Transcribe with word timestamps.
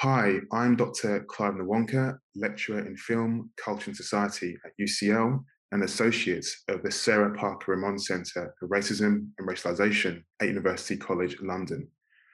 Hi, 0.00 0.40
I'm 0.52 0.76
Dr. 0.76 1.20
Clive 1.20 1.54
Nwonka, 1.54 2.18
lecturer 2.34 2.80
in 2.80 2.98
film, 2.98 3.50
culture 3.56 3.86
and 3.86 3.96
society 3.96 4.54
at 4.66 4.72
UCL 4.78 5.42
and 5.72 5.82
associate 5.82 6.46
of 6.68 6.82
the 6.82 6.90
Sarah 6.90 7.34
Parker 7.34 7.74
Remond 7.74 8.02
Centre 8.02 8.54
for 8.60 8.68
Racism 8.68 9.28
and 9.38 9.48
Racialisation 9.48 10.22
at 10.42 10.48
University 10.48 10.98
College 10.98 11.40
London. 11.40 11.88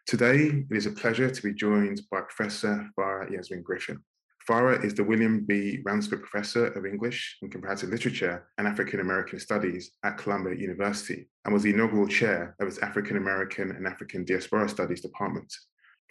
Today, 0.08 0.64
it 0.68 0.76
is 0.76 0.86
a 0.86 0.90
pleasure 0.90 1.30
to 1.30 1.42
be 1.42 1.54
joined 1.54 2.00
by 2.10 2.22
Professor 2.22 2.84
Farah 2.98 3.30
Jasmine 3.30 3.62
Griffin. 3.62 4.02
Farah 4.50 4.84
is 4.84 4.94
the 4.94 5.04
William 5.04 5.44
B. 5.44 5.82
Ransford 5.84 6.24
Professor 6.24 6.66
of 6.66 6.84
English 6.84 7.38
and 7.42 7.52
Comparative 7.52 7.90
Literature 7.90 8.48
and 8.58 8.66
African 8.66 8.98
American 8.98 9.38
Studies 9.38 9.92
at 10.02 10.18
Columbia 10.18 10.56
University 10.56 11.28
and 11.44 11.54
was 11.54 11.62
the 11.62 11.72
inaugural 11.72 12.08
chair 12.08 12.56
of 12.58 12.66
its 12.66 12.78
African 12.78 13.18
American 13.18 13.70
and 13.70 13.86
African 13.86 14.24
Diaspora 14.24 14.68
Studies 14.68 15.00
Department. 15.00 15.54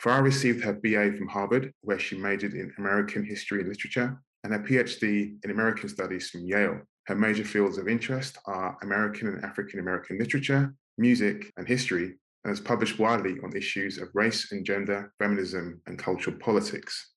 Farah 0.04 0.24
received 0.24 0.64
her 0.64 0.74
BA 0.74 1.16
from 1.16 1.28
Harvard, 1.28 1.74
where 1.82 2.00
she 2.00 2.18
majored 2.18 2.54
in 2.54 2.74
American 2.80 3.24
History 3.24 3.59
and 3.59 3.70
Literature, 3.70 4.20
and 4.44 4.52
her 4.52 4.59
PhD 4.59 5.36
in 5.44 5.52
American 5.52 5.90
Studies 5.90 6.32
from 6.32 6.42
Yale. 6.42 6.82
Her 7.05 7.16
major 7.16 7.44
fields 7.44 7.78
of 7.78 7.88
interest 7.88 8.40
are 8.48 8.78
American 8.82 9.28
and 9.28 9.45
African 9.45 9.80
American 9.80 10.18
literature, 10.18 10.73
music, 10.98 11.52
and 11.56 11.68
history, 11.68 12.16
and 12.44 12.50
has 12.50 12.59
published 12.59 12.98
widely 12.98 13.36
on 13.44 13.56
issues 13.56 14.00
of 14.00 14.09
race 14.16 14.52
and 14.52 14.66
gender, 14.66 15.14
feminism, 15.20 15.80
and 15.86 16.00
cultural 16.00 16.36
politics. 16.38 17.12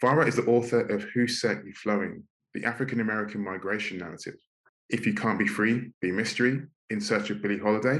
Farah 0.00 0.28
is 0.28 0.36
the 0.36 0.46
author 0.46 0.82
of 0.82 1.02
Who 1.14 1.26
Set 1.26 1.64
You 1.66 1.72
Flowing? 1.72 2.22
The 2.54 2.64
African 2.64 3.00
American 3.00 3.42
Migration 3.42 3.98
Narrative. 3.98 4.36
If 4.90 5.06
You 5.06 5.14
Can't 5.14 5.40
Be 5.40 5.48
Free, 5.48 5.90
Be 6.00 6.12
Mystery, 6.12 6.62
In 6.90 7.00
Search 7.00 7.30
of 7.30 7.42
Billie 7.42 7.58
Holiday, 7.58 7.98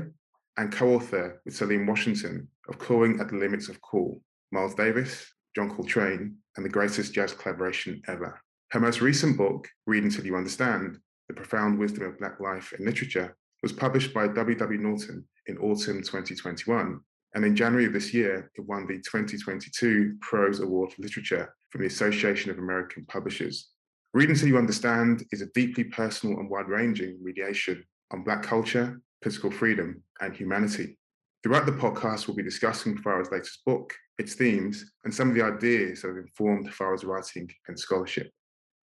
and 0.56 0.72
co 0.72 0.94
author 0.94 1.40
with 1.44 1.56
Salim 1.56 1.86
Washington 1.86 2.46
of 2.68 2.78
Clawing 2.78 3.20
at 3.20 3.28
the 3.28 3.36
Limits 3.36 3.68
of 3.68 3.80
Cool, 3.82 4.20
Miles 4.52 4.74
Davis, 4.74 5.26
John 5.54 5.74
Coltrane, 5.74 6.36
and 6.56 6.64
the 6.64 6.70
greatest 6.70 7.12
jazz 7.12 7.32
collaboration 7.32 8.00
ever. 8.08 8.40
Her 8.70 8.80
most 8.80 9.00
recent 9.00 9.36
book, 9.36 9.68
Read 9.86 10.04
Until 10.04 10.26
You 10.26 10.36
Understand 10.36 10.98
The 11.28 11.34
Profound 11.34 11.78
Wisdom 11.78 12.04
of 12.04 12.18
Black 12.18 12.38
Life 12.40 12.72
and 12.76 12.84
Literature, 12.84 13.36
was 13.62 13.72
published 13.72 14.14
by 14.14 14.28
W.W. 14.28 14.78
Norton 14.78 15.26
in 15.46 15.58
autumn 15.58 16.02
2021. 16.02 17.00
And 17.34 17.44
in 17.44 17.56
January 17.56 17.86
of 17.86 17.92
this 17.92 18.14
year, 18.14 18.50
it 18.54 18.66
won 18.66 18.86
the 18.86 18.96
2022 18.96 20.16
Prose 20.20 20.60
Award 20.60 20.92
for 20.92 21.02
Literature 21.02 21.54
from 21.70 21.82
the 21.82 21.86
Association 21.86 22.50
of 22.50 22.58
American 22.58 23.04
Publishers. 23.06 23.70
Read 24.14 24.30
Until 24.30 24.48
You 24.48 24.58
Understand 24.58 25.24
is 25.32 25.42
a 25.42 25.46
deeply 25.54 25.84
personal 25.84 26.38
and 26.38 26.48
wide 26.48 26.68
ranging 26.68 27.18
mediation 27.22 27.84
on 28.10 28.24
Black 28.24 28.42
culture, 28.42 29.00
political 29.20 29.50
freedom, 29.50 30.02
and 30.20 30.34
humanity. 30.34 30.98
Throughout 31.42 31.66
the 31.66 31.72
podcast, 31.72 32.26
we'll 32.26 32.36
be 32.36 32.42
discussing 32.42 32.96
Farah's 32.96 33.30
latest 33.30 33.64
book, 33.64 33.94
its 34.18 34.34
themes, 34.34 34.92
and 35.04 35.14
some 35.14 35.28
of 35.28 35.34
the 35.34 35.42
ideas 35.42 36.02
that 36.02 36.08
have 36.08 36.16
informed 36.16 36.68
Farah's 36.72 37.04
writing 37.04 37.48
and 37.68 37.78
scholarship. 37.78 38.30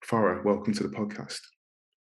Farah, 0.10 0.44
welcome 0.44 0.74
to 0.74 0.84
the 0.84 0.96
podcast. 0.96 1.40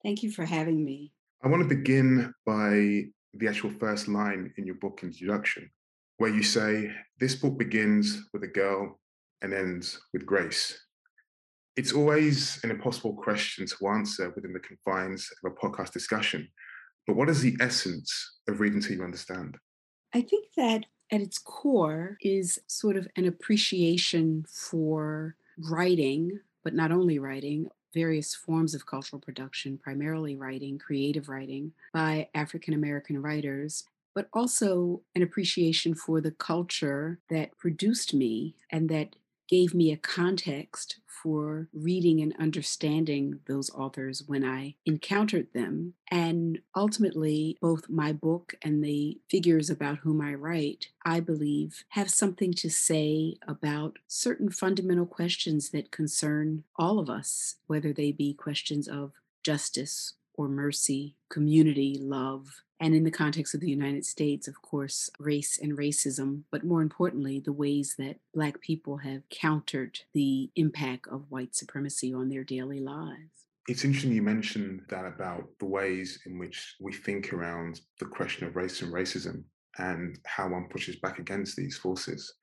Thank 0.03 0.23
you 0.23 0.31
for 0.31 0.43
having 0.43 0.83
me. 0.83 1.11
I 1.43 1.47
want 1.47 1.61
to 1.61 1.75
begin 1.75 2.33
by 2.45 3.03
the 3.33 3.47
actual 3.47 3.69
first 3.69 4.07
line 4.07 4.51
in 4.57 4.65
your 4.65 4.75
book 4.75 5.01
introduction, 5.03 5.69
where 6.17 6.33
you 6.33 6.43
say, 6.43 6.91
This 7.19 7.35
book 7.35 7.57
begins 7.57 8.27
with 8.33 8.43
a 8.43 8.47
girl 8.47 8.99
and 9.41 9.53
ends 9.53 9.99
with 10.13 10.25
grace. 10.25 10.79
It's 11.75 11.93
always 11.93 12.59
an 12.63 12.71
impossible 12.71 13.13
question 13.13 13.65
to 13.65 13.87
answer 13.87 14.31
within 14.35 14.53
the 14.53 14.59
confines 14.59 15.29
of 15.43 15.51
a 15.51 15.55
podcast 15.55 15.93
discussion. 15.93 16.47
But 17.07 17.15
what 17.15 17.29
is 17.29 17.41
the 17.41 17.55
essence 17.59 18.39
of 18.47 18.59
reading 18.59 18.77
Until 18.77 18.97
You 18.97 19.03
Understand? 19.03 19.57
I 20.13 20.21
think 20.21 20.47
that 20.57 20.85
at 21.11 21.21
its 21.21 21.37
core 21.37 22.17
is 22.21 22.59
sort 22.67 22.95
of 22.97 23.07
an 23.15 23.25
appreciation 23.25 24.45
for 24.49 25.35
writing, 25.57 26.39
but 26.63 26.73
not 26.73 26.91
only 26.91 27.19
writing, 27.19 27.67
various 27.93 28.33
forms 28.33 28.73
of 28.73 28.85
cultural 28.85 29.19
production, 29.19 29.77
primarily 29.77 30.35
writing, 30.35 30.79
creative 30.79 31.27
writing 31.27 31.73
by 31.93 32.29
African 32.33 32.73
American 32.73 33.21
writers, 33.21 33.83
but 34.13 34.27
also 34.33 35.01
an 35.15 35.21
appreciation 35.21 35.95
for 35.95 36.21
the 36.21 36.31
culture 36.31 37.19
that 37.29 37.57
produced 37.57 38.13
me 38.13 38.55
and 38.69 38.89
that 38.89 39.15
gave 39.51 39.73
me 39.73 39.91
a 39.91 39.97
context 39.97 40.95
for 41.21 41.67
reading 41.73 42.21
and 42.21 42.33
understanding 42.39 43.41
those 43.47 43.69
authors 43.71 44.23
when 44.25 44.43
I 44.43 44.75
encountered 44.85 45.47
them. 45.53 45.93
And 46.09 46.59
ultimately, 46.75 47.57
both 47.61 47.89
my 47.89 48.13
book 48.13 48.55
and 48.63 48.83
the 48.83 49.19
figures 49.29 49.69
about 49.69 49.99
whom 49.99 50.21
I 50.21 50.33
write, 50.33 50.87
I 51.05 51.19
believe, 51.19 51.83
have 51.89 52.09
something 52.09 52.53
to 52.53 52.69
say 52.69 53.35
about 53.47 53.99
certain 54.07 54.49
fundamental 54.49 55.05
questions 55.05 55.69
that 55.71 55.91
concern 55.91 56.63
all 56.77 56.97
of 56.97 57.09
us, 57.09 57.57
whether 57.67 57.93
they 57.93 58.11
be 58.11 58.33
questions 58.33 58.87
of 58.87 59.11
justice 59.43 60.13
or 60.33 60.47
mercy, 60.47 61.17
community, 61.29 61.97
love, 61.99 62.63
and 62.81 62.95
in 62.95 63.03
the 63.03 63.11
context 63.11 63.53
of 63.53 63.61
the 63.61 63.69
United 63.69 64.07
States, 64.07 64.47
of 64.47 64.59
course, 64.63 65.11
race 65.19 65.59
and 65.61 65.77
racism, 65.77 66.41
but 66.51 66.65
more 66.65 66.81
importantly, 66.81 67.39
the 67.39 67.53
ways 67.53 67.95
that 67.99 68.17
Black 68.33 68.59
people 68.59 68.97
have 68.97 69.21
countered 69.29 69.99
the 70.15 70.49
impact 70.55 71.07
of 71.07 71.29
white 71.29 71.55
supremacy 71.55 72.11
on 72.11 72.27
their 72.27 72.43
daily 72.43 72.79
lives. 72.79 73.45
It's 73.67 73.85
interesting 73.85 74.13
you 74.13 74.23
mentioned 74.23 74.81
that 74.89 75.05
about 75.05 75.43
the 75.59 75.67
ways 75.67 76.19
in 76.25 76.39
which 76.39 76.75
we 76.81 76.91
think 76.91 77.31
around 77.31 77.79
the 77.99 78.05
question 78.05 78.47
of 78.47 78.55
race 78.55 78.81
and 78.81 78.91
racism 78.91 79.43
and 79.77 80.17
how 80.25 80.49
one 80.49 80.67
pushes 80.67 80.95
back 80.95 81.19
against 81.19 81.55
these 81.55 81.77
forces. 81.77 82.33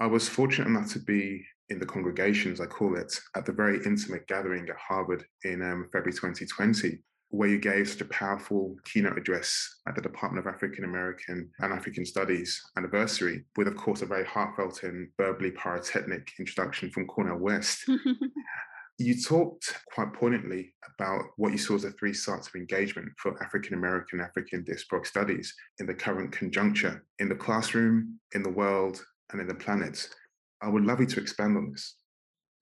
I 0.00 0.06
was 0.06 0.28
fortunate 0.28 0.66
enough 0.66 0.92
to 0.94 0.98
be 0.98 1.46
in 1.68 1.78
the 1.78 1.86
congregation, 1.86 2.50
as 2.50 2.60
I 2.60 2.66
call 2.66 2.96
it, 2.96 3.16
at 3.36 3.46
the 3.46 3.52
very 3.52 3.78
intimate 3.86 4.26
gathering 4.26 4.68
at 4.68 4.76
Harvard 4.76 5.24
in 5.44 5.62
um, 5.62 5.88
February 5.92 6.12
2020, 6.12 6.98
where 7.34 7.48
you 7.48 7.58
gave 7.58 7.88
such 7.88 8.00
a 8.00 8.06
powerful 8.06 8.76
keynote 8.84 9.18
address 9.18 9.80
at 9.88 9.94
the 9.96 10.00
Department 10.02 10.46
of 10.46 10.52
African 10.52 10.84
American 10.84 11.50
and 11.58 11.72
African 11.72 12.06
Studies 12.06 12.62
anniversary, 12.76 13.44
with, 13.56 13.66
of 13.66 13.76
course, 13.76 14.02
a 14.02 14.06
very 14.06 14.24
heartfelt 14.24 14.84
and 14.84 15.08
verbally 15.16 15.50
pyrotechnic 15.50 16.30
introduction 16.38 16.90
from 16.90 17.06
Cornel 17.06 17.38
West. 17.38 17.88
you 18.98 19.20
talked 19.20 19.74
quite 19.92 20.12
poignantly 20.12 20.72
about 20.94 21.22
what 21.36 21.50
you 21.50 21.58
saw 21.58 21.74
as 21.74 21.82
the 21.82 21.90
three 21.92 22.14
sites 22.14 22.46
of 22.46 22.54
engagement 22.54 23.08
for 23.18 23.42
African 23.42 23.74
American 23.74 24.20
African 24.20 24.64
diasporic 24.64 25.06
studies 25.06 25.52
in 25.80 25.86
the 25.86 25.94
current 25.94 26.30
conjuncture 26.30 27.04
in 27.18 27.28
the 27.28 27.34
classroom, 27.34 28.20
in 28.34 28.44
the 28.44 28.50
world, 28.50 29.04
and 29.32 29.40
in 29.40 29.48
the 29.48 29.54
planet. 29.54 30.08
I 30.62 30.68
would 30.68 30.84
love 30.84 31.00
you 31.00 31.06
to 31.06 31.20
expand 31.20 31.56
on 31.56 31.72
this. 31.72 31.96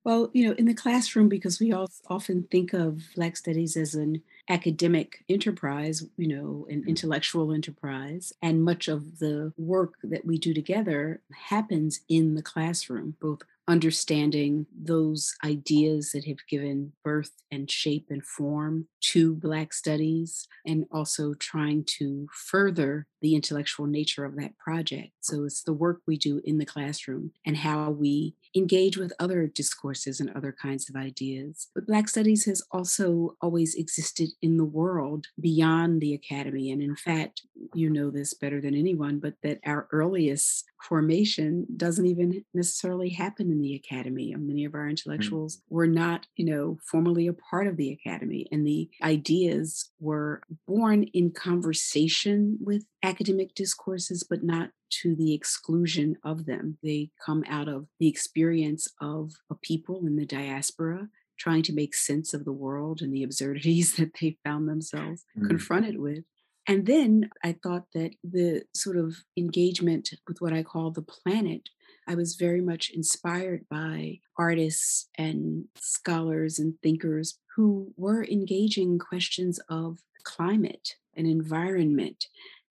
Well, 0.04 0.30
you 0.32 0.48
know, 0.48 0.54
in 0.54 0.64
the 0.64 0.74
classroom, 0.74 1.28
because 1.28 1.60
we 1.60 1.72
all 1.72 1.88
often 2.08 2.48
think 2.50 2.72
of 2.72 3.02
Black 3.14 3.36
studies 3.36 3.76
as 3.76 3.94
an 3.94 4.22
academic 4.48 5.24
enterprise, 5.28 6.04
you 6.16 6.28
know, 6.28 6.66
an 6.68 6.80
mm-hmm. 6.80 6.88
intellectual 6.88 7.52
enterprise, 7.52 8.32
and 8.42 8.64
much 8.64 8.88
of 8.88 9.18
the 9.18 9.52
work 9.56 9.94
that 10.02 10.24
we 10.24 10.38
do 10.38 10.52
together 10.52 11.20
happens 11.48 12.00
in 12.08 12.34
the 12.34 12.42
classroom, 12.42 13.16
both 13.20 13.42
understanding 13.68 14.66
those 14.76 15.36
ideas 15.44 16.10
that 16.12 16.24
have 16.24 16.44
given 16.48 16.92
birth 17.04 17.30
and 17.50 17.70
shape 17.70 18.06
and 18.10 18.24
form 18.24 18.88
to 19.00 19.34
Black 19.34 19.72
studies, 19.72 20.48
and 20.66 20.86
also 20.90 21.34
trying 21.34 21.84
to 21.84 22.26
further 22.32 23.06
the 23.22 23.34
intellectual 23.34 23.86
nature 23.86 24.24
of 24.24 24.36
that 24.36 24.58
project. 24.58 25.12
So 25.20 25.44
it's 25.44 25.62
the 25.62 25.72
work 25.72 26.02
we 26.06 26.18
do 26.18 26.40
in 26.44 26.58
the 26.58 26.66
classroom 26.66 27.32
and 27.46 27.56
how 27.56 27.90
we 27.90 28.34
engage 28.54 28.98
with 28.98 29.12
other 29.18 29.46
discourses 29.46 30.20
and 30.20 30.30
other 30.30 30.54
kinds 30.60 30.90
of 30.90 30.96
ideas. 30.96 31.68
But 31.74 31.86
Black 31.86 32.08
studies 32.08 32.44
has 32.44 32.62
also 32.70 33.36
always 33.40 33.74
existed 33.74 34.30
in 34.42 34.56
the 34.56 34.64
world 34.64 35.26
beyond 35.40 36.00
the 36.00 36.12
academy. 36.12 36.70
And 36.70 36.82
in 36.82 36.96
fact, 36.96 37.42
you 37.74 37.88
know 37.88 38.10
this 38.10 38.34
better 38.34 38.60
than 38.60 38.74
anyone, 38.74 39.20
but 39.20 39.34
that 39.42 39.60
our 39.64 39.88
earliest 39.92 40.64
formation 40.82 41.66
doesn't 41.76 42.06
even 42.06 42.44
necessarily 42.52 43.10
happen 43.10 43.50
in 43.50 43.60
the 43.60 43.74
academy. 43.74 44.32
And 44.32 44.46
many 44.46 44.64
of 44.64 44.74
our 44.74 44.88
intellectuals 44.88 45.56
mm-hmm. 45.56 45.74
were 45.74 45.86
not, 45.86 46.26
you 46.36 46.44
know, 46.44 46.78
formally 46.84 47.28
a 47.28 47.32
part 47.32 47.66
of 47.66 47.76
the 47.76 47.92
academy. 47.92 48.48
And 48.50 48.66
the 48.66 48.90
ideas 49.02 49.90
were 50.00 50.42
born 50.66 51.04
in 51.14 51.30
conversation 51.30 52.58
with 52.60 52.84
academic 53.12 53.54
discourses, 53.54 54.24
but 54.28 54.42
not 54.42 54.70
to 55.02 55.14
the 55.14 55.34
exclusion 55.34 56.16
of 56.24 56.46
them. 56.46 56.78
They 56.82 57.10
come 57.24 57.44
out 57.46 57.68
of 57.68 57.86
the 57.98 58.08
experience 58.08 58.88
of 59.00 59.32
a 59.50 59.54
people 59.54 60.06
in 60.06 60.16
the 60.16 60.26
diaspora 60.26 61.08
trying 61.38 61.62
to 61.64 61.74
make 61.74 61.94
sense 61.94 62.32
of 62.32 62.44
the 62.44 62.52
world 62.52 63.02
and 63.02 63.12
the 63.12 63.22
absurdities 63.22 63.94
that 63.96 64.12
they 64.20 64.38
found 64.44 64.68
themselves 64.68 65.24
mm. 65.38 65.46
confronted 65.48 65.98
with. 65.98 66.24
And 66.66 66.86
then 66.86 67.30
I 67.44 67.56
thought 67.60 67.86
that 67.94 68.12
the 68.22 68.62
sort 68.74 68.96
of 68.96 69.16
engagement 69.36 70.10
with 70.28 70.40
what 70.40 70.52
I 70.52 70.62
call 70.62 70.90
the 70.90 71.02
planet, 71.02 71.68
I 72.06 72.14
was 72.14 72.36
very 72.36 72.60
much 72.60 72.90
inspired 72.90 73.66
by 73.68 74.20
artists 74.38 75.08
and 75.18 75.64
scholars 75.76 76.58
and 76.58 76.74
thinkers 76.82 77.38
who 77.56 77.92
were 77.96 78.24
engaging 78.24 78.98
questions 78.98 79.58
of 79.68 79.98
climate 80.22 80.94
and 81.16 81.26
environment 81.26 82.26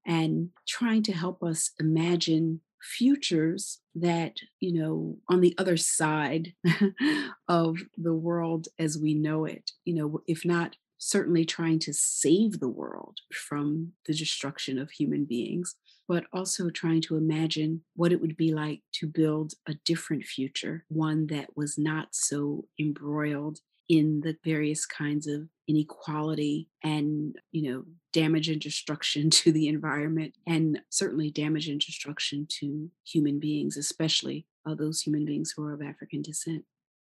and 0.05 0.49
trying 0.67 1.03
to 1.03 1.13
help 1.13 1.43
us 1.43 1.71
imagine 1.79 2.61
futures 2.81 3.79
that, 3.93 4.33
you 4.59 4.73
know, 4.73 5.17
on 5.29 5.41
the 5.41 5.53
other 5.57 5.77
side 5.77 6.53
of 7.47 7.77
the 7.97 8.13
world 8.13 8.67
as 8.79 8.97
we 8.97 9.13
know 9.13 9.45
it, 9.45 9.71
you 9.85 9.93
know, 9.93 10.21
if 10.27 10.45
not 10.45 10.75
certainly 10.97 11.43
trying 11.43 11.79
to 11.79 11.93
save 11.93 12.59
the 12.59 12.69
world 12.69 13.17
from 13.33 13.91
the 14.05 14.13
destruction 14.13 14.77
of 14.77 14.91
human 14.91 15.25
beings, 15.25 15.75
but 16.07 16.25
also 16.31 16.69
trying 16.69 17.01
to 17.01 17.17
imagine 17.17 17.81
what 17.95 18.11
it 18.11 18.21
would 18.21 18.37
be 18.37 18.53
like 18.53 18.81
to 18.93 19.07
build 19.07 19.53
a 19.67 19.73
different 19.85 20.23
future, 20.23 20.85
one 20.89 21.25
that 21.27 21.47
was 21.55 21.77
not 21.77 22.09
so 22.11 22.65
embroiled 22.79 23.59
in 23.89 24.21
the 24.21 24.35
various 24.43 24.85
kinds 24.85 25.27
of 25.27 25.47
inequality 25.67 26.67
and 26.83 27.35
you 27.51 27.71
know 27.71 27.83
damage 28.13 28.49
and 28.49 28.61
destruction 28.61 29.29
to 29.41 29.51
the 29.51 29.67
environment 29.67 30.33
and 30.47 30.79
certainly 30.89 31.31
damage 31.31 31.67
and 31.67 31.79
destruction 31.79 32.47
to 32.49 32.89
human 33.05 33.39
beings 33.39 33.77
especially 33.77 34.45
those 34.77 35.01
human 35.01 35.25
beings 35.25 35.53
who 35.55 35.63
are 35.63 35.73
of 35.73 35.81
african 35.81 36.21
descent 36.21 36.63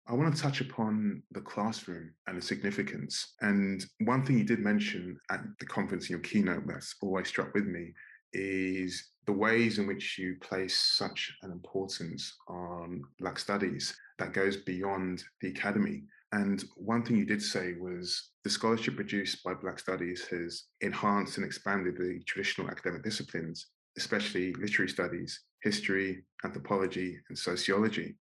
I 0.06 0.14
want 0.14 0.36
to 0.36 0.42
touch 0.42 0.60
upon 0.60 1.24
the 1.32 1.40
classroom 1.40 2.12
and 2.28 2.38
the 2.38 2.42
significance. 2.42 3.36
And 3.40 3.86
one 4.00 4.26
thing 4.26 4.38
you 4.38 4.44
did 4.44 4.60
mention 4.60 5.18
at 5.32 5.42
the 5.60 5.66
conference 5.66 6.10
in 6.10 6.16
your 6.16 6.20
keynote 6.20 6.68
that's 6.68 6.96
always 7.02 7.30
struck 7.30 7.54
with 7.54 7.66
me 7.66 7.94
is 8.34 9.12
the 9.26 9.32
ways 9.32 9.80
in 9.80 9.88
which 9.88 10.18
you 10.18 10.36
place 10.42 10.78
such 10.78 11.34
an 11.44 11.52
importance 11.52 12.36
on 12.50 13.02
Black 13.20 13.40
studies 13.40 13.96
that 14.20 14.34
goes 14.34 14.58
beyond 14.58 15.24
the 15.42 15.50
academy. 15.50 16.04
And 16.34 16.64
one 16.76 17.04
thing 17.04 17.18
you 17.18 17.26
did 17.26 17.44
say 17.44 17.76
was 17.80 18.32
the 18.44 18.50
scholarship 18.50 18.96
produced 18.96 19.44
by 19.44 19.54
Black 19.54 19.78
Studies 19.78 20.26
has 20.32 20.64
enhanced 20.82 21.38
and 21.38 21.46
expanded 21.46 21.96
the 21.96 22.22
traditional 22.26 22.72
academic 22.72 23.04
disciplines, 23.04 23.68
especially 24.00 24.52
literary 24.56 24.90
studies, 24.90 25.40
history, 25.62 26.26
anthropology, 26.44 27.20
and 27.30 27.38
sociology. 27.38 28.18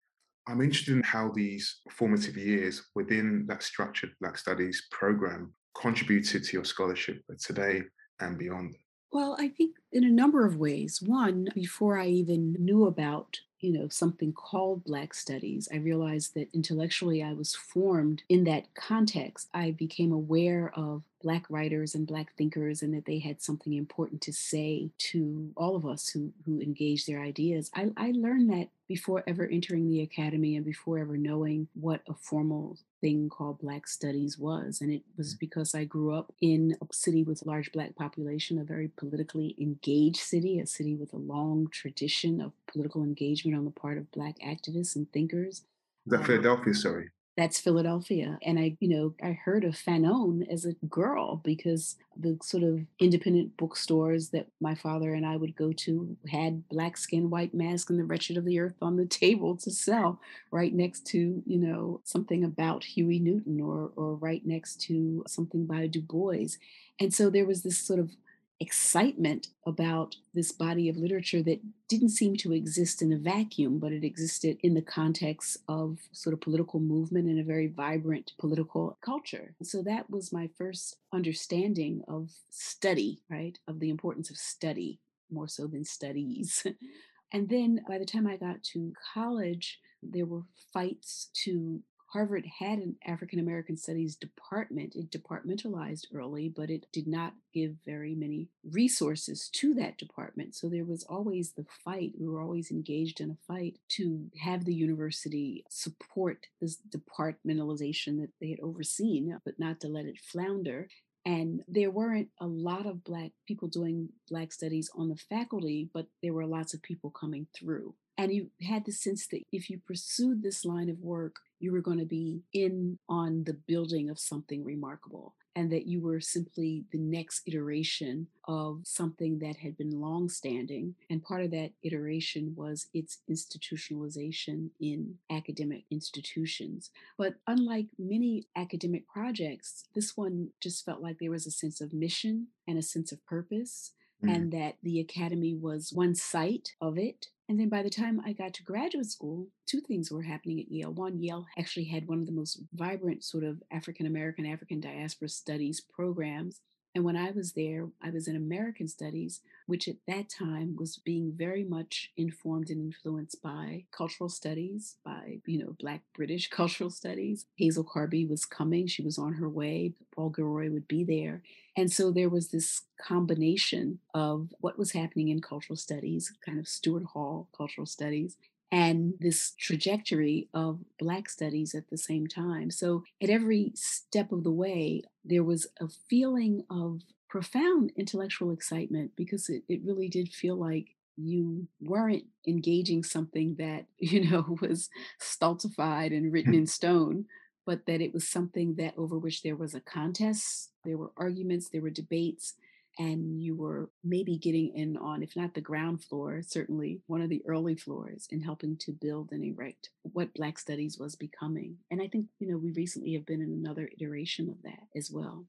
I'm 0.47 0.59
interested 0.59 0.95
in 0.95 1.03
how 1.03 1.29
these 1.29 1.81
formative 1.91 2.35
years 2.35 2.81
within 2.95 3.45
that 3.47 3.61
structured 3.61 4.09
Black 4.19 4.39
Studies 4.39 4.88
program 4.89 5.53
contributed 5.79 6.44
to 6.45 6.53
your 6.53 6.65
scholarship 6.65 7.21
today 7.39 7.83
and 8.21 8.39
beyond. 8.39 8.75
Well, 9.11 9.35
I 9.38 9.50
think 9.50 9.75
in 9.91 10.03
a 10.03 10.11
number 10.11 10.47
of 10.47 10.57
ways. 10.57 11.00
One, 11.06 11.47
before 11.53 12.00
I 12.00 12.07
even 12.07 12.56
knew 12.57 12.85
about 12.85 13.38
you 13.59 13.71
know 13.71 13.88
something 13.88 14.31
called 14.33 14.83
black 14.83 15.13
studies 15.13 15.67
i 15.73 15.77
realized 15.77 16.33
that 16.33 16.50
intellectually 16.53 17.21
i 17.21 17.33
was 17.33 17.56
formed 17.56 18.23
in 18.29 18.44
that 18.44 18.73
context. 18.75 19.47
I 19.53 19.71
became 19.71 20.11
aware 20.11 20.71
of 20.75 21.03
black 21.21 21.45
writers 21.50 21.95
and 21.95 22.07
black 22.07 22.36
thinkers 22.38 22.81
and 22.81 22.94
that 22.94 23.06
they 23.06 23.19
had 23.19 23.42
something 23.42 23.74
important 23.74 24.21
to 24.21 24.33
say 24.33 24.89
to 24.98 25.51
all 25.56 25.75
of 25.75 25.86
us 25.86 26.10
who 26.10 26.31
who 26.45 26.60
engage 26.60 27.06
their 27.06 27.21
ideas. 27.21 27.69
I, 27.75 27.92
I 27.98 28.12
learned 28.16 28.50
that 28.51 28.69
before 28.88 29.24
ever 29.27 29.45
entering 29.45 29.88
the 29.88 30.01
academy 30.01 30.56
and 30.56 30.66
before 30.66 30.98
ever 30.98 31.18
knowing 31.18 31.68
what 31.74 32.01
a 32.07 32.13
formal 32.13 32.77
thing 33.01 33.30
called 33.30 33.60
black 33.60 33.88
studies 33.88 34.38
was. 34.38 34.81
And 34.81 34.92
it 34.92 35.04
was 35.18 35.36
mm. 35.36 35.39
because 35.39 35.75
i 35.75 35.83
grew 35.83 36.13
up 36.13 36.33
in 36.42 36.75
a 36.81 36.86
city 36.94 37.24
with 37.24 37.42
a 37.42 37.48
large 37.48 37.71
black 37.71 37.95
population 37.95 38.60
a 38.60 38.63
very 38.63 38.88
politically 38.88 39.56
engaged 39.60 40.18
city 40.18 40.60
a 40.60 40.66
city 40.66 40.95
with 40.95 41.13
a 41.13 41.18
long 41.18 41.68
tradition 41.71 42.42
of 42.42 42.54
political 42.68 43.04
engagement 43.04 43.57
on 43.57 43.66
the 43.66 43.71
part 43.71 43.98
of 43.98 44.12
black 44.12 44.36
activists 44.39 44.95
and 44.95 45.12
thinkers. 45.12 45.63
The 46.06 46.18
um, 46.18 46.24
philadelphia 46.24 46.74
sorry 46.74 47.10
that's 47.39 47.57
Philadelphia. 47.57 48.38
And 48.44 48.59
I, 48.59 48.75
you 48.81 48.89
know, 48.89 49.13
I 49.24 49.31
heard 49.31 49.63
of 49.63 49.74
Fanon 49.74 50.45
as 50.51 50.65
a 50.65 50.74
girl 50.88 51.38
because 51.38 51.95
the 52.18 52.38
sort 52.44 52.63
of 52.63 52.81
independent 53.00 53.56
bookstores 53.56 54.31
that 54.31 54.47
my 54.59 54.75
father 54.75 55.13
and 55.13 55.25
I 55.25 55.38
would 55.38 55.56
go 55.56 55.71
to 55.71 56.18
had 56.30 56.68
black 56.68 56.97
skin, 56.97 57.30
white 57.30 57.53
mask, 57.53 57.89
and 57.89 57.97
the 57.97 58.03
wretched 58.03 58.36
of 58.36 58.44
the 58.44 58.59
earth 58.59 58.75
on 58.81 58.97
the 58.97 59.06
table 59.24 59.56
to 59.56 59.71
sell 59.71 60.19
right 60.51 60.74
next 60.74 61.07
to, 61.07 61.41
you 61.45 61.57
know, 61.57 62.01
something 62.03 62.44
about 62.44 62.83
Huey 62.83 63.19
Newton 63.19 63.62
or 63.62 63.92
or 63.95 64.15
right 64.15 64.45
next 64.45 64.81
to 64.81 65.24
something 65.25 65.65
by 65.65 65.88
Du 65.88 66.01
Bois. 66.01 66.57
And 67.00 67.13
so 67.13 67.30
there 67.30 67.45
was 67.45 67.63
this 67.63 67.80
sort 67.80 68.00
of 68.00 68.12
excitement 68.59 69.47
about 69.65 70.17
this 70.33 70.51
body 70.51 70.89
of 70.89 70.97
literature 70.97 71.41
that 71.41 71.61
didn't 71.88 72.09
seem 72.09 72.35
to 72.35 72.53
exist 72.53 73.01
in 73.01 73.13
a 73.13 73.17
vacuum, 73.17 73.79
but 73.79 73.94
it 73.94 74.03
existed 74.03 74.57
in 74.61 74.73
the 74.73 74.81
context 74.81 75.57
of 75.67 76.00
sort 76.11 76.33
of 76.33 76.41
political 76.41 76.79
movement 76.79 77.27
and 77.27 77.39
a 77.39 77.44
very 77.44 77.67
vibrant 77.67 78.33
political 78.38 78.97
culture. 79.01 79.53
So 79.63 79.81
that 79.83 80.09
was 80.09 80.33
my 80.33 80.50
first 80.57 80.97
understanding 81.13 82.03
of 82.07 82.31
study, 82.50 83.21
right? 83.29 83.57
Of 83.67 83.79
the 83.79 83.89
importance 83.89 84.29
of 84.29 84.38
study 84.38 85.00
more 85.31 85.47
so 85.47 85.67
than 85.67 85.85
studies. 85.85 86.65
and 87.31 87.47
then 87.47 87.81
by 87.88 87.97
the 87.97 88.06
time 88.06 88.27
I 88.27 88.35
got 88.35 88.63
to 88.73 88.94
college, 89.13 89.79
there 90.03 90.25
were 90.25 90.44
fights 90.73 91.29
to 91.45 91.81
Harvard 92.11 92.45
had 92.59 92.79
an 92.79 92.95
African 93.06 93.39
American 93.39 93.77
Studies 93.77 94.15
department. 94.15 94.95
It 94.95 95.11
departmentalized 95.11 96.07
early, 96.13 96.50
but 96.50 96.69
it 96.69 96.88
did 96.91 97.07
not 97.07 97.33
give 97.53 97.75
very 97.85 98.15
many 98.15 98.47
resources 98.63 99.47
to 99.53 99.75
that 99.75 99.97
department. 99.97 100.56
So 100.56 100.69
there 100.69 100.85
was 100.85 101.03
always 101.03 101.51
the 101.51 101.65
fight. 101.85 102.13
We 102.19 102.27
were 102.27 102.41
always 102.41 102.71
engaged 102.71 103.21
in 103.21 103.29
a 103.29 103.45
fight 103.47 103.77
to 103.89 104.31
have 104.41 104.65
the 104.65 104.73
university 104.73 105.63
support 105.69 106.47
this 106.59 106.77
departmentalization 106.89 108.19
that 108.21 108.31
they 108.41 108.50
had 108.50 108.59
overseen, 108.59 109.39
but 109.45 109.59
not 109.59 109.79
to 109.81 109.88
let 109.88 110.06
it 110.06 110.17
flounder. 110.19 110.88
And 111.25 111.61
there 111.67 111.91
weren't 111.91 112.29
a 112.39 112.47
lot 112.47 112.88
of 112.88 113.03
Black 113.03 113.31
people 113.47 113.67
doing 113.67 114.09
Black 114.29 114.51
studies 114.51 114.89
on 114.95 115.09
the 115.09 115.15
faculty, 115.15 115.89
but 115.94 116.07
there 116.23 116.33
were 116.33 116.45
lots 116.45 116.73
of 116.73 116.81
people 116.81 117.11
coming 117.11 117.45
through. 117.53 117.94
And 118.19 118.33
you 118.33 118.50
had 118.62 118.83
the 118.83 118.92
sense 118.92 119.27
that 119.27 119.44
if 119.54 119.69
you 119.69 119.80
pursued 119.80 120.44
this 120.44 120.66
line 120.66 120.89
of 120.89 121.00
work, 121.00 121.38
you 121.62 121.71
were 121.71 121.80
going 121.80 122.00
to 122.00 122.06
be 122.06 122.42
in 122.51 123.00
on 123.07 123.45
the 123.45 123.54
building 123.54 124.10
of 124.10 124.19
something 124.19 124.62
remarkable 124.66 125.36
and 125.56 125.71
that 125.71 125.88
you 125.88 126.01
were 126.01 126.19
simply 126.19 126.83
the 126.92 126.98
next 126.98 127.44
iteration 127.45 128.27
of 128.45 128.81
something 128.83 129.39
that 129.39 129.56
had 129.56 129.77
been 129.77 130.01
long-standing 130.01 130.95
and 131.10 131.24
part 131.24 131.44
of 131.44 131.51
that 131.51 131.71
iteration 131.81 132.54
was 132.57 132.88
its 132.94 133.19
institutionalization 133.30 134.69
in 134.80 135.16
academic 135.31 135.86
institutions 135.89 136.92
but 137.18 137.36
unlike 137.48 137.88
many 137.98 138.48
academic 138.56 139.07
projects 139.07 139.86
this 139.95 140.16
one 140.16 140.50
just 140.62 140.86
felt 140.86 141.01
like 141.01 141.18
there 141.19 141.31
was 141.31 141.48
a 141.48 141.51
sense 141.51 141.81
of 141.81 141.94
mission 141.94 142.48
and 142.68 142.77
a 142.77 142.83
sense 142.83 143.12
of 143.12 143.25
purpose 143.25 143.92
mm. 144.24 144.33
and 144.33 144.51
that 144.51 144.75
the 144.83 145.00
academy 145.00 145.56
was 145.56 145.92
one 145.92 146.13
site 146.13 146.74
of 146.80 146.98
it 146.98 147.27
and 147.50 147.60
then 147.60 147.68
by 147.68 147.81
the 147.81 147.90
time 147.90 148.22
I 148.24 148.34
got 148.34 148.54
to 148.54 148.63
graduate 148.63 149.07
school, 149.07 149.48
two 149.66 149.81
things 149.81 150.12
were 150.12 150.22
happening 150.22 150.60
at 150.60 150.72
Yale. 150.72 150.94
One, 150.94 151.18
Yale 151.18 151.48
actually 151.57 151.86
had 151.86 152.07
one 152.07 152.19
of 152.19 152.28
the 152.28 152.31
most 152.31 152.62
vibrant 152.74 153.23
sort 153.23 153.44
of 153.44 153.64
African 153.71 154.06
American, 154.06 154.45
African 154.45 154.80
diaspora 154.80 155.30
studies 155.30 155.81
programs. 155.81 156.62
And 156.96 157.04
when 157.04 157.16
I 157.16 157.31
was 157.31 157.54
there, 157.54 157.88
I 158.02 158.10
was 158.10 158.28
in 158.28 158.36
American 158.36 158.88
Studies, 158.88 159.42
which 159.68 159.88
at 159.88 159.98
that 160.08 160.28
time 160.28 160.76
was 160.76 160.98
being 160.98 161.31
very 161.36 161.64
much 161.64 162.12
informed 162.18 162.72
and 162.72 162.81
influenced 162.81 163.42
by 163.44 163.86
cultural 163.92 164.30
studies, 164.30 164.96
by, 165.06 165.40
you 165.46 165.60
know, 165.60 165.76
Black 165.80 166.02
British 166.16 166.50
cultural 166.50 166.90
studies. 166.90 167.46
Hazel 167.58 167.84
Carby 167.84 168.28
was 168.28 168.46
coming, 168.46 168.88
she 168.88 169.04
was 169.04 169.19
on 169.19 169.34
her 169.34 169.50
way, 169.50 169.94
Paul 170.16 170.30
Gilroy 170.30 170.72
would 170.72 170.88
be 170.88 171.04
there. 171.04 171.44
And 171.78 171.92
so 171.92 172.12
there 172.12 172.30
was 172.30 172.50
this 172.50 172.81
combination 173.00 174.00
of 174.14 174.50
what 174.60 174.78
was 174.78 174.92
happening 174.92 175.30
in 175.30 175.42
cultural 175.42 175.78
studies, 175.78 176.34
kind 176.44 176.58
of 176.60 176.68
Stuart 176.68 177.06
Hall 177.06 177.48
cultural 177.56 177.86
studies, 177.86 178.36
and 178.71 179.16
this 179.19 179.54
trajectory 179.57 180.47
of 180.54 180.80
Black 180.99 181.30
studies 181.30 181.73
at 181.73 181.90
the 181.90 181.97
same 181.97 182.28
time. 182.28 182.69
So 182.69 183.04
at 183.21 183.30
every 183.30 183.71
step 183.76 184.31
of 184.31 184.44
the 184.44 184.52
way, 184.52 185.04
there 185.26 185.44
was 185.44 185.68
a 185.80 185.88
feeling 186.09 186.64
of 186.69 187.02
profound 187.28 187.92
intellectual 187.95 188.52
excitement 188.52 189.11
because 189.16 189.49
it, 189.49 189.64
it 189.68 189.81
really 189.83 190.07
did 190.07 190.33
feel 190.33 190.56
like 190.56 190.95
you 191.18 191.68
weren't 191.81 192.26
engaging 192.47 193.04
something 193.04 193.56
that, 193.56 193.85
you 193.97 194.30
know, 194.30 194.57
was 194.61 194.90
stultified 195.19 196.11
and 196.11 196.31
written 196.31 196.54
in 196.56 196.68
stone, 196.68 197.26
but 197.66 197.85
that 197.88 198.02
it 198.02 198.14
was 198.14 198.28
something 198.28 198.76
that 198.76 198.94
over 198.97 199.18
which 199.18 199.42
there 199.42 199.56
was 199.56 199.73
a 199.73 199.81
contest, 199.81 200.71
there 200.85 200.97
were 200.97 201.11
arguments, 201.18 201.69
there 201.69 201.81
were 201.81 201.90
debates, 201.90 202.54
and 202.99 203.41
you 203.41 203.56
were 203.56 203.89
maybe 204.03 204.37
getting 204.37 204.75
in 204.75 204.97
on, 204.97 205.23
if 205.23 205.35
not 205.35 205.53
the 205.53 205.61
ground 205.61 206.03
floor, 206.03 206.41
certainly 206.45 206.99
one 207.07 207.21
of 207.21 207.29
the 207.29 207.41
early 207.47 207.75
floors 207.75 208.27
in 208.29 208.41
helping 208.41 208.77
to 208.81 208.91
build 208.91 209.31
and 209.31 209.44
erect 209.44 209.89
what 210.03 210.33
Black 210.33 210.59
Studies 210.59 210.99
was 210.99 211.15
becoming. 211.15 211.77
And 211.89 212.01
I 212.01 212.07
think, 212.07 212.25
you 212.39 212.51
know, 212.51 212.57
we 212.57 212.71
recently 212.73 213.13
have 213.13 213.25
been 213.25 213.41
in 213.41 213.53
another 213.53 213.89
iteration 213.97 214.49
of 214.49 214.61
that 214.63 214.83
as 214.97 215.09
well. 215.09 215.45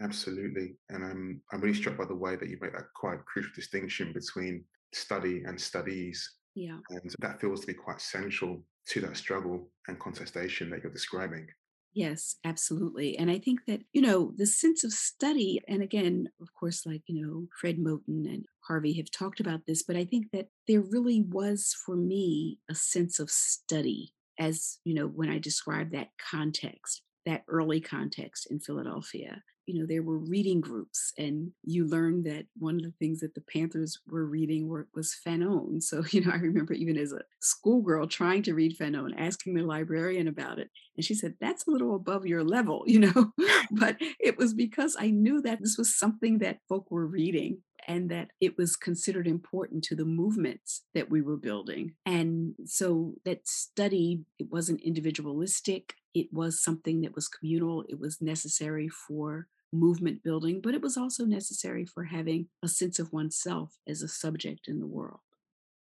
Absolutely. 0.00 0.74
And 0.90 1.04
I'm, 1.04 1.40
I'm 1.52 1.60
really 1.60 1.76
struck 1.76 1.96
by 1.96 2.06
the 2.06 2.16
way 2.16 2.34
that 2.34 2.48
you 2.48 2.58
make 2.60 2.72
that 2.72 2.92
quite 2.96 3.24
crucial 3.26 3.52
distinction 3.54 4.12
between 4.12 4.64
study 4.92 5.44
and 5.46 5.60
studies. 5.60 6.28
Yeah. 6.56 6.78
And 6.90 7.14
that 7.20 7.40
feels 7.40 7.60
to 7.60 7.66
be 7.68 7.74
quite 7.74 8.00
central 8.00 8.60
to 8.88 9.00
that 9.02 9.16
struggle 9.16 9.70
and 9.86 10.00
contestation 10.00 10.68
that 10.70 10.82
you're 10.82 10.92
describing. 10.92 11.46
Yes, 11.94 12.36
absolutely. 12.44 13.18
And 13.18 13.30
I 13.30 13.38
think 13.38 13.66
that, 13.66 13.82
you 13.92 14.00
know, 14.00 14.32
the 14.36 14.46
sense 14.46 14.82
of 14.82 14.92
study, 14.92 15.60
and 15.68 15.82
again, 15.82 16.28
of 16.40 16.48
course, 16.54 16.86
like, 16.86 17.02
you 17.06 17.22
know, 17.26 17.48
Fred 17.60 17.76
Moten 17.78 18.24
and 18.26 18.46
Harney 18.66 18.94
have 18.94 19.10
talked 19.10 19.40
about 19.40 19.66
this, 19.66 19.82
but 19.82 19.96
I 19.96 20.04
think 20.04 20.30
that 20.32 20.48
there 20.66 20.80
really 20.80 21.20
was 21.20 21.74
for 21.84 21.94
me 21.96 22.58
a 22.70 22.74
sense 22.74 23.18
of 23.18 23.30
study 23.30 24.14
as, 24.38 24.78
you 24.84 24.94
know, 24.94 25.06
when 25.06 25.28
I 25.28 25.38
describe 25.38 25.90
that 25.92 26.08
context, 26.30 27.02
that 27.26 27.42
early 27.46 27.80
context 27.80 28.46
in 28.50 28.58
Philadelphia 28.58 29.42
you 29.66 29.80
know, 29.80 29.86
there 29.86 30.02
were 30.02 30.18
reading 30.18 30.60
groups, 30.60 31.12
and 31.18 31.52
you 31.62 31.86
learned 31.86 32.24
that 32.26 32.46
one 32.58 32.76
of 32.76 32.82
the 32.82 32.94
things 32.98 33.20
that 33.20 33.34
the 33.34 33.40
Panthers 33.40 34.00
were 34.08 34.26
reading 34.26 34.68
were, 34.68 34.88
was 34.94 35.16
Fanon. 35.26 35.82
So, 35.82 36.04
you 36.10 36.24
know, 36.24 36.32
I 36.32 36.36
remember 36.36 36.74
even 36.74 36.96
as 36.96 37.12
a 37.12 37.22
schoolgirl 37.40 38.08
trying 38.08 38.42
to 38.44 38.54
read 38.54 38.76
Fanon, 38.78 39.14
asking 39.16 39.54
the 39.54 39.62
librarian 39.62 40.28
about 40.28 40.58
it. 40.58 40.70
And 40.96 41.04
she 41.04 41.14
said, 41.14 41.34
That's 41.40 41.66
a 41.66 41.70
little 41.70 41.94
above 41.94 42.26
your 42.26 42.44
level, 42.44 42.84
you 42.86 43.00
know. 43.00 43.32
but 43.70 43.96
it 44.20 44.38
was 44.38 44.54
because 44.54 44.96
I 44.98 45.10
knew 45.10 45.40
that 45.42 45.60
this 45.60 45.76
was 45.78 45.96
something 45.96 46.38
that 46.38 46.58
folk 46.68 46.90
were 46.90 47.06
reading 47.06 47.58
and 47.88 48.10
that 48.10 48.28
it 48.40 48.56
was 48.56 48.76
considered 48.76 49.26
important 49.26 49.82
to 49.84 49.96
the 49.96 50.04
movements 50.04 50.84
that 50.94 51.10
we 51.10 51.20
were 51.20 51.36
building. 51.36 51.92
And 52.06 52.54
so 52.64 53.14
that 53.24 53.48
study, 53.48 54.22
it 54.38 54.46
wasn't 54.50 54.82
individualistic, 54.82 55.94
it 56.14 56.28
was 56.32 56.62
something 56.62 57.00
that 57.02 57.14
was 57.14 57.28
communal, 57.28 57.84
it 57.88 57.98
was 57.98 58.20
necessary 58.20 58.88
for 58.88 59.46
movement 59.72 60.22
building, 60.22 60.60
but 60.62 60.74
it 60.74 60.82
was 60.82 60.96
also 60.96 61.24
necessary 61.24 61.86
for 61.86 62.04
having 62.04 62.48
a 62.62 62.68
sense 62.68 62.98
of 62.98 63.12
oneself 63.12 63.78
as 63.88 64.02
a 64.02 64.08
subject 64.08 64.68
in 64.68 64.80
the 64.80 64.86
world. 64.86 65.20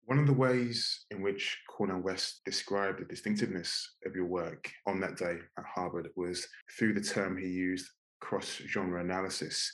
One 0.05 0.19
of 0.19 0.27
the 0.27 0.33
ways 0.33 1.05
in 1.11 1.21
which 1.21 1.59
Cornel 1.69 2.01
West 2.01 2.41
described 2.45 3.01
the 3.01 3.05
distinctiveness 3.05 3.97
of 4.07 4.15
your 4.15 4.27
work 4.27 4.71
on 4.87 5.01
that 5.01 5.17
day 5.17 5.37
at 5.59 5.65
Harvard 5.65 6.09
was 6.17 6.47
through 6.79 6.95
the 6.95 7.01
term 7.01 7.37
he 7.37 7.49
used 7.49 7.89
cross 8.21 8.61
genre 8.69 9.01
analysis. 9.01 9.71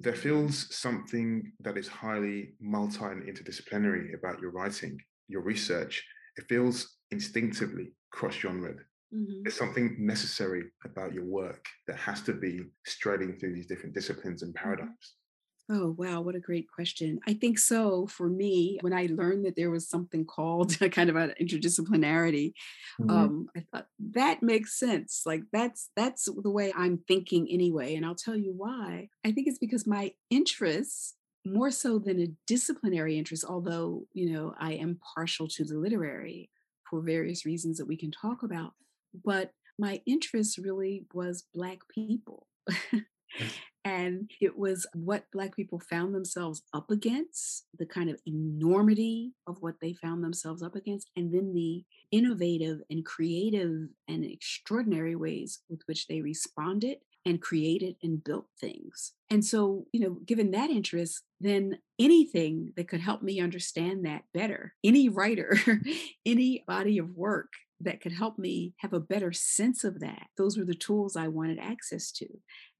There 0.00 0.12
mm-hmm. 0.12 0.22
feels 0.22 0.74
something 0.74 1.52
that 1.60 1.76
is 1.76 1.88
highly 1.88 2.54
multi 2.60 3.04
and 3.04 3.22
interdisciplinary 3.22 4.14
about 4.14 4.40
your 4.40 4.50
writing, 4.50 4.98
your 5.28 5.42
research. 5.42 6.02
It 6.36 6.46
feels 6.48 6.96
instinctively 7.10 7.92
cross 8.12 8.34
genre. 8.34 8.74
Mm-hmm. 9.16 9.42
There's 9.44 9.56
something 9.56 9.96
necessary 9.98 10.64
about 10.84 11.14
your 11.14 11.24
work 11.24 11.64
that 11.86 11.96
has 11.96 12.20
to 12.22 12.32
be 12.32 12.60
striding 12.84 13.38
through 13.38 13.54
these 13.54 13.66
different 13.66 13.94
disciplines 13.94 14.42
and 14.42 14.54
mm-hmm. 14.54 14.64
paradigms. 14.64 15.14
Oh, 15.68 15.96
wow. 15.98 16.20
What 16.20 16.36
a 16.36 16.40
great 16.40 16.70
question. 16.72 17.18
I 17.26 17.34
think 17.34 17.58
so 17.58 18.06
for 18.06 18.28
me, 18.28 18.78
when 18.82 18.92
I 18.92 19.08
learned 19.10 19.46
that 19.46 19.56
there 19.56 19.70
was 19.70 19.88
something 19.88 20.24
called 20.24 20.78
kind 20.92 21.10
of 21.10 21.16
an 21.16 21.34
interdisciplinarity, 21.40 22.52
mm-hmm. 23.00 23.10
um, 23.10 23.48
I 23.56 23.64
thought 23.72 23.88
that 24.12 24.44
makes 24.44 24.78
sense. 24.78 25.22
Like 25.26 25.42
that's 25.52 25.90
that's 25.96 26.26
the 26.26 26.50
way 26.50 26.72
I'm 26.76 26.98
thinking 27.08 27.48
anyway. 27.50 27.96
And 27.96 28.06
I'll 28.06 28.14
tell 28.14 28.36
you 28.36 28.54
why. 28.56 29.08
I 29.24 29.32
think 29.32 29.48
it's 29.48 29.58
because 29.58 29.88
my 29.88 30.12
interests 30.30 31.14
more 31.44 31.70
so 31.70 31.98
than 31.98 32.20
a 32.20 32.32
disciplinary 32.46 33.18
interest, 33.18 33.44
although, 33.48 34.06
you 34.12 34.32
know, 34.32 34.54
I 34.58 34.74
am 34.74 35.00
partial 35.14 35.48
to 35.48 35.64
the 35.64 35.78
literary 35.78 36.50
for 36.88 37.00
various 37.00 37.44
reasons 37.44 37.78
that 37.78 37.86
we 37.86 37.96
can 37.96 38.12
talk 38.12 38.42
about. 38.44 38.74
But 39.24 39.52
my 39.78 40.00
interest 40.06 40.58
really 40.58 41.06
was 41.12 41.44
Black 41.54 41.80
people. 41.92 42.46
And 43.86 44.32
it 44.40 44.58
was 44.58 44.84
what 44.94 45.30
Black 45.32 45.54
people 45.54 45.78
found 45.78 46.12
themselves 46.12 46.60
up 46.74 46.90
against, 46.90 47.66
the 47.78 47.86
kind 47.86 48.10
of 48.10 48.20
enormity 48.26 49.34
of 49.46 49.58
what 49.60 49.76
they 49.80 49.92
found 49.92 50.24
themselves 50.24 50.60
up 50.60 50.74
against, 50.74 51.08
and 51.14 51.32
then 51.32 51.54
the 51.54 51.84
innovative 52.10 52.80
and 52.90 53.04
creative 53.06 53.86
and 54.08 54.24
extraordinary 54.24 55.14
ways 55.14 55.60
with 55.70 55.82
which 55.86 56.08
they 56.08 56.20
responded 56.20 56.98
and 57.24 57.40
created 57.40 57.94
and 58.02 58.24
built 58.24 58.46
things. 58.60 59.12
And 59.30 59.44
so, 59.44 59.86
you 59.92 60.00
know, 60.00 60.18
given 60.26 60.50
that 60.50 60.70
interest, 60.70 61.22
then 61.40 61.78
anything 61.96 62.72
that 62.76 62.88
could 62.88 63.00
help 63.00 63.22
me 63.22 63.38
understand 63.40 64.04
that 64.04 64.24
better, 64.34 64.74
any 64.82 65.08
writer, 65.08 65.56
any 66.26 66.64
body 66.66 66.98
of 66.98 67.14
work 67.14 67.52
that 67.80 68.00
could 68.00 68.12
help 68.12 68.38
me 68.38 68.74
have 68.78 68.92
a 68.92 69.00
better 69.00 69.32
sense 69.32 69.84
of 69.84 70.00
that, 70.00 70.28
those 70.36 70.56
were 70.56 70.64
the 70.64 70.74
tools 70.74 71.16
I 71.16 71.28
wanted 71.28 71.58
access 71.58 72.10
to. 72.12 72.26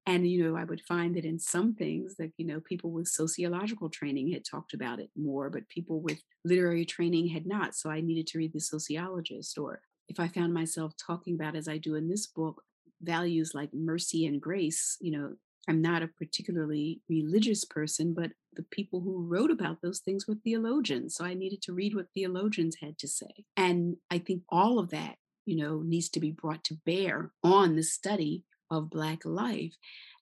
And 0.05 0.25
you 0.25 0.41
know 0.41 0.55
i 0.55 0.63
would 0.63 0.81
find 0.87 1.13
that 1.15 1.25
in 1.25 1.37
some 1.37 1.75
things 1.75 2.15
that 2.15 2.31
you 2.37 2.45
know 2.45 2.61
people 2.61 2.91
with 2.91 3.09
sociological 3.09 3.89
training 3.89 4.31
had 4.31 4.45
talked 4.49 4.73
about 4.73 5.01
it 5.01 5.09
more 5.17 5.49
but 5.49 5.67
people 5.67 5.99
with 6.01 6.21
literary 6.45 6.85
training 6.85 7.27
had 7.27 7.45
not 7.45 7.75
so 7.75 7.89
i 7.89 7.99
needed 7.99 8.25
to 8.27 8.37
read 8.37 8.53
the 8.53 8.61
sociologist. 8.61 9.57
Or 9.57 9.81
if 10.07 10.17
i 10.17 10.29
found 10.29 10.53
myself 10.53 10.93
talking 10.95 11.35
about 11.35 11.57
as 11.57 11.67
i 11.67 11.77
do 11.77 11.95
in 11.95 12.07
this 12.07 12.25
book 12.25 12.63
values 13.01 13.51
like 13.53 13.69
mercy 13.73 14.25
and 14.25 14.41
grace 14.41 14.95
you 15.01 15.11
know 15.11 15.33
i'm 15.67 15.81
not 15.81 16.03
a 16.03 16.07
particularly 16.07 17.01
religious 17.09 17.63
person 17.65 18.13
but 18.13 18.31
the 18.53 18.63
people 18.71 19.01
who 19.01 19.27
wrote 19.27 19.51
about 19.51 19.81
those 19.81 19.99
things 19.99 20.27
were 20.27 20.35
theologians 20.35 21.15
so 21.15 21.25
i 21.25 21.33
needed 21.33 21.61
to 21.61 21.73
read 21.73 21.95
what 21.95 22.07
theologians 22.13 22.77
had 22.81 22.97
to 22.97 23.07
say 23.07 23.45
and 23.55 23.97
i 24.09 24.17
think 24.17 24.43
all 24.49 24.79
of 24.79 24.89
that 24.89 25.15
you 25.45 25.55
know 25.55 25.81
needs 25.81 26.09
to 26.09 26.19
be 26.19 26.31
brought 26.31 26.63
to 26.63 26.77
bear 26.85 27.31
on 27.43 27.75
the 27.75 27.83
study 27.83 28.43
of 28.69 28.89
Black 28.89 29.25
life. 29.25 29.75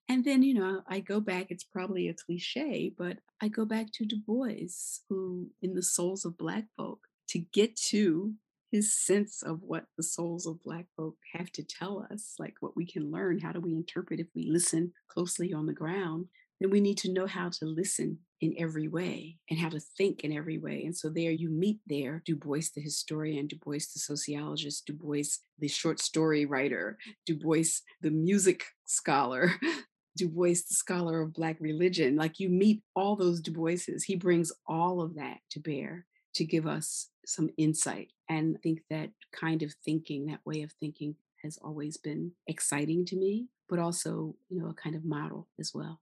And 0.07 0.23
then, 0.23 0.43
you 0.43 0.53
know, 0.53 0.81
I 0.87 0.99
go 0.99 1.19
back, 1.19 1.47
it's 1.49 1.63
probably 1.63 2.07
a 2.07 2.13
cliche, 2.13 2.91
but 2.95 3.17
I 3.41 3.47
go 3.47 3.65
back 3.65 3.87
to 3.93 4.05
Du 4.05 4.17
Bois, 4.17 4.99
who 5.09 5.49
in 5.61 5.73
the 5.73 5.81
souls 5.81 6.25
of 6.25 6.37
Black 6.37 6.65
folk, 6.77 6.99
to 7.29 7.39
get 7.39 7.75
to 7.87 8.33
his 8.71 8.97
sense 8.97 9.41
of 9.41 9.61
what 9.61 9.85
the 9.97 10.03
souls 10.03 10.45
of 10.45 10.63
Black 10.63 10.85
folk 10.95 11.15
have 11.33 11.51
to 11.53 11.63
tell 11.63 12.05
us, 12.11 12.35
like 12.39 12.55
what 12.59 12.75
we 12.75 12.85
can 12.85 13.11
learn. 13.11 13.39
How 13.39 13.51
do 13.51 13.59
we 13.59 13.73
interpret 13.73 14.19
if 14.19 14.27
we 14.35 14.49
listen 14.49 14.93
closely 15.07 15.53
on 15.53 15.65
the 15.65 15.73
ground? 15.73 16.27
Then 16.59 16.69
we 16.69 16.79
need 16.79 16.97
to 16.99 17.11
know 17.11 17.27
how 17.27 17.49
to 17.49 17.65
listen 17.65 18.19
in 18.41 18.55
every 18.57 18.87
way 18.87 19.37
and 19.49 19.59
how 19.59 19.69
to 19.69 19.79
think 19.79 20.23
in 20.23 20.31
every 20.31 20.57
way. 20.57 20.83
And 20.85 20.95
so 20.95 21.09
there 21.09 21.31
you 21.31 21.49
meet 21.49 21.79
there 21.85 22.21
Du 22.25 22.35
Bois, 22.35 22.69
the 22.73 22.81
historian, 22.81 23.47
Du 23.47 23.57
Bois, 23.57 23.85
the 23.93 23.99
sociologist, 23.99 24.85
Du 24.85 24.93
Bois, 24.93 25.39
the 25.59 25.67
short 25.67 25.99
story 25.99 26.45
writer, 26.45 26.97
Du 27.25 27.35
Bois, 27.35 27.81
the 28.01 28.11
music 28.11 28.65
scholar, 28.85 29.51
Du 30.17 30.29
Bois, 30.29 30.63
the 30.69 30.75
scholar 30.75 31.21
of 31.21 31.33
Black 31.33 31.57
religion. 31.59 32.15
Like 32.15 32.39
you 32.39 32.49
meet 32.49 32.81
all 32.95 33.15
those 33.17 33.41
Du 33.41 33.51
Boises. 33.51 34.03
He 34.03 34.15
brings 34.15 34.51
all 34.65 35.01
of 35.01 35.15
that 35.15 35.39
to 35.51 35.59
bear 35.59 36.05
to 36.35 36.45
give 36.45 36.67
us 36.67 37.09
some 37.25 37.49
insight. 37.57 38.11
And 38.29 38.55
I 38.57 38.59
think 38.61 38.81
that 38.89 39.09
kind 39.33 39.63
of 39.63 39.73
thinking, 39.83 40.27
that 40.27 40.41
way 40.45 40.61
of 40.61 40.71
thinking, 40.79 41.15
has 41.43 41.57
always 41.61 41.97
been 41.97 42.31
exciting 42.47 43.05
to 43.05 43.15
me, 43.15 43.47
but 43.69 43.79
also, 43.79 44.35
you 44.49 44.59
know, 44.59 44.69
a 44.69 44.73
kind 44.73 44.95
of 44.95 45.05
model 45.05 45.47
as 45.59 45.71
well. 45.73 46.01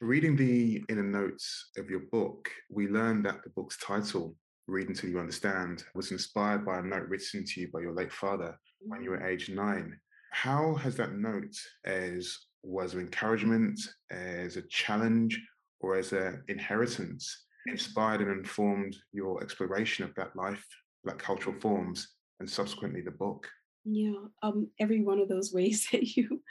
Reading 0.00 0.36
the 0.36 0.82
inner 0.88 1.02
notes 1.02 1.70
of 1.76 1.90
your 1.90 2.02
book, 2.12 2.48
we 2.70 2.86
learned 2.86 3.24
that 3.26 3.42
the 3.42 3.50
book's 3.50 3.78
title, 3.78 4.36
Read 4.68 4.88
Until 4.88 5.10
You 5.10 5.18
Understand, 5.18 5.84
was 5.94 6.12
inspired 6.12 6.64
by 6.64 6.78
a 6.78 6.82
note 6.82 7.08
written 7.08 7.44
to 7.44 7.60
you 7.60 7.68
by 7.72 7.80
your 7.80 7.92
late 7.92 8.12
father 8.12 8.56
when 8.80 9.02
you 9.02 9.10
were 9.10 9.18
mm. 9.18 9.26
age 9.26 9.50
nine. 9.50 9.98
How 10.30 10.74
has 10.74 10.96
that 10.96 11.14
note, 11.14 11.56
as 11.84 12.38
was 12.62 12.94
an 12.94 13.00
encouragement, 13.00 13.80
as 14.10 14.56
a 14.56 14.62
challenge, 14.68 15.40
or 15.80 15.96
as 15.96 16.12
an 16.12 16.44
inheritance, 16.48 17.46
inspired 17.70 18.20
and 18.20 18.30
informed 18.30 18.96
your 19.12 19.42
exploration 19.42 20.04
of 20.04 20.14
that 20.14 20.34
life, 20.36 20.64
black 21.04 21.18
cultural 21.18 21.56
forms, 21.60 22.14
and 22.40 22.48
subsequently 22.48 23.00
the 23.00 23.10
book? 23.10 23.48
Yeah, 23.84 24.14
um, 24.42 24.68
every 24.78 25.02
one 25.02 25.18
of 25.18 25.28
those 25.28 25.52
ways 25.52 25.88
that 25.92 26.16
you 26.16 26.42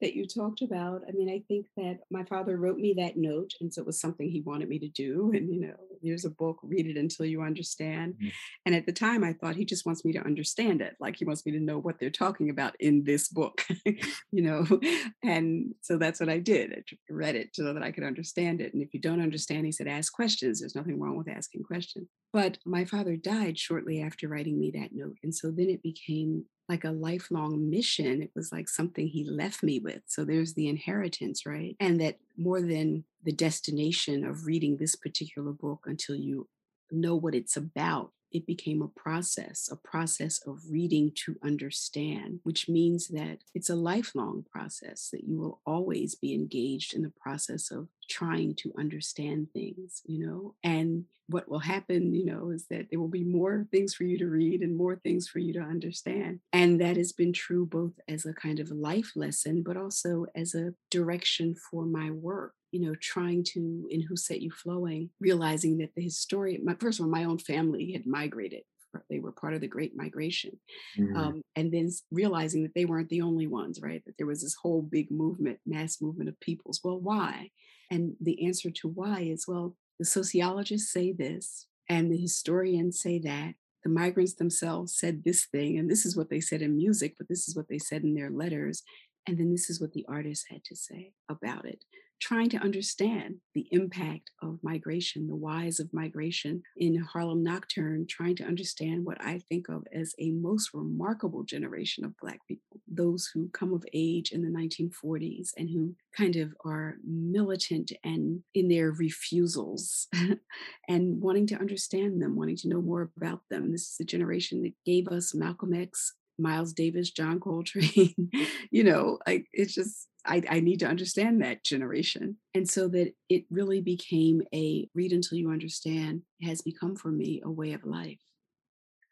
that 0.00 0.14
you 0.14 0.26
talked 0.26 0.62
about. 0.62 1.02
I 1.08 1.12
mean, 1.12 1.30
I 1.30 1.42
think 1.48 1.66
that 1.76 2.00
my 2.10 2.24
father 2.24 2.56
wrote 2.56 2.76
me 2.76 2.94
that 2.98 3.16
note, 3.16 3.52
and 3.60 3.72
so 3.72 3.80
it 3.80 3.86
was 3.86 4.00
something 4.00 4.28
he 4.28 4.40
wanted 4.40 4.68
me 4.68 4.78
to 4.78 4.88
do. 4.88 5.32
And, 5.44 5.52
you 5.52 5.60
know, 5.60 5.74
here's 6.02 6.24
a 6.24 6.30
book, 6.30 6.58
read 6.62 6.86
it 6.86 6.96
until 6.96 7.26
you 7.26 7.42
understand. 7.42 8.14
Mm-hmm. 8.14 8.28
And 8.66 8.74
at 8.74 8.86
the 8.86 8.92
time, 8.92 9.24
I 9.24 9.32
thought 9.32 9.56
he 9.56 9.64
just 9.64 9.84
wants 9.84 10.04
me 10.04 10.12
to 10.12 10.24
understand 10.24 10.80
it. 10.80 10.94
Like 11.00 11.16
he 11.16 11.24
wants 11.24 11.44
me 11.44 11.52
to 11.52 11.60
know 11.60 11.78
what 11.78 11.98
they're 11.98 12.10
talking 12.10 12.50
about 12.50 12.74
in 12.78 13.04
this 13.04 13.28
book, 13.28 13.64
you 14.30 14.42
know. 14.42 14.66
And 15.22 15.74
so 15.80 15.96
that's 15.96 16.20
what 16.20 16.28
I 16.28 16.38
did. 16.38 16.72
I 16.72 16.82
read 17.08 17.34
it 17.34 17.50
so 17.54 17.72
that 17.72 17.82
I 17.82 17.90
could 17.90 18.04
understand 18.04 18.60
it. 18.60 18.74
And 18.74 18.82
if 18.82 18.92
you 18.92 19.00
don't 19.00 19.22
understand, 19.22 19.64
he 19.64 19.72
said, 19.72 19.88
ask 19.88 20.12
questions. 20.12 20.60
There's 20.60 20.74
nothing 20.74 21.00
wrong 21.00 21.16
with 21.16 21.28
asking 21.28 21.62
questions. 21.64 22.08
But 22.32 22.58
my 22.66 22.84
father 22.84 23.16
died 23.16 23.58
shortly 23.58 24.02
after 24.02 24.28
writing 24.28 24.58
me 24.58 24.70
that 24.74 24.90
note. 24.92 25.16
And 25.22 25.34
so 25.34 25.50
then 25.50 25.70
it 25.70 25.82
became 25.82 26.44
like 26.68 26.84
a 26.84 26.90
lifelong 26.90 27.70
mission. 27.70 28.22
It 28.22 28.30
was 28.34 28.52
like 28.52 28.68
something 28.68 29.06
he 29.06 29.24
left 29.24 29.62
me 29.62 29.78
with. 29.78 30.02
So 30.06 30.24
there's 30.24 30.54
the 30.54 30.68
inheritance, 30.68 31.44
right? 31.46 31.76
And 31.80 32.00
that 32.00 32.18
more 32.36 32.60
than 32.60 33.04
the 33.22 33.32
destination 33.32 34.24
of 34.24 34.46
reading 34.46 34.76
this 34.76 34.96
particular 34.96 35.52
book 35.52 35.84
until 35.86 36.16
you 36.16 36.48
know 36.90 37.16
what 37.16 37.34
it's 37.34 37.56
about, 37.56 38.12
it 38.32 38.46
became 38.46 38.82
a 38.82 38.88
process, 38.88 39.68
a 39.70 39.76
process 39.76 40.40
of 40.44 40.58
reading 40.68 41.12
to 41.24 41.36
understand, 41.44 42.40
which 42.42 42.68
means 42.68 43.08
that 43.08 43.38
it's 43.54 43.70
a 43.70 43.76
lifelong 43.76 44.44
process, 44.50 45.08
that 45.12 45.22
you 45.24 45.38
will 45.38 45.60
always 45.64 46.16
be 46.16 46.34
engaged 46.34 46.94
in 46.94 47.02
the 47.02 47.12
process 47.20 47.70
of 47.70 47.88
trying 48.08 48.54
to 48.56 48.72
understand 48.78 49.48
things, 49.52 50.02
you 50.04 50.26
know, 50.26 50.54
and 50.62 51.04
what 51.28 51.48
will 51.48 51.60
happen, 51.60 52.14
you 52.14 52.26
know, 52.26 52.50
is 52.50 52.66
that 52.68 52.86
there 52.90 53.00
will 53.00 53.08
be 53.08 53.24
more 53.24 53.66
things 53.70 53.94
for 53.94 54.04
you 54.04 54.18
to 54.18 54.26
read 54.26 54.60
and 54.60 54.76
more 54.76 54.96
things 54.96 55.26
for 55.26 55.38
you 55.38 55.52
to 55.54 55.60
understand. 55.60 56.40
And 56.52 56.80
that 56.80 56.96
has 56.96 57.12
been 57.12 57.32
true 57.32 57.64
both 57.64 57.92
as 58.08 58.26
a 58.26 58.34
kind 58.34 58.60
of 58.60 58.70
life 58.70 59.12
lesson, 59.16 59.62
but 59.64 59.76
also 59.76 60.26
as 60.34 60.54
a 60.54 60.74
direction 60.90 61.54
for 61.70 61.86
my 61.86 62.10
work 62.10 62.52
you 62.74 62.80
know, 62.80 62.96
trying 63.00 63.44
to, 63.44 63.86
in 63.88 64.02
Who 64.02 64.16
Set 64.16 64.42
You 64.42 64.50
Flowing, 64.50 65.10
realizing 65.20 65.78
that 65.78 65.90
the 65.94 66.02
historian, 66.02 66.64
my, 66.64 66.74
first 66.80 66.98
of 66.98 67.04
all, 67.06 67.10
my 67.10 67.22
own 67.22 67.38
family 67.38 67.92
had 67.92 68.04
migrated. 68.04 68.62
They 69.08 69.18
were 69.18 69.32
part 69.32 69.54
of 69.54 69.60
the 69.60 69.68
Great 69.68 69.96
Migration. 69.96 70.58
Mm. 70.98 71.16
Um, 71.16 71.42
and 71.56 71.72
then 71.72 71.90
realizing 72.10 72.62
that 72.62 72.74
they 72.74 72.84
weren't 72.84 73.08
the 73.08 73.22
only 73.22 73.46
ones, 73.46 73.80
right? 73.82 74.02
That 74.06 74.16
there 74.18 74.26
was 74.26 74.42
this 74.42 74.54
whole 74.54 74.82
big 74.82 75.10
movement, 75.10 75.58
mass 75.66 76.00
movement 76.00 76.28
of 76.28 76.38
peoples. 76.40 76.80
Well, 76.82 76.98
why? 76.98 77.50
And 77.90 78.14
the 78.20 78.46
answer 78.46 78.70
to 78.70 78.88
why 78.88 79.20
is 79.20 79.46
well, 79.46 79.76
the 79.98 80.04
sociologists 80.04 80.92
say 80.92 81.12
this, 81.12 81.66
and 81.88 82.10
the 82.10 82.18
historians 82.18 83.00
say 83.00 83.18
that. 83.20 83.54
The 83.84 83.90
migrants 83.90 84.34
themselves 84.34 84.96
said 84.96 85.24
this 85.24 85.44
thing, 85.44 85.78
and 85.78 85.90
this 85.90 86.06
is 86.06 86.16
what 86.16 86.30
they 86.30 86.40
said 86.40 86.62
in 86.62 86.76
music, 86.76 87.16
but 87.18 87.28
this 87.28 87.48
is 87.48 87.54
what 87.54 87.68
they 87.68 87.78
said 87.78 88.02
in 88.02 88.14
their 88.14 88.30
letters. 88.30 88.82
And 89.26 89.38
then 89.38 89.52
this 89.52 89.68
is 89.68 89.80
what 89.80 89.92
the 89.92 90.06
artists 90.08 90.46
had 90.50 90.64
to 90.64 90.76
say 90.76 91.12
about 91.28 91.66
it 91.66 91.84
trying 92.20 92.48
to 92.50 92.56
understand 92.58 93.36
the 93.54 93.66
impact 93.70 94.30
of 94.42 94.58
migration, 94.62 95.26
the 95.26 95.36
whys 95.36 95.78
of 95.78 95.92
migration 95.92 96.62
in 96.76 96.96
Harlem 96.96 97.42
Nocturne, 97.42 98.06
trying 98.08 98.36
to 98.36 98.44
understand 98.44 99.04
what 99.04 99.20
I 99.20 99.40
think 99.48 99.68
of 99.68 99.84
as 99.92 100.14
a 100.18 100.30
most 100.30 100.70
remarkable 100.72 101.42
generation 101.42 102.04
of 102.04 102.16
Black 102.18 102.40
people, 102.48 102.80
those 102.88 103.30
who 103.32 103.48
come 103.50 103.72
of 103.72 103.84
age 103.92 104.32
in 104.32 104.42
the 104.42 104.48
1940s 104.48 105.50
and 105.56 105.68
who 105.68 105.94
kind 106.16 106.36
of 106.36 106.54
are 106.64 106.96
militant 107.06 107.92
and 108.02 108.42
in 108.54 108.68
their 108.68 108.92
refusals 108.92 110.08
and 110.88 111.20
wanting 111.20 111.46
to 111.48 111.56
understand 111.56 112.22
them, 112.22 112.36
wanting 112.36 112.56
to 112.56 112.68
know 112.68 112.80
more 112.80 113.10
about 113.16 113.40
them. 113.50 113.72
This 113.72 113.90
is 113.90 113.96
the 113.98 114.04
generation 114.04 114.62
that 114.62 114.72
gave 114.86 115.08
us 115.08 115.34
Malcolm 115.34 115.74
X, 115.74 116.14
Miles 116.38 116.72
Davis, 116.72 117.10
John 117.10 117.40
Coltrane, 117.40 118.30
you 118.70 118.84
know, 118.84 119.18
like 119.26 119.46
it's 119.52 119.74
just 119.74 120.08
I, 120.26 120.42
I, 120.48 120.60
need 120.60 120.80
to 120.80 120.86
understand 120.86 121.42
that 121.42 121.64
generation. 121.64 122.36
And 122.54 122.68
so 122.68 122.88
that 122.88 123.12
it 123.28 123.44
really 123.50 123.80
became 123.80 124.42
a 124.54 124.88
read 124.94 125.12
until 125.12 125.38
you 125.38 125.50
understand 125.50 126.22
has 126.42 126.62
become 126.62 126.96
for 126.96 127.08
me 127.08 127.42
a 127.44 127.50
way 127.50 127.72
of 127.72 127.84
life. 127.84 128.20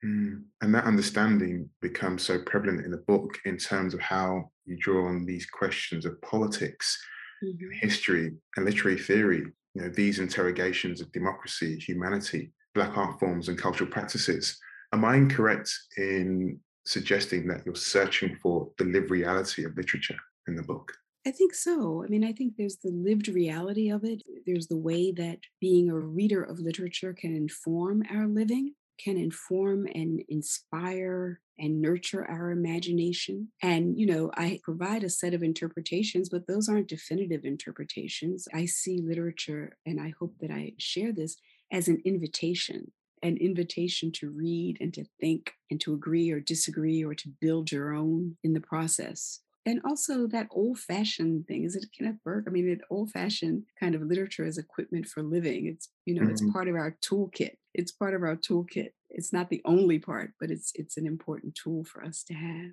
Mm. 0.04 0.42
And 0.60 0.74
that 0.74 0.84
understanding 0.84 1.68
becomes 1.80 2.22
so 2.22 2.40
prevalent 2.40 2.84
in 2.84 2.90
the 2.90 3.04
book 3.08 3.38
in 3.44 3.56
terms 3.56 3.94
of 3.94 4.00
how 4.00 4.50
you 4.64 4.76
draw 4.78 5.06
on 5.06 5.24
these 5.24 5.46
questions 5.46 6.04
of 6.04 6.20
politics, 6.22 6.98
mm-hmm. 7.44 7.70
history, 7.80 8.32
and 8.56 8.64
literary 8.64 8.98
theory. 8.98 9.44
You 9.74 9.82
know, 9.82 9.88
these 9.88 10.18
interrogations 10.18 11.00
of 11.00 11.12
democracy, 11.12 11.78
humanity, 11.78 12.52
Black 12.74 12.96
art 12.96 13.20
forms, 13.20 13.48
and 13.48 13.58
cultural 13.58 13.90
practices. 13.90 14.58
Am 14.92 15.04
I 15.04 15.16
incorrect 15.16 15.70
in 15.96 16.58
suggesting 16.84 17.46
that 17.48 17.64
you're 17.64 17.74
searching 17.74 18.36
for 18.42 18.70
the 18.78 18.84
lived 18.84 19.10
reality 19.10 19.64
of 19.64 19.76
literature 19.76 20.16
in 20.48 20.56
the 20.56 20.62
book? 20.62 20.92
I 21.24 21.30
think 21.30 21.54
so. 21.54 22.02
I 22.04 22.08
mean, 22.08 22.24
I 22.24 22.32
think 22.32 22.54
there's 22.56 22.78
the 22.78 22.90
lived 22.90 23.28
reality 23.28 23.90
of 23.90 24.02
it. 24.02 24.22
There's 24.44 24.66
the 24.66 24.76
way 24.76 25.12
that 25.12 25.38
being 25.60 25.88
a 25.88 25.98
reader 25.98 26.42
of 26.42 26.58
literature 26.58 27.12
can 27.12 27.34
inform 27.34 28.02
our 28.12 28.26
living, 28.26 28.74
can 28.98 29.16
inform 29.16 29.86
and 29.94 30.20
inspire 30.28 31.40
and 31.60 31.80
nurture 31.80 32.28
our 32.28 32.50
imagination. 32.50 33.48
And, 33.62 33.96
you 33.96 34.04
know, 34.04 34.32
I 34.34 34.58
provide 34.64 35.04
a 35.04 35.08
set 35.08 35.32
of 35.32 35.44
interpretations, 35.44 36.28
but 36.28 36.48
those 36.48 36.68
aren't 36.68 36.88
definitive 36.88 37.44
interpretations. 37.44 38.48
I 38.52 38.64
see 38.66 39.00
literature, 39.00 39.76
and 39.86 40.00
I 40.00 40.12
hope 40.18 40.34
that 40.40 40.50
I 40.50 40.72
share 40.78 41.12
this 41.12 41.36
as 41.72 41.88
an 41.88 42.02
invitation 42.04 42.90
an 43.24 43.36
invitation 43.36 44.10
to 44.10 44.28
read 44.30 44.76
and 44.80 44.92
to 44.92 45.04
think 45.20 45.52
and 45.70 45.80
to 45.80 45.94
agree 45.94 46.32
or 46.32 46.40
disagree 46.40 47.04
or 47.04 47.14
to 47.14 47.28
build 47.40 47.70
your 47.70 47.94
own 47.94 48.36
in 48.42 48.52
the 48.52 48.60
process 48.60 49.38
and 49.64 49.80
also 49.84 50.26
that 50.28 50.48
old 50.50 50.78
fashioned 50.78 51.46
thing 51.46 51.64
is 51.64 51.76
it 51.76 51.86
kenneth 51.96 52.22
burke? 52.24 52.44
I 52.46 52.50
mean 52.50 52.68
that 52.68 52.84
old 52.90 53.10
fashioned 53.10 53.64
kind 53.78 53.94
of 53.94 54.02
literature 54.02 54.44
as 54.44 54.58
equipment 54.58 55.06
for 55.06 55.22
living. 55.22 55.66
It's 55.66 55.88
you 56.04 56.14
know 56.14 56.22
mm-hmm. 56.22 56.30
it's 56.30 56.52
part 56.52 56.68
of 56.68 56.74
our 56.74 56.96
toolkit. 57.02 57.56
It's 57.74 57.92
part 57.92 58.14
of 58.14 58.22
our 58.22 58.36
toolkit. 58.36 58.90
It's 59.10 59.32
not 59.32 59.50
the 59.50 59.62
only 59.64 59.98
part 59.98 60.32
but 60.40 60.50
it's 60.50 60.72
it's 60.74 60.96
an 60.96 61.06
important 61.06 61.54
tool 61.54 61.84
for 61.84 62.04
us 62.04 62.22
to 62.24 62.34
have. 62.34 62.72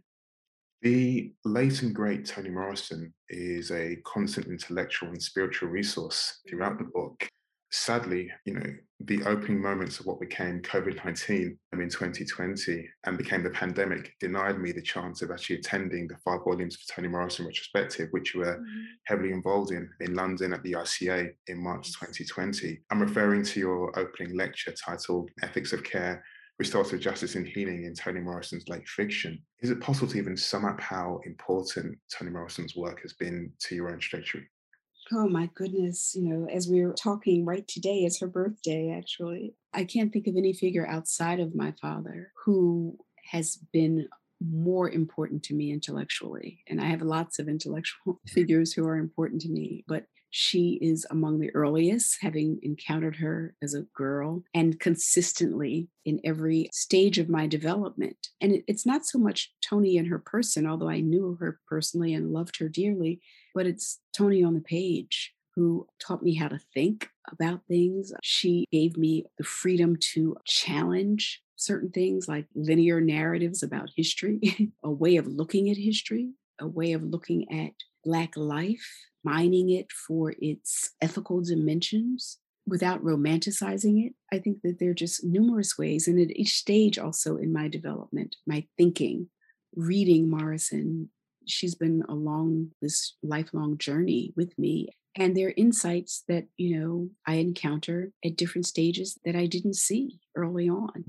The 0.81 1.33
late 1.43 1.81
and 1.81 1.93
great 1.93 2.25
Toni 2.25 2.49
Morrison 2.49 3.13
is 3.27 3.69
a 3.71 3.97
constant 4.05 4.47
intellectual 4.47 5.09
and 5.09 5.21
spiritual 5.21 5.67
resource 5.67 6.39
throughout 6.47 6.77
the 6.77 6.85
book 6.85 7.27
sadly, 7.71 8.31
you 8.45 8.53
know, 8.53 8.73
the 9.01 9.23
opening 9.23 9.61
moments 9.61 9.99
of 9.99 10.05
what 10.05 10.19
became 10.19 10.61
COVID 10.61 11.03
19 11.05 11.57
in 11.73 11.79
2020 11.89 12.89
and 13.05 13.17
became 13.17 13.43
the 13.43 13.49
pandemic 13.49 14.13
denied 14.19 14.59
me 14.59 14.71
the 14.71 14.81
chance 14.81 15.21
of 15.21 15.31
actually 15.31 15.57
attending 15.57 16.07
the 16.07 16.17
five 16.17 16.41
volumes 16.43 16.75
of 16.75 16.93
Toni 16.93 17.07
Morrison 17.07 17.45
retrospective, 17.45 18.09
which 18.11 18.33
you 18.33 18.41
were 18.41 18.57
mm-hmm. 18.57 18.81
heavily 19.05 19.31
involved 19.31 19.71
in 19.71 19.89
in 20.01 20.15
London 20.15 20.53
at 20.53 20.63
the 20.63 20.73
ICA 20.73 21.29
in 21.47 21.63
March 21.63 21.87
2020. 21.93 22.81
I'm 22.91 23.01
referring 23.01 23.43
to 23.43 23.59
your 23.59 23.97
opening 23.97 24.35
lecture 24.35 24.73
titled 24.73 25.29
Ethics 25.41 25.71
of 25.71 25.83
Care 25.83 26.23
Restorative 26.57 26.99
Justice 26.99 27.35
and 27.35 27.47
Healing 27.47 27.85
in 27.85 27.95
Toni 27.95 28.19
Morrison's 28.19 28.67
late 28.67 28.87
fiction. 28.87 29.41
Is 29.61 29.69
it 29.69 29.79
possible 29.79 30.09
to 30.09 30.17
even 30.17 30.35
sum 30.35 30.65
up 30.65 30.81
how 30.81 31.21
important 31.25 31.97
Toni 32.11 32.31
Morrison's 32.31 32.75
work 32.75 33.01
has 33.03 33.13
been 33.13 33.53
to 33.59 33.75
your 33.75 33.91
own 33.91 33.99
trajectory? 33.99 34.49
Oh 35.11 35.27
my 35.27 35.49
goodness. 35.55 36.13
You 36.15 36.29
know, 36.29 36.47
as 36.49 36.67
we 36.67 36.81
are 36.81 36.93
talking 36.93 37.45
right 37.45 37.67
today, 37.67 37.99
it's 37.99 38.19
her 38.19 38.27
birthday, 38.27 38.93
actually. 38.95 39.55
I 39.73 39.83
can't 39.83 40.13
think 40.13 40.27
of 40.27 40.35
any 40.37 40.53
figure 40.53 40.87
outside 40.87 41.39
of 41.39 41.55
my 41.55 41.73
father 41.81 42.31
who 42.45 42.97
has 43.31 43.57
been 43.73 44.07
more 44.41 44.89
important 44.89 45.43
to 45.43 45.55
me 45.55 45.71
intellectually. 45.71 46.59
And 46.67 46.79
I 46.79 46.85
have 46.85 47.01
lots 47.01 47.39
of 47.39 47.49
intellectual 47.49 48.19
figures 48.27 48.73
who 48.73 48.85
are 48.87 48.97
important 48.97 49.41
to 49.41 49.49
me, 49.49 49.83
but 49.87 50.05
she 50.29 50.79
is 50.81 51.05
among 51.09 51.39
the 51.39 51.53
earliest, 51.55 52.17
having 52.21 52.59
encountered 52.61 53.15
her 53.17 53.55
as 53.61 53.73
a 53.73 53.85
girl 53.95 54.43
and 54.53 54.79
consistently 54.79 55.89
in 56.05 56.19
every 56.23 56.69
stage 56.71 57.17
of 57.17 57.29
my 57.29 57.47
development. 57.47 58.29
And 58.41 58.63
it's 58.67 58.85
not 58.85 59.05
so 59.05 59.17
much 59.19 59.51
Toni 59.61 59.97
and 59.97 60.07
her 60.07 60.19
person, 60.19 60.67
although 60.67 60.89
I 60.89 61.01
knew 61.01 61.37
her 61.39 61.59
personally 61.67 62.13
and 62.13 62.31
loved 62.31 62.57
her 62.59 62.69
dearly, 62.69 63.21
but 63.55 63.65
it's 63.65 63.99
Toni 64.15 64.43
on 64.43 64.53
the 64.53 64.61
page 64.61 65.33
who 65.55 65.87
taught 65.99 66.23
me 66.23 66.35
how 66.35 66.47
to 66.47 66.59
think 66.73 67.09
about 67.31 67.61
things. 67.67 68.13
She 68.23 68.65
gave 68.71 68.97
me 68.97 69.25
the 69.37 69.43
freedom 69.43 69.97
to 70.13 70.37
challenge 70.45 71.41
certain 71.55 71.89
things 71.89 72.27
like 72.27 72.45
linear 72.55 73.01
narratives 73.01 73.63
about 73.63 73.89
history, 73.95 74.39
a 74.83 74.91
way 74.91 75.17
of 75.17 75.27
looking 75.27 75.69
at 75.69 75.77
history, 75.77 76.29
a 76.59 76.67
way 76.67 76.93
of 76.93 77.03
looking 77.03 77.51
at 77.51 77.73
Black 78.03 78.37
life, 78.37 79.08
mining 79.23 79.69
it 79.69 79.91
for 79.91 80.33
its 80.39 80.91
ethical 81.01 81.41
dimensions 81.41 82.37
without 82.65 83.03
romanticizing 83.03 84.05
it. 84.05 84.13
I 84.31 84.39
think 84.39 84.61
that 84.63 84.79
there 84.79 84.91
are 84.91 84.95
just 84.95 85.23
numerous 85.23 85.77
ways, 85.77 86.07
and 86.07 86.19
at 86.19 86.35
each 86.37 86.55
stage 86.55 86.99
also 86.99 87.37
in 87.37 87.51
my 87.51 87.67
development, 87.67 88.35
my 88.45 88.65
thinking, 88.77 89.29
reading 89.75 90.29
Morrison, 90.29 91.09
she's 91.45 91.75
been 91.75 92.03
along 92.07 92.71
this 92.81 93.15
lifelong 93.23 93.77
journey 93.77 94.33
with 94.35 94.57
me. 94.57 94.89
And 95.15 95.35
there 95.35 95.47
are 95.47 95.53
insights 95.57 96.23
that, 96.27 96.45
you 96.57 96.79
know, 96.79 97.09
I 97.25 97.35
encounter 97.35 98.11
at 98.23 98.37
different 98.37 98.67
stages 98.67 99.17
that 99.25 99.35
I 99.35 99.47
didn't 99.47 99.75
see 99.75 100.19
early 100.35 100.69
on. 100.69 101.03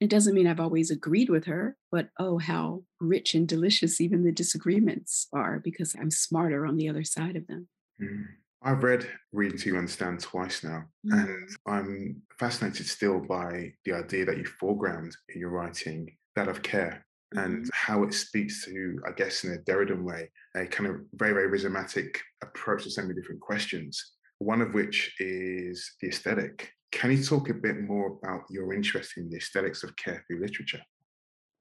It 0.00 0.10
doesn't 0.10 0.34
mean 0.34 0.46
I've 0.46 0.60
always 0.60 0.90
agreed 0.90 1.30
with 1.30 1.44
her, 1.44 1.76
but 1.90 2.08
oh, 2.18 2.38
how 2.38 2.82
rich 3.00 3.34
and 3.34 3.48
delicious 3.48 4.00
even 4.00 4.24
the 4.24 4.32
disagreements 4.32 5.28
are 5.32 5.60
because 5.60 5.94
I'm 5.98 6.10
smarter 6.10 6.66
on 6.66 6.76
the 6.76 6.88
other 6.88 7.04
side 7.04 7.36
of 7.36 7.46
them. 7.46 7.68
Mm. 8.02 8.24
I've 8.66 8.82
read 8.82 9.06
Reading 9.32 9.58
to 9.58 9.70
You 9.70 9.76
Understand 9.76 10.20
twice 10.20 10.64
now, 10.64 10.84
mm. 11.06 11.12
and 11.12 11.48
I'm 11.66 12.22
fascinated 12.38 12.86
still 12.86 13.20
by 13.20 13.72
the 13.84 13.92
idea 13.92 14.24
that 14.24 14.38
you 14.38 14.44
foreground 14.44 15.14
in 15.28 15.40
your 15.40 15.50
writing 15.50 16.16
that 16.34 16.48
of 16.48 16.62
care 16.62 17.04
and 17.32 17.58
mm-hmm. 17.58 17.68
how 17.72 18.02
it 18.04 18.14
speaks 18.14 18.64
to, 18.64 19.00
I 19.06 19.12
guess, 19.12 19.44
in 19.44 19.52
a 19.52 19.58
Derridean 19.58 20.02
way, 20.02 20.30
a 20.56 20.66
kind 20.66 20.88
of 20.88 20.96
very, 21.14 21.32
very 21.32 21.48
rhizomatic 21.48 22.16
approach 22.42 22.84
to 22.84 22.90
so 22.90 23.02
many 23.02 23.14
different 23.14 23.40
questions. 23.40 24.12
One 24.38 24.60
of 24.60 24.74
which 24.74 25.14
is 25.18 25.92
the 26.00 26.08
aesthetic. 26.08 26.70
Can 26.94 27.10
you 27.10 27.22
talk 27.22 27.50
a 27.50 27.54
bit 27.54 27.80
more 27.80 28.18
about 28.22 28.44
your 28.48 28.72
interest 28.72 29.16
in 29.16 29.28
the 29.28 29.36
aesthetics 29.36 29.82
of 29.82 29.96
care 29.96 30.24
through 30.26 30.40
literature? 30.40 30.80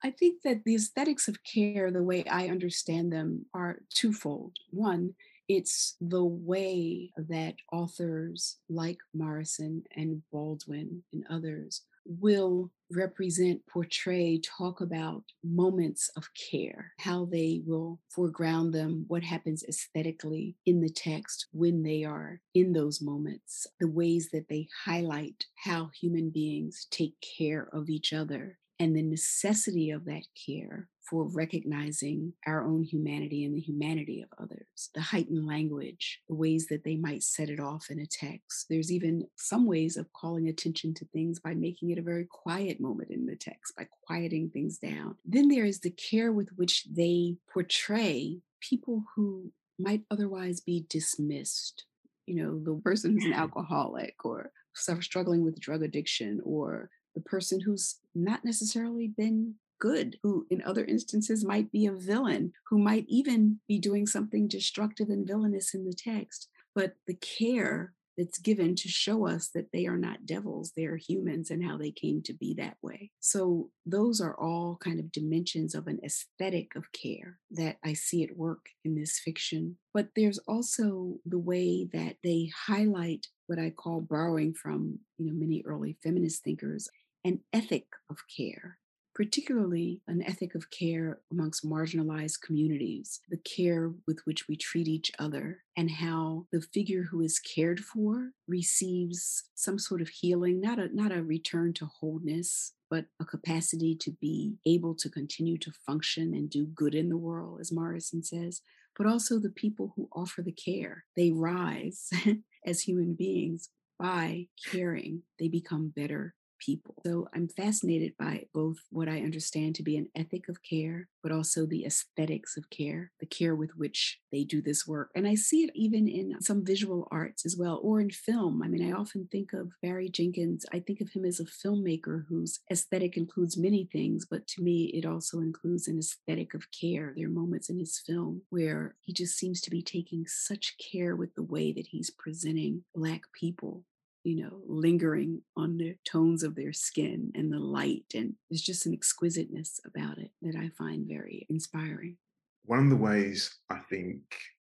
I 0.04 0.12
think 0.12 0.44
that 0.44 0.64
the 0.64 0.76
aesthetics 0.76 1.28
of 1.28 1.44
care, 1.44 1.90
the 1.90 2.04
way 2.04 2.24
I 2.26 2.50
understand 2.50 3.12
them, 3.12 3.48
are 3.52 3.80
twofold. 3.90 4.54
One, 4.70 5.16
it's 5.50 5.96
the 6.00 6.24
way 6.24 7.12
that 7.18 7.56
authors 7.72 8.58
like 8.70 9.00
Morrison 9.14 9.84
and 9.96 10.22
Baldwin 10.32 11.04
and 11.12 11.26
others 11.30 11.82
will 12.06 12.72
represent, 12.92 13.62
portray, 13.68 14.40
talk 14.40 14.82
about 14.82 15.24
moments 15.44 16.10
of 16.16 16.30
care, 16.52 16.92
how 17.00 17.26
they 17.26 17.62
will 17.66 18.00
foreground 18.10 18.74
them, 18.74 19.06
what 19.08 19.24
happens 19.24 19.64
aesthetically 19.68 20.56
in 20.66 20.82
the 20.82 20.90
text 20.90 21.48
when 21.52 21.84
they 21.84 22.04
are 22.04 22.40
in 22.54 22.74
those 22.74 23.02
moments, 23.02 23.66
the 23.80 23.88
ways 23.88 24.30
that 24.32 24.48
they 24.50 24.68
highlight 24.86 25.46
how 25.56 25.90
human 26.00 26.30
beings 26.30 26.88
take 26.92 27.16
care 27.38 27.68
of 27.74 27.90
each 27.90 28.14
other 28.14 28.58
and 28.80 28.96
the 28.96 29.02
necessity 29.02 29.92
of 29.92 30.06
that 30.06 30.24
care 30.46 30.90
for 31.10 31.28
recognizing 31.28 32.34
our 32.48 32.66
own 32.66 32.84
humanity 32.84 33.44
and 33.44 33.56
the 33.56 33.62
humanity 33.62 34.22
of 34.22 34.30
others, 34.42 34.90
the 34.96 35.02
heightened 35.02 35.46
language, 35.46 36.22
the 36.28 36.36
ways 36.36 36.68
that 36.68 36.84
they 36.84 36.96
might 36.96 37.24
set 37.24 37.50
it 37.50 37.60
off 37.60 37.88
in 37.90 38.00
a 38.00 38.06
text. 38.06 38.68
There's 38.70 38.92
even 38.92 39.28
some 39.36 39.66
ways 39.66 39.98
of 39.98 40.12
calling 40.14 40.48
attention 40.48 40.94
to 40.96 41.06
things 41.06 41.40
by 41.40 41.54
making 41.54 41.90
it 41.92 41.98
a 41.98 42.04
very 42.04 42.26
quiet 42.26 42.80
moment 42.80 43.12
in 43.12 43.26
the 43.26 43.36
text, 43.36 43.76
by 43.76 43.88
quieting 44.06 44.50
things 44.50 44.78
down. 44.78 45.18
Then 45.26 45.50
there 45.50 45.66
is 45.66 45.82
the 45.82 45.92
care 45.92 46.32
with 46.32 46.50
which 46.56 46.86
they 46.86 47.36
portray 47.52 48.40
people 48.62 49.04
who 49.16 49.52
might 49.78 50.04
otherwise 50.10 50.62
be 50.62 50.86
dismissed. 50.90 51.86
You 52.26 52.44
know, 52.44 52.60
the 52.60 52.80
person 52.82 53.12
who's 53.12 53.26
an 53.26 53.34
mm. 53.34 53.38
alcoholic 53.38 54.16
or 54.24 54.52
struggling 54.74 55.44
with 55.44 55.60
drug 55.60 55.84
addiction 55.84 56.42
or 56.44 56.90
the 57.16 57.22
person 57.22 57.60
who's 57.60 58.00
not 58.16 58.44
necessarily 58.44 59.08
been 59.08 59.56
good, 59.84 60.18
who 60.24 60.48
in 60.50 60.64
other 60.64 60.86
instances 60.86 61.44
might 61.44 61.70
be 61.70 61.86
a 61.86 61.92
villain, 61.92 62.54
who 62.70 62.80
might 62.80 63.04
even 63.10 63.60
be 63.68 63.78
doing 63.78 64.08
something 64.08 64.48
destructive 64.48 65.10
and 65.10 65.28
villainous 65.28 65.74
in 65.74 65.84
the 65.84 65.94
text. 65.94 66.48
But 66.74 66.94
the 67.06 67.16
care 67.16 67.94
that's 68.18 68.38
given 68.38 68.76
to 68.76 68.88
show 68.88 69.28
us 69.28 69.50
that 69.54 69.74
they 69.74 69.86
are 69.86 69.98
not 69.98 70.26
devils, 70.26 70.72
they 70.78 70.86
are 70.86 70.96
humans 70.96 71.52
and 71.52 71.66
how 71.66 71.78
they 71.78 71.92
came 71.92 72.22
to 72.22 72.34
be 72.34 72.54
that 72.54 72.78
way. 72.82 73.12
So, 73.20 73.72
those 73.86 74.22
are 74.22 74.40
all 74.40 74.78
kind 74.82 75.02
of 75.02 75.12
dimensions 75.12 75.76
of 75.76 75.88
an 75.88 76.00
aesthetic 76.02 76.78
of 76.78 76.94
care 76.94 77.40
that 77.52 77.76
I 77.84 77.92
see 77.92 78.24
at 78.24 78.38
work 78.38 78.68
in 78.86 78.96
this 78.96 79.20
fiction. 79.20 79.78
But 79.94 80.10
there's 80.16 80.40
also 80.48 81.16
the 81.26 81.40
way 81.40 81.90
that 81.92 82.16
they 82.24 82.52
highlight 82.68 83.28
what 83.48 83.60
I 83.60 83.72
call 83.72 84.00
borrowing 84.00 84.54
from, 84.54 85.00
you 85.18 85.26
know, 85.26 85.34
many 85.34 85.62
early 85.66 85.98
feminist 86.02 86.42
thinkers, 86.42 86.88
an 87.26 87.42
ethic 87.52 87.88
of 88.10 88.20
care 88.34 88.78
particularly 89.16 90.02
an 90.08 90.24
ethic 90.24 90.56
of 90.56 90.72
care 90.72 91.20
amongst 91.32 91.66
marginalized 91.66 92.42
communities, 92.42 93.20
the 93.30 93.38
care 93.38 93.92
with 94.08 94.20
which 94.26 94.48
we 94.48 94.56
treat 94.56 94.88
each 94.88 95.12
other, 95.20 95.60
and 95.78 95.92
how 95.92 96.46
the 96.52 96.62
figure 96.62 97.04
who 97.04 97.22
is 97.22 97.40
cared 97.40 97.80
for 97.80 98.32
receives 98.48 99.44
some 99.56 99.78
sort 99.78 100.02
of 100.02 100.10
healing, 100.10 100.60
not 100.60 100.80
a, 100.80 100.94
not 100.96 101.12
a 101.12 101.24
return 101.24 101.74
to 101.74 101.86
wholeness, 101.86 102.74
but 102.90 103.06
a 103.20 103.26
capacity 103.26 103.96
to 103.96 104.12
be 104.12 104.56
able 104.66 104.96
to 104.96 105.10
continue 105.10 105.58
to 105.58 105.72
function 105.86 106.34
and 106.34 106.50
do 106.50 106.66
good 106.66 106.96
in 106.96 107.10
the 107.10 107.18
world, 107.18 107.60
as 107.60 107.72
Morrison 107.72 108.24
says, 108.24 108.62
but 108.98 109.08
also 109.08 109.40
the 109.40 109.50
people 109.50 109.94
who 109.96 110.10
offer 110.16 110.42
the 110.42 110.52
care. 110.52 111.06
They 111.16 111.32
rise 111.32 112.10
as 112.66 112.82
human 112.82 113.14
beings 113.14 113.70
by 114.00 114.48
caring, 114.70 115.22
they 115.40 115.48
become 115.48 115.94
better 115.96 116.36
people. 116.64 116.96
So 117.06 117.28
I'm 117.34 117.48
fascinated 117.48 118.14
by 118.18 118.46
both 118.54 118.78
what 118.90 119.08
I 119.08 119.22
understand 119.22 119.76
to 119.76 119.84
be 119.84 119.98
an 119.98 120.10
ethic 120.16 120.50
of 120.50 120.64
care, 120.64 121.10
but 121.22 121.32
also 121.32 121.66
the 121.66 121.86
aesthetics 121.86 122.58
of 122.58 122.70
care, 122.70 123.12
the 123.20 123.26
care 123.26 123.56
with 123.56 123.72
which 123.76 124.20
they 124.32 124.44
do 124.44 124.62
this 124.62 124.88
work. 124.88 125.10
And 125.16 125.28
I 125.28 125.36
see 125.36 125.64
it 125.64 125.72
even 125.76 126.08
in 126.08 126.42
some 126.42 126.66
visual 126.66 127.08
arts 127.12 127.46
as 127.46 127.58
well, 127.58 127.80
or 127.84 128.00
in 128.00 128.10
film. 128.10 128.62
I 128.64 128.68
mean, 128.68 128.88
I 128.88 128.96
often 128.96 129.28
think 129.32 129.54
of 129.54 129.72
Barry 129.82 130.10
Jenkins, 130.10 130.66
I 130.72 130.80
think 130.80 131.02
of 131.02 131.10
him 131.10 131.26
as 131.26 131.40
a 131.40 131.46
filmmaker 131.46 132.26
whose 132.28 132.60
aesthetic 132.72 133.18
includes 133.18 133.58
many 133.58 133.88
things, 133.92 134.26
but 134.30 134.48
to 134.48 134.62
me, 134.62 134.86
it 134.94 135.06
also 135.06 135.40
includes 135.40 135.88
an 135.88 136.00
aesthetic 136.00 136.54
of 136.54 136.68
care. 136.72 137.14
There 137.16 137.28
are 137.28 137.32
moments 137.32 137.70
in 137.70 137.80
his 137.80 138.00
film 138.00 138.44
where 138.50 138.96
he 139.02 139.14
just 139.14 139.38
seems 139.38 139.62
to 139.62 139.72
be 139.72 139.82
taking 139.82 140.26
such 140.28 140.76
care 140.78 141.16
with 141.16 141.36
the 141.36 141.44
way 141.44 141.72
that 141.74 141.88
he's 141.88 142.10
presenting 142.10 142.84
Black 142.96 143.24
people 143.34 143.84
you 144.24 144.42
know, 144.42 144.62
lingering 144.66 145.42
on 145.58 145.78
the 145.78 145.96
tones 146.06 146.44
of 146.44 146.56
their 146.56 146.74
skin 146.74 147.32
and 147.36 147.52
the 147.52 147.60
light. 147.60 148.06
And 148.16 148.36
there's 148.50 148.62
just 148.62 148.86
an 148.86 148.94
exquisiteness 148.94 149.80
about 149.86 150.18
it 150.18 150.32
that 150.42 150.56
I 150.56 150.70
find 150.70 151.08
very 151.08 151.46
inspiring. 151.50 152.18
One 152.66 152.80
of 152.80 152.90
the 152.90 152.96
ways 152.96 153.58
I 153.70 153.80
think 153.90 154.22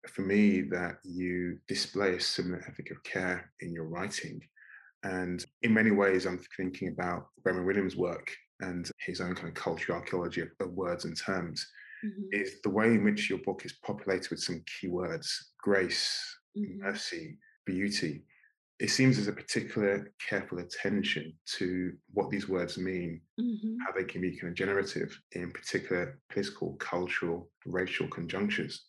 for 0.08 0.22
me 0.22 0.62
that 0.62 1.00
you 1.04 1.60
display 1.68 2.16
a 2.16 2.20
similar 2.20 2.64
ethic 2.68 2.92
of 2.92 3.04
care 3.04 3.52
in 3.60 3.74
your 3.74 3.86
writing. 3.86 4.42
And 5.04 5.44
in 5.62 5.74
many 5.74 5.92
ways, 5.92 6.26
I'm 6.26 6.40
thinking 6.56 6.90
about 6.90 7.28
Raymond 7.44 7.66
Williams' 7.66 7.98
work 7.98 8.32
and 8.62 8.90
his 9.06 9.20
own 9.22 9.36
kind 9.36 9.50
of 9.50 9.54
cultural 9.54 9.98
archaeology 9.98 10.42
of, 10.42 10.50
of 10.62 10.72
words 10.72 11.06
and 11.06 11.18
terms, 11.18 11.66
mm-hmm. 12.06 12.24
is 12.32 12.62
the 12.62 12.70
way 12.70 12.88
in 12.88 13.04
which 13.04 13.30
your 13.30 13.40
book 13.40 13.66
is 13.66 13.74
populated 13.84 14.30
with 14.30 14.42
some 14.42 14.64
keywords 14.64 15.30
grace, 15.62 16.38
mm-hmm. 16.58 16.82
mercy, 16.82 17.38
beauty 17.66 18.24
it 18.80 18.90
seems 18.90 19.18
there's 19.18 19.28
a 19.28 19.34
particular 19.34 20.12
careful 20.30 20.60
attention 20.60 21.34
to 21.58 21.92
what 22.14 22.30
these 22.30 22.48
words 22.48 22.78
mean, 22.78 23.20
mm-hmm. 23.40 23.76
how 23.86 23.92
they 23.92 24.06
can 24.06 24.22
be 24.22 24.38
kind 24.38 24.52
of 24.52 24.56
generative 24.56 25.20
in 25.34 25.52
particular 25.52 26.18
political, 26.30 26.76
cultural, 26.76 27.50
racial 27.66 28.08
conjunctures. 28.08 28.86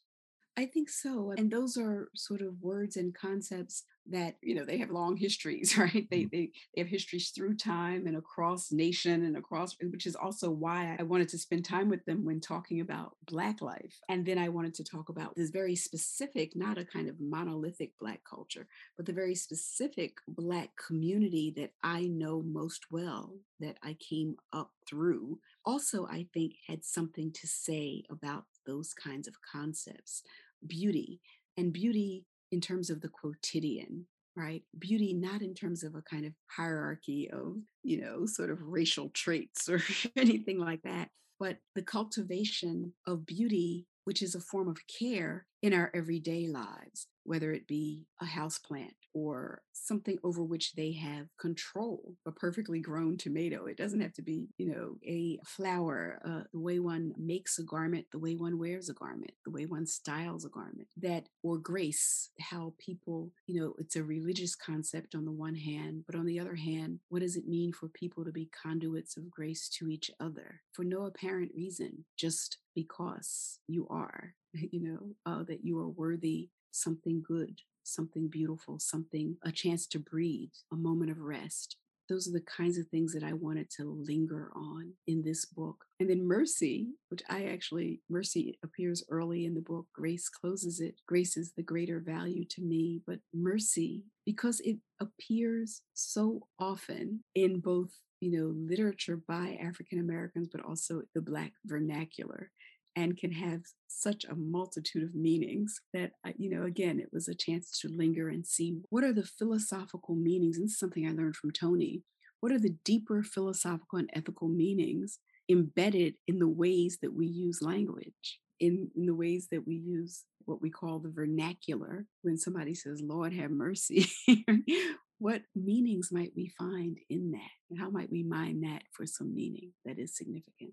I 0.61 0.67
think 0.67 0.91
so. 0.91 1.33
And 1.39 1.51
those 1.51 1.79
are 1.79 2.11
sort 2.15 2.43
of 2.43 2.61
words 2.61 2.99
and 2.99 3.15
concepts 3.15 3.85
that, 4.11 4.37
you 4.43 4.55
know, 4.55 4.65
they 4.67 4.77
have 4.77 4.91
long 4.91 5.17
histories, 5.17 5.79
right? 5.79 6.07
They, 6.11 6.25
mm. 6.25 6.31
they, 6.31 6.51
they 6.75 6.83
have 6.83 6.87
histories 6.87 7.31
through 7.31 7.57
time 7.57 8.07
and 8.07 8.15
across 8.15 8.71
nation 8.71 9.25
and 9.25 9.39
across, 9.39 9.75
which 9.81 10.05
is 10.05 10.15
also 10.15 10.51
why 10.51 10.97
I 10.99 11.03
wanted 11.05 11.31
to 11.31 11.39
spend 11.39 11.65
time 11.65 11.89
with 11.89 12.05
them 12.05 12.27
when 12.27 12.41
talking 12.41 12.81
about 12.83 13.17
Black 13.25 13.63
life. 13.63 14.01
And 14.11 14.27
then 14.27 14.37
I 14.37 14.51
wanted 14.51 14.75
to 14.75 14.85
talk 14.85 15.09
about 15.09 15.35
this 15.35 15.49
very 15.49 15.77
specific, 15.77 16.55
not 16.55 16.77
a 16.77 16.85
kind 16.85 17.09
of 17.09 17.19
monolithic 17.19 17.93
Black 17.99 18.21
culture, 18.29 18.67
but 18.99 19.07
the 19.07 19.15
very 19.15 19.35
specific 19.35 20.19
Black 20.29 20.71
community 20.77 21.55
that 21.57 21.73
I 21.83 22.03
know 22.03 22.43
most 22.43 22.87
well, 22.91 23.33
that 23.61 23.79
I 23.83 23.95
came 23.95 24.37
up 24.53 24.73
through. 24.87 25.39
Also, 25.65 26.07
I 26.07 26.27
think 26.35 26.55
had 26.67 26.85
something 26.85 27.33
to 27.33 27.47
say 27.47 28.05
about 28.11 28.45
those 28.67 28.93
kinds 28.93 29.27
of 29.27 29.35
concepts 29.53 30.23
beauty 30.67 31.21
and 31.57 31.73
beauty 31.73 32.25
in 32.53 32.61
terms 32.61 32.91
of 32.91 33.01
the 33.01 33.09
quotidian 33.09 34.07
right? 34.37 34.63
Beauty 34.79 35.13
not 35.13 35.43
in 35.43 35.55
terms 35.55 35.83
of 35.83 35.95
a 35.95 36.03
kind 36.03 36.25
of 36.25 36.33
hierarchy 36.49 37.29
of 37.31 37.57
you 37.83 38.01
know 38.01 38.27
sort 38.27 38.51
of 38.51 38.63
racial 38.63 39.11
traits 39.11 39.69
or 39.69 39.83
anything 40.17 40.59
like 40.59 40.83
that 40.83 41.09
but 41.39 41.57
the 41.75 41.83
cultivation 41.83 42.93
of 43.07 43.27
beauty 43.27 43.87
which 44.05 44.23
is 44.23 44.35
a 44.35 44.41
form 44.41 44.69
of 44.69 44.79
care 44.87 45.47
in 45.63 45.73
our 45.73 45.91
everyday 45.95 46.47
lives 46.47 47.07
whether 47.31 47.53
it 47.53 47.69
be 47.69 48.09
a 48.21 48.25
house 48.25 48.59
plant 48.59 48.93
or 49.15 49.63
something 49.73 50.19
over 50.25 50.43
which 50.43 50.73
they 50.73 50.91
have 50.91 51.29
control, 51.39 52.17
a 52.27 52.33
perfectly 52.33 52.81
grown 52.81 53.17
tomato. 53.17 53.67
It 53.67 53.77
doesn't 53.77 54.01
have 54.01 54.13
to 54.15 54.23
be, 54.23 54.49
you 54.59 54.67
know, 54.67 54.97
a 55.07 55.39
flower, 55.47 56.21
uh, 56.25 56.43
the 56.53 56.59
way 56.59 56.81
one 56.81 57.13
makes 57.17 57.57
a 57.61 57.63
garment, 57.63 58.07
the 58.11 58.19
way 58.19 58.35
one 58.35 58.59
wears 58.59 58.89
a 58.89 58.95
garment, 58.95 59.31
the 59.45 59.53
way 59.53 59.65
one 59.65 59.87
styles 59.87 60.45
a 60.45 60.49
garment, 60.49 60.89
that, 60.97 61.29
or 61.45 61.57
grace, 61.57 62.31
how 62.41 62.75
people, 62.81 63.31
you 63.47 63.61
know, 63.61 63.75
it's 63.79 63.95
a 63.95 64.03
religious 64.03 64.57
concept 64.57 65.15
on 65.15 65.25
the 65.25 65.31
one 65.31 65.55
hand, 65.55 66.03
but 66.09 66.17
on 66.17 66.27
the 66.27 66.41
other 66.41 66.57
hand, 66.57 66.99
what 67.11 67.23
does 67.23 67.37
it 67.37 67.47
mean 67.47 67.73
for 67.73 67.87
people 67.91 68.25
to 68.25 68.33
be 68.33 68.51
conduits 68.61 69.17
of 69.17 69.31
grace 69.31 69.69
to 69.69 69.89
each 69.89 70.11
other 70.19 70.63
for 70.73 70.85
no 70.85 71.05
apparent 71.07 71.53
reason, 71.55 72.05
just 72.17 72.59
because 72.75 73.61
you 73.69 73.87
are, 73.89 74.35
you 74.53 74.83
know, 74.83 75.33
uh, 75.33 75.45
that 75.45 75.65
you 75.65 75.79
are 75.79 75.89
worthy 75.89 76.51
something 76.73 77.23
good 77.27 77.61
something 77.91 78.29
beautiful, 78.29 78.79
something, 78.79 79.37
a 79.45 79.53
chance 79.53 79.87
to 79.89 79.99
breathe, 79.99 80.51
a 80.73 80.77
moment 80.77 81.11
of 81.11 81.19
rest. 81.19 81.77
Those 82.09 82.27
are 82.27 82.33
the 82.33 82.41
kinds 82.41 82.77
of 82.77 82.89
things 82.89 83.13
that 83.13 83.23
I 83.23 83.35
wanted 83.35 83.71
to 83.77 83.85
linger 83.85 84.51
on 84.57 84.95
in 85.07 85.23
this 85.23 85.45
book. 85.45 85.85
And 86.01 86.11
then 86.11 86.27
mercy, 86.27 86.89
which 87.09 87.23
I 87.29 87.45
actually, 87.45 88.01
mercy 88.09 88.59
appears 88.65 89.05
early 89.11 89.45
in 89.47 89.55
the 89.55 89.61
book. 89.61 89.87
Grace 89.95 90.29
closes 90.29 90.81
it. 90.81 90.97
Grace 91.07 91.37
is 91.37 91.53
the 91.57 91.63
greater 91.63 92.01
value 92.01 92.45
to 92.51 92.63
me. 92.63 93.01
But 93.07 93.21
mercy, 93.33 94.03
because 94.27 94.61
it 94.61 94.79
appears 95.01 95.83
so 95.95 96.49
often 96.59 97.23
in 97.35 97.61
both 97.61 97.91
you 98.21 98.31
know 98.31 98.53
literature 98.69 99.19
by 99.27 99.59
african 99.63 99.99
americans 99.99 100.47
but 100.53 100.63
also 100.63 101.01
the 101.15 101.23
black 101.23 101.53
vernacular 101.65 102.51
and 102.97 103.17
can 103.17 103.33
have 103.33 103.63
such 103.89 104.25
a 104.25 104.35
multitude 104.35 105.03
of 105.03 105.15
meanings 105.15 105.81
that, 105.93 106.13
you 106.37 106.51
know, 106.51 106.65
again, 106.65 106.99
it 106.99 107.11
was 107.13 107.29
a 107.29 107.35
chance 107.35 107.79
to 107.81 107.89
linger 107.89 108.29
and 108.29 108.47
see 108.47 108.81
what 108.89 109.05
are 109.05 109.13
the 109.13 109.25
philosophical 109.25 110.15
meanings. 110.15 110.57
And 110.57 110.67
this 110.67 110.73
is 110.73 110.79
something 110.79 111.07
I 111.07 111.13
learned 111.13 111.37
from 111.37 111.53
toni 111.53 112.03
What 112.41 112.53
are 112.53 112.59
the 112.59 112.77
deeper 112.85 113.23
philosophical 113.23 113.99
and 113.99 114.11
ethical 114.15 114.49
meanings 114.49 115.19
embedded 115.49 116.15
in 116.27 116.39
the 116.39 116.49
ways 116.49 116.99
that 117.03 117.15
we 117.15 117.27
use 117.27 117.63
language? 117.63 118.41
in, 118.61 118.91
in 118.95 119.07
the 119.07 119.15
ways 119.15 119.49
that 119.51 119.67
we 119.67 119.75
use 119.75 120.25
what 120.45 120.61
we 120.61 120.71
call 120.71 120.99
the 120.99 121.11
vernacular 121.11 122.07
when 122.23 122.37
somebody 122.37 122.75
says, 122.75 123.01
Lord 123.03 123.33
have 123.33 123.51
mercy. 123.51 124.07
what 125.19 125.43
meanings 125.57 126.11
might 126.13 126.33
we 126.37 126.53
find 126.59 126.99
in 127.09 127.33
that? 127.33 127.51
And 127.71 127.81
how 127.81 127.91
might 127.91 128.11
we 128.11 128.23
mine 128.23 128.61
that 128.63 128.83
for 128.93 129.07
some 129.07 129.35
meaning 129.35 129.73
that 129.85 129.99
is 129.99 130.17
significant? 130.17 130.73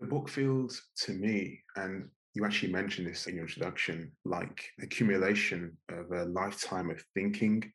The 0.00 0.06
book 0.06 0.28
feels 0.28 0.82
to 1.04 1.12
me, 1.12 1.62
and 1.76 2.08
you 2.34 2.44
actually 2.44 2.72
mentioned 2.72 3.06
this 3.06 3.26
in 3.26 3.36
your 3.36 3.44
introduction, 3.44 4.12
like 4.24 4.64
accumulation 4.82 5.76
of 5.88 6.10
a 6.10 6.24
lifetime 6.24 6.90
of 6.90 7.02
thinking, 7.14 7.72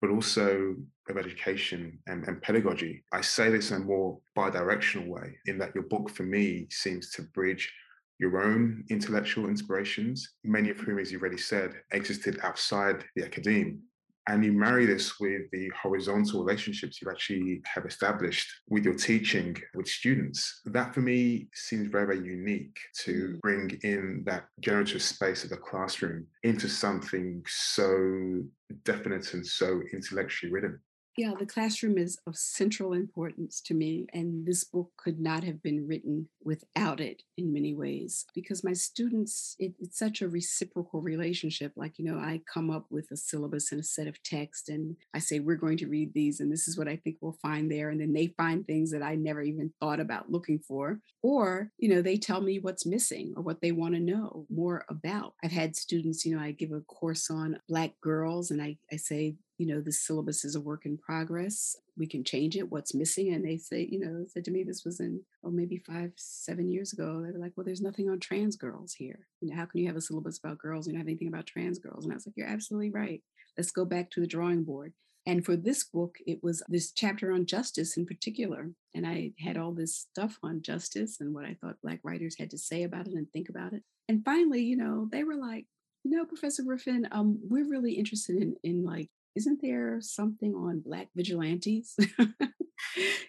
but 0.00 0.10
also 0.10 0.74
of 1.08 1.18
education 1.18 1.98
and, 2.06 2.26
and 2.26 2.40
pedagogy. 2.40 3.04
I 3.12 3.20
say 3.20 3.50
this 3.50 3.70
in 3.70 3.82
a 3.82 3.84
more 3.84 4.18
bi-directional 4.34 5.08
way, 5.08 5.36
in 5.46 5.58
that 5.58 5.74
your 5.74 5.84
book 5.84 6.08
for 6.10 6.22
me 6.22 6.66
seems 6.70 7.10
to 7.12 7.22
bridge 7.22 7.70
your 8.18 8.42
own 8.42 8.84
intellectual 8.90 9.48
inspirations, 9.48 10.34
many 10.44 10.70
of 10.70 10.78
whom, 10.78 10.98
as 10.98 11.12
you 11.12 11.18
already 11.18 11.38
said, 11.38 11.74
existed 11.92 12.38
outside 12.42 13.04
the 13.16 13.24
academe, 13.24 13.82
and 14.30 14.44
you 14.44 14.52
marry 14.52 14.86
this 14.86 15.18
with 15.18 15.50
the 15.50 15.68
horizontal 15.70 16.44
relationships 16.44 17.02
you 17.02 17.10
actually 17.10 17.60
have 17.64 17.84
established 17.84 18.48
with 18.68 18.84
your 18.84 18.94
teaching 18.94 19.56
with 19.74 19.88
students. 19.88 20.60
That 20.66 20.94
for 20.94 21.00
me 21.00 21.48
seems 21.52 21.88
very, 21.88 22.06
very 22.06 22.24
unique 22.24 22.78
to 23.00 23.12
mm. 23.12 23.40
bring 23.40 23.76
in 23.82 24.22
that 24.26 24.44
generative 24.60 25.02
space 25.02 25.42
of 25.42 25.50
the 25.50 25.56
classroom 25.56 26.28
into 26.44 26.68
something 26.68 27.42
so 27.48 28.40
definite 28.84 29.34
and 29.34 29.44
so 29.44 29.80
intellectually 29.92 30.52
written. 30.52 30.78
Yeah, 31.20 31.34
the 31.38 31.44
classroom 31.44 31.98
is 31.98 32.18
of 32.26 32.34
central 32.34 32.94
importance 32.94 33.60
to 33.66 33.74
me, 33.74 34.06
and 34.14 34.46
this 34.46 34.64
book 34.64 34.92
could 34.96 35.20
not 35.20 35.44
have 35.44 35.62
been 35.62 35.86
written 35.86 36.30
without 36.42 36.98
it 36.98 37.24
in 37.36 37.52
many 37.52 37.74
ways 37.74 38.24
because 38.34 38.64
my 38.64 38.72
students, 38.72 39.54
it, 39.58 39.74
it's 39.78 39.98
such 39.98 40.22
a 40.22 40.30
reciprocal 40.30 41.02
relationship. 41.02 41.72
Like, 41.76 41.98
you 41.98 42.06
know, 42.06 42.16
I 42.16 42.40
come 42.50 42.70
up 42.70 42.86
with 42.88 43.10
a 43.10 43.18
syllabus 43.18 43.70
and 43.70 43.82
a 43.82 43.84
set 43.84 44.06
of 44.06 44.22
text, 44.22 44.70
and 44.70 44.96
I 45.12 45.18
say, 45.18 45.40
We're 45.40 45.56
going 45.56 45.76
to 45.76 45.88
read 45.88 46.14
these, 46.14 46.40
and 46.40 46.50
this 46.50 46.66
is 46.66 46.78
what 46.78 46.88
I 46.88 46.96
think 46.96 47.16
we'll 47.20 47.36
find 47.42 47.70
there. 47.70 47.90
And 47.90 48.00
then 48.00 48.14
they 48.14 48.28
find 48.38 48.66
things 48.66 48.90
that 48.92 49.02
I 49.02 49.14
never 49.14 49.42
even 49.42 49.74
thought 49.78 50.00
about 50.00 50.32
looking 50.32 50.58
for. 50.58 51.00
Or, 51.22 51.70
you 51.76 51.94
know, 51.94 52.00
they 52.00 52.16
tell 52.16 52.40
me 52.40 52.60
what's 52.60 52.86
missing 52.86 53.34
or 53.36 53.42
what 53.42 53.60
they 53.60 53.72
want 53.72 53.92
to 53.92 54.00
know 54.00 54.46
more 54.48 54.86
about. 54.88 55.34
I've 55.44 55.52
had 55.52 55.76
students, 55.76 56.24
you 56.24 56.34
know, 56.34 56.42
I 56.42 56.52
give 56.52 56.72
a 56.72 56.80
course 56.80 57.28
on 57.28 57.58
Black 57.68 57.92
girls, 58.00 58.50
and 58.50 58.62
I, 58.62 58.78
I 58.90 58.96
say, 58.96 59.34
you 59.60 59.66
know, 59.66 59.82
the 59.82 59.92
syllabus 59.92 60.42
is 60.42 60.54
a 60.54 60.60
work 60.60 60.86
in 60.86 60.96
progress. 60.96 61.76
We 61.98 62.06
can 62.06 62.24
change 62.24 62.56
it. 62.56 62.70
What's 62.70 62.94
missing? 62.94 63.34
And 63.34 63.44
they 63.44 63.58
say, 63.58 63.86
you 63.92 64.00
know, 64.00 64.24
said 64.26 64.46
to 64.46 64.50
me, 64.50 64.62
this 64.62 64.86
was 64.86 65.00
in, 65.00 65.20
oh, 65.44 65.50
maybe 65.50 65.76
five, 65.76 66.12
seven 66.16 66.66
years 66.66 66.94
ago. 66.94 67.20
They 67.20 67.30
were 67.30 67.38
like, 67.38 67.52
well, 67.56 67.66
there's 67.66 67.82
nothing 67.82 68.08
on 68.08 68.20
trans 68.20 68.56
girls 68.56 68.94
here. 68.94 69.26
You 69.42 69.50
know, 69.50 69.56
how 69.56 69.66
can 69.66 69.80
you 69.80 69.86
have 69.88 69.96
a 69.96 70.00
syllabus 70.00 70.38
about 70.38 70.56
girls 70.56 70.86
and 70.86 70.94
not 70.94 71.00
have 71.00 71.08
anything 71.08 71.28
about 71.28 71.44
trans 71.44 71.78
girls? 71.78 72.04
And 72.04 72.12
I 72.12 72.16
was 72.16 72.26
like, 72.26 72.38
you're 72.38 72.48
absolutely 72.48 72.90
right. 72.90 73.22
Let's 73.58 73.70
go 73.70 73.84
back 73.84 74.10
to 74.12 74.20
the 74.20 74.26
drawing 74.26 74.64
board. 74.64 74.94
And 75.26 75.44
for 75.44 75.56
this 75.56 75.84
book, 75.84 76.16
it 76.26 76.42
was 76.42 76.62
this 76.70 76.90
chapter 76.90 77.30
on 77.30 77.44
justice 77.44 77.98
in 77.98 78.06
particular. 78.06 78.70
And 78.94 79.06
I 79.06 79.32
had 79.40 79.58
all 79.58 79.72
this 79.72 79.94
stuff 79.94 80.38
on 80.42 80.62
justice 80.62 81.18
and 81.20 81.34
what 81.34 81.44
I 81.44 81.58
thought 81.60 81.82
Black 81.82 82.00
writers 82.02 82.36
had 82.38 82.48
to 82.52 82.58
say 82.58 82.84
about 82.84 83.08
it 83.08 83.12
and 83.12 83.30
think 83.30 83.50
about 83.50 83.74
it. 83.74 83.82
And 84.08 84.24
finally, 84.24 84.62
you 84.62 84.78
know, 84.78 85.06
they 85.12 85.22
were 85.22 85.36
like, 85.36 85.66
you 86.02 86.12
know, 86.12 86.24
Professor 86.24 86.62
Griffin, 86.62 87.06
um, 87.12 87.38
we're 87.42 87.68
really 87.68 87.92
interested 87.92 88.36
in 88.36 88.56
in 88.64 88.84
like 88.84 89.10
isn't 89.36 89.60
there 89.62 89.98
something 90.00 90.54
on 90.54 90.82
black 90.84 91.08
vigilantes? 91.14 91.96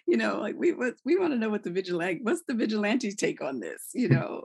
You 0.06 0.16
know 0.16 0.40
like 0.40 0.56
we 0.56 0.72
we 1.04 1.18
want 1.18 1.32
to 1.32 1.38
know 1.38 1.48
what 1.48 1.62
the 1.62 1.70
vigilante 1.70 2.20
what's 2.22 2.42
the 2.48 2.54
vigilantes 2.54 3.14
take 3.14 3.42
on 3.42 3.60
this 3.60 3.90
you 3.94 4.08
mm. 4.08 4.12
know? 4.12 4.44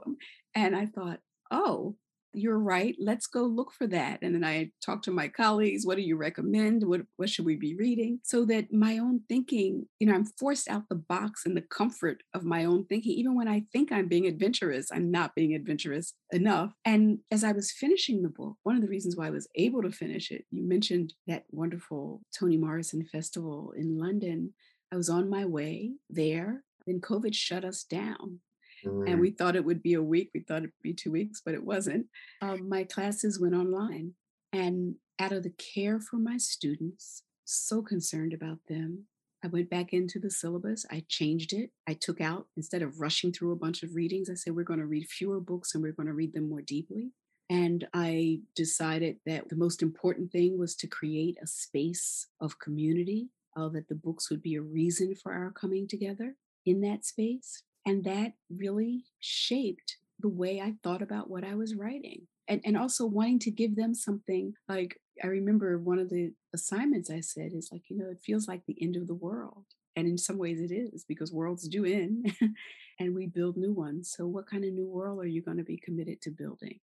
And 0.54 0.76
i 0.76 0.86
thought 0.86 1.20
oh 1.50 1.96
you're 2.38 2.58
right 2.58 2.96
let's 2.98 3.26
go 3.26 3.42
look 3.42 3.72
for 3.72 3.86
that 3.86 4.18
and 4.22 4.34
then 4.34 4.44
i 4.44 4.70
talked 4.84 5.04
to 5.04 5.10
my 5.10 5.28
colleagues 5.28 5.86
what 5.86 5.96
do 5.96 6.02
you 6.02 6.16
recommend? 6.16 6.82
What 6.84 7.02
what 7.16 7.30
should 7.30 7.44
we 7.44 7.56
be 7.56 7.74
reading? 7.74 8.20
So 8.22 8.44
that 8.46 8.72
my 8.72 8.98
own 8.98 9.20
thinking 9.28 9.86
you 9.98 10.06
know 10.06 10.14
i'm 10.14 10.24
forced 10.24 10.68
out 10.68 10.88
the 10.88 10.94
box 10.94 11.46
and 11.46 11.56
the 11.56 11.62
comfort 11.62 12.22
of 12.34 12.44
my 12.44 12.64
own 12.64 12.84
thinking 12.86 13.12
even 13.12 13.34
when 13.34 13.48
i 13.48 13.62
think 13.72 13.90
i'm 13.90 14.08
being 14.08 14.26
adventurous 14.26 14.90
i'm 14.92 15.10
not 15.10 15.34
being 15.34 15.54
adventurous 15.54 16.14
enough 16.32 16.72
and 16.84 17.18
as 17.30 17.44
i 17.44 17.52
was 17.52 17.72
finishing 17.72 18.22
the 18.22 18.28
book 18.28 18.56
one 18.62 18.76
of 18.76 18.82
the 18.82 18.88
reasons 18.88 19.16
why 19.16 19.26
i 19.26 19.30
was 19.30 19.48
able 19.54 19.82
to 19.82 19.90
finish 19.90 20.30
it 20.30 20.44
you 20.50 20.66
mentioned 20.66 21.14
that 21.26 21.44
wonderful 21.50 22.20
toni 22.36 22.56
morrison 22.56 23.04
festival 23.04 23.72
in 23.76 23.98
london 23.98 24.52
i 24.92 24.96
was 24.96 25.08
on 25.08 25.28
my 25.28 25.44
way 25.44 25.92
there 26.10 26.64
then 26.86 27.00
covid 27.00 27.34
shut 27.34 27.64
us 27.64 27.82
down 27.82 28.40
Mm. 28.84 29.10
And 29.10 29.20
we 29.20 29.30
thought 29.30 29.56
it 29.56 29.64
would 29.64 29.82
be 29.82 29.94
a 29.94 30.02
week. 30.02 30.30
We 30.34 30.40
thought 30.40 30.58
it'd 30.58 30.72
be 30.82 30.94
two 30.94 31.12
weeks, 31.12 31.42
but 31.44 31.54
it 31.54 31.64
wasn't. 31.64 32.06
Um, 32.42 32.68
my 32.68 32.84
classes 32.84 33.40
went 33.40 33.54
online. 33.54 34.12
And 34.52 34.96
out 35.18 35.32
of 35.32 35.42
the 35.42 35.50
care 35.50 36.00
for 36.00 36.16
my 36.16 36.36
students, 36.36 37.22
so 37.44 37.82
concerned 37.82 38.32
about 38.32 38.58
them, 38.68 39.06
I 39.44 39.46
went 39.46 39.70
back 39.70 39.92
into 39.92 40.18
the 40.18 40.30
syllabus. 40.30 40.84
I 40.90 41.04
changed 41.08 41.52
it. 41.52 41.70
I 41.86 41.94
took 41.94 42.20
out, 42.20 42.46
instead 42.56 42.82
of 42.82 43.00
rushing 43.00 43.32
through 43.32 43.52
a 43.52 43.56
bunch 43.56 43.82
of 43.82 43.94
readings, 43.94 44.28
I 44.28 44.34
said, 44.34 44.54
we're 44.56 44.64
going 44.64 44.80
to 44.80 44.86
read 44.86 45.06
fewer 45.06 45.40
books 45.40 45.74
and 45.74 45.82
we're 45.82 45.92
going 45.92 46.08
to 46.08 46.12
read 46.12 46.32
them 46.34 46.48
more 46.48 46.62
deeply. 46.62 47.12
And 47.50 47.86
I 47.94 48.40
decided 48.54 49.16
that 49.24 49.48
the 49.48 49.56
most 49.56 49.82
important 49.82 50.32
thing 50.32 50.58
was 50.58 50.74
to 50.76 50.86
create 50.86 51.38
a 51.42 51.46
space 51.46 52.26
of 52.40 52.58
community, 52.58 53.28
uh, 53.56 53.68
that 53.70 53.88
the 53.88 53.94
books 53.94 54.28
would 54.28 54.42
be 54.42 54.56
a 54.56 54.62
reason 54.62 55.14
for 55.14 55.32
our 55.32 55.50
coming 55.50 55.88
together 55.88 56.34
in 56.66 56.80
that 56.82 57.06
space. 57.06 57.62
And 57.88 58.04
that 58.04 58.32
really 58.54 59.04
shaped 59.18 59.96
the 60.20 60.28
way 60.28 60.60
I 60.60 60.74
thought 60.82 61.00
about 61.00 61.30
what 61.30 61.42
I 61.42 61.54
was 61.54 61.74
writing. 61.74 62.26
And, 62.46 62.60
and 62.62 62.76
also 62.76 63.06
wanting 63.06 63.38
to 63.40 63.50
give 63.50 63.76
them 63.76 63.94
something 63.94 64.52
like 64.68 65.00
I 65.24 65.28
remember 65.28 65.78
one 65.78 65.98
of 65.98 66.10
the 66.10 66.32
assignments 66.54 67.10
I 67.10 67.20
said 67.20 67.52
is 67.54 67.70
like, 67.72 67.84
you 67.88 67.96
know, 67.96 68.10
it 68.10 68.20
feels 68.22 68.46
like 68.46 68.66
the 68.66 68.76
end 68.82 68.96
of 68.96 69.06
the 69.06 69.14
world. 69.14 69.64
And 69.96 70.06
in 70.06 70.18
some 70.18 70.36
ways 70.36 70.60
it 70.60 70.70
is 70.70 71.06
because 71.08 71.32
worlds 71.32 71.66
do 71.66 71.86
end 71.86 72.30
and 73.00 73.14
we 73.14 73.26
build 73.26 73.56
new 73.56 73.72
ones. 73.72 74.12
So, 74.14 74.26
what 74.26 74.46
kind 74.46 74.64
of 74.64 74.74
new 74.74 74.86
world 74.86 75.18
are 75.20 75.26
you 75.26 75.42
going 75.42 75.56
to 75.56 75.64
be 75.64 75.80
committed 75.82 76.20
to 76.22 76.30
building? 76.30 76.80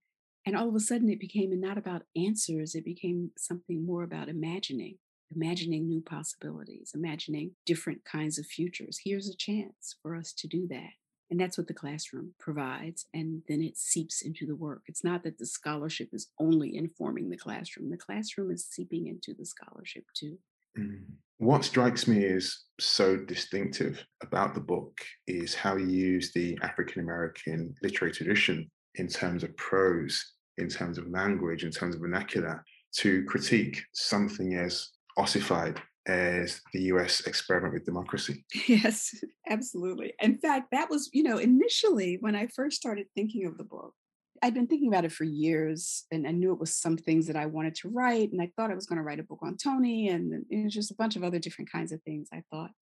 And 0.46 0.56
all 0.56 0.68
of 0.68 0.74
a 0.74 0.80
sudden, 0.80 1.10
it 1.10 1.20
became 1.20 1.58
not 1.60 1.78
about 1.78 2.02
answers, 2.16 2.74
it 2.74 2.84
became 2.84 3.30
something 3.36 3.84
more 3.84 4.02
about 4.02 4.28
imagining 4.28 4.96
imagining 5.34 5.88
new 5.88 6.00
possibilities, 6.00 6.92
imagining 6.94 7.52
different 7.66 8.04
kinds 8.04 8.38
of 8.38 8.46
futures. 8.46 9.00
Here's 9.04 9.28
a 9.28 9.36
chance 9.36 9.96
for 10.02 10.14
us 10.16 10.32
to 10.34 10.46
do 10.46 10.66
that. 10.68 10.90
And 11.30 11.40
that's 11.40 11.56
what 11.56 11.66
the 11.66 11.74
classroom 11.74 12.34
provides. 12.38 13.06
And 13.14 13.42
then 13.48 13.62
it 13.62 13.76
seeps 13.76 14.22
into 14.22 14.46
the 14.46 14.54
work. 14.54 14.82
It's 14.86 15.02
not 15.02 15.22
that 15.24 15.38
the 15.38 15.46
scholarship 15.46 16.10
is 16.12 16.28
only 16.38 16.76
informing 16.76 17.30
the 17.30 17.36
classroom, 17.36 17.90
the 17.90 17.96
classroom 17.96 18.50
is 18.50 18.66
seeping 18.66 19.06
into 19.06 19.34
the 19.34 19.46
scholarship 19.46 20.04
too. 20.14 20.38
Mm. 20.78 21.04
What 21.38 21.64
strikes 21.64 22.06
me 22.06 22.24
as 22.24 22.56
so 22.78 23.16
distinctive 23.16 24.04
about 24.22 24.54
the 24.54 24.60
book 24.60 25.00
is 25.26 25.54
how 25.54 25.76
you 25.76 25.86
use 25.86 26.32
the 26.32 26.56
African 26.62 27.02
American 27.02 27.74
literary 27.82 28.12
tradition 28.12 28.70
in 28.94 29.08
terms 29.08 29.42
of 29.42 29.56
prose, 29.56 30.24
in 30.58 30.68
terms 30.68 30.96
of 30.96 31.10
language, 31.10 31.64
in 31.64 31.70
terms 31.70 31.96
of 31.96 32.00
vernacular, 32.00 32.64
to 32.98 33.24
critique 33.24 33.82
something 33.92 34.54
as 34.54 34.90
ossified 35.16 35.80
as 36.06 36.60
the 36.72 36.82
US 36.82 37.20
experiment 37.26 37.72
with 37.72 37.84
democracy. 37.84 38.44
Yes, 38.66 39.14
absolutely. 39.48 40.12
In 40.20 40.36
fact, 40.36 40.68
that 40.72 40.90
was, 40.90 41.08
you 41.12 41.22
know, 41.22 41.38
initially 41.38 42.18
when 42.20 42.36
I 42.36 42.46
first 42.48 42.76
started 42.76 43.06
thinking 43.14 43.46
of 43.46 43.56
the 43.56 43.64
book, 43.64 43.94
I'd 44.42 44.52
been 44.52 44.66
thinking 44.66 44.88
about 44.88 45.06
it 45.06 45.12
for 45.12 45.24
years 45.24 46.04
and 46.10 46.26
I 46.26 46.30
knew 46.32 46.52
it 46.52 46.60
was 46.60 46.76
some 46.76 46.98
things 46.98 47.26
that 47.28 47.36
I 47.36 47.46
wanted 47.46 47.74
to 47.76 47.88
write. 47.88 48.32
And 48.32 48.42
I 48.42 48.50
thought 48.54 48.70
I 48.70 48.74
was 48.74 48.86
going 48.86 48.98
to 48.98 49.02
write 49.02 49.20
a 49.20 49.24
book 49.24 49.38
on 49.42 49.56
Toni 49.56 50.08
and 50.08 50.44
it 50.50 50.64
was 50.64 50.74
just 50.74 50.90
a 50.90 50.96
bunch 50.96 51.16
of 51.16 51.24
other 51.24 51.38
different 51.38 51.72
kinds 51.72 51.92
of 51.92 52.02
things 52.02 52.28
I 52.32 52.42
thought. 52.50 52.72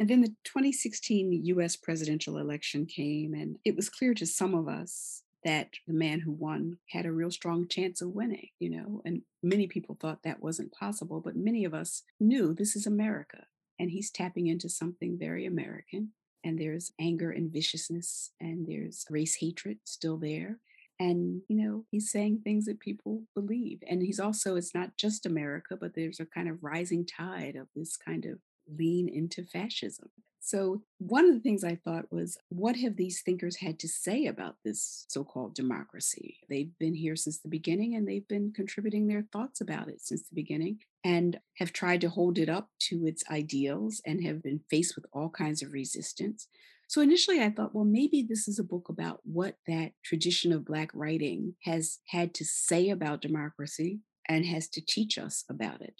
And 0.00 0.08
then 0.08 0.22
the 0.22 0.34
2016 0.44 1.44
US 1.44 1.76
presidential 1.76 2.38
election 2.38 2.86
came, 2.86 3.34
and 3.34 3.56
it 3.64 3.76
was 3.76 3.88
clear 3.88 4.14
to 4.14 4.26
some 4.26 4.52
of 4.52 4.66
us 4.66 5.22
that 5.44 5.70
the 5.86 5.92
man 5.92 6.20
who 6.20 6.32
won 6.32 6.78
had 6.90 7.06
a 7.06 7.12
real 7.12 7.30
strong 7.30 7.66
chance 7.68 8.00
of 8.00 8.10
winning, 8.10 8.48
you 8.58 8.70
know, 8.70 9.02
and 9.04 9.22
many 9.42 9.66
people 9.66 9.96
thought 10.00 10.22
that 10.22 10.42
wasn't 10.42 10.72
possible, 10.72 11.20
but 11.20 11.36
many 11.36 11.64
of 11.64 11.74
us 11.74 12.02
knew 12.20 12.54
this 12.54 12.76
is 12.76 12.86
America 12.86 13.46
and 13.78 13.90
he's 13.90 14.10
tapping 14.10 14.46
into 14.46 14.68
something 14.68 15.18
very 15.18 15.44
American. 15.44 16.12
And 16.44 16.58
there's 16.58 16.92
anger 17.00 17.30
and 17.30 17.52
viciousness, 17.52 18.30
and 18.40 18.66
there's 18.66 19.04
race 19.08 19.36
hatred 19.36 19.78
still 19.84 20.16
there. 20.16 20.58
And, 20.98 21.42
you 21.48 21.56
know, 21.56 21.84
he's 21.90 22.10
saying 22.10 22.40
things 22.44 22.64
that 22.66 22.80
people 22.80 23.22
believe. 23.34 23.82
And 23.88 24.02
he's 24.02 24.20
also, 24.20 24.56
it's 24.56 24.74
not 24.74 24.96
just 24.96 25.24
America, 25.24 25.76
but 25.80 25.94
there's 25.94 26.20
a 26.20 26.26
kind 26.26 26.48
of 26.48 26.62
rising 26.62 27.06
tide 27.06 27.56
of 27.56 27.68
this 27.74 27.96
kind 27.96 28.24
of 28.24 28.38
lean 28.68 29.08
into 29.08 29.44
fascism. 29.44 30.10
So, 30.44 30.82
one 30.98 31.24
of 31.24 31.34
the 31.34 31.40
things 31.40 31.62
I 31.62 31.76
thought 31.76 32.10
was, 32.10 32.36
what 32.48 32.74
have 32.76 32.96
these 32.96 33.22
thinkers 33.22 33.58
had 33.58 33.78
to 33.78 33.88
say 33.88 34.26
about 34.26 34.56
this 34.64 35.06
so 35.08 35.22
called 35.22 35.54
democracy? 35.54 36.38
They've 36.50 36.76
been 36.80 36.96
here 36.96 37.14
since 37.14 37.38
the 37.38 37.48
beginning 37.48 37.94
and 37.94 38.08
they've 38.08 38.26
been 38.26 38.52
contributing 38.52 39.06
their 39.06 39.22
thoughts 39.32 39.60
about 39.60 39.88
it 39.88 40.00
since 40.00 40.22
the 40.22 40.34
beginning 40.34 40.80
and 41.04 41.38
have 41.58 41.72
tried 41.72 42.00
to 42.00 42.08
hold 42.08 42.38
it 42.38 42.48
up 42.48 42.70
to 42.88 43.06
its 43.06 43.22
ideals 43.30 44.02
and 44.04 44.24
have 44.24 44.42
been 44.42 44.62
faced 44.68 44.96
with 44.96 45.06
all 45.12 45.30
kinds 45.30 45.62
of 45.62 45.72
resistance. 45.72 46.48
So 46.88 47.00
initially 47.00 47.40
I 47.40 47.50
thought, 47.50 47.72
well, 47.72 47.84
maybe 47.84 48.26
this 48.28 48.48
is 48.48 48.58
a 48.58 48.64
book 48.64 48.88
about 48.88 49.20
what 49.22 49.58
that 49.68 49.92
tradition 50.04 50.52
of 50.52 50.64
Black 50.64 50.90
writing 50.92 51.54
has 51.62 52.00
had 52.08 52.34
to 52.34 52.44
say 52.44 52.90
about 52.90 53.22
democracy 53.22 54.00
and 54.28 54.44
has 54.46 54.68
to 54.70 54.84
teach 54.84 55.18
us 55.18 55.44
about 55.48 55.82
it. 55.82 55.94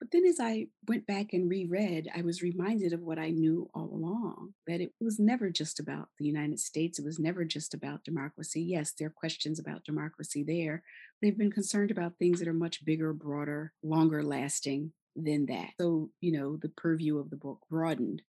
But 0.00 0.12
then 0.12 0.24
as 0.24 0.38
I 0.38 0.68
went 0.86 1.06
back 1.06 1.32
and 1.32 1.50
reread, 1.50 2.08
I 2.14 2.22
was 2.22 2.40
reminded 2.42 2.92
of 2.92 3.00
what 3.00 3.18
I 3.18 3.30
knew 3.30 3.68
all 3.74 3.90
along 3.92 4.54
that 4.66 4.80
it 4.80 4.92
was 5.00 5.18
never 5.18 5.50
just 5.50 5.80
about 5.80 6.08
the 6.18 6.24
United 6.24 6.60
States. 6.60 6.98
It 6.98 7.04
was 7.04 7.18
never 7.18 7.44
just 7.44 7.74
about 7.74 8.04
democracy. 8.04 8.62
Yes, 8.62 8.92
there 8.92 9.08
are 9.08 9.10
questions 9.10 9.58
about 9.58 9.84
democracy 9.84 10.44
there. 10.46 10.84
They've 11.20 11.36
been 11.36 11.50
concerned 11.50 11.90
about 11.90 12.16
things 12.18 12.38
that 12.38 12.48
are 12.48 12.54
much 12.54 12.84
bigger, 12.84 13.12
broader, 13.12 13.72
longer 13.82 14.22
lasting 14.22 14.92
than 15.16 15.46
that. 15.46 15.70
So, 15.80 16.10
you 16.20 16.32
know, 16.32 16.56
the 16.56 16.68
purview 16.68 17.18
of 17.18 17.30
the 17.30 17.36
book 17.36 17.60
broadened. 17.68 18.22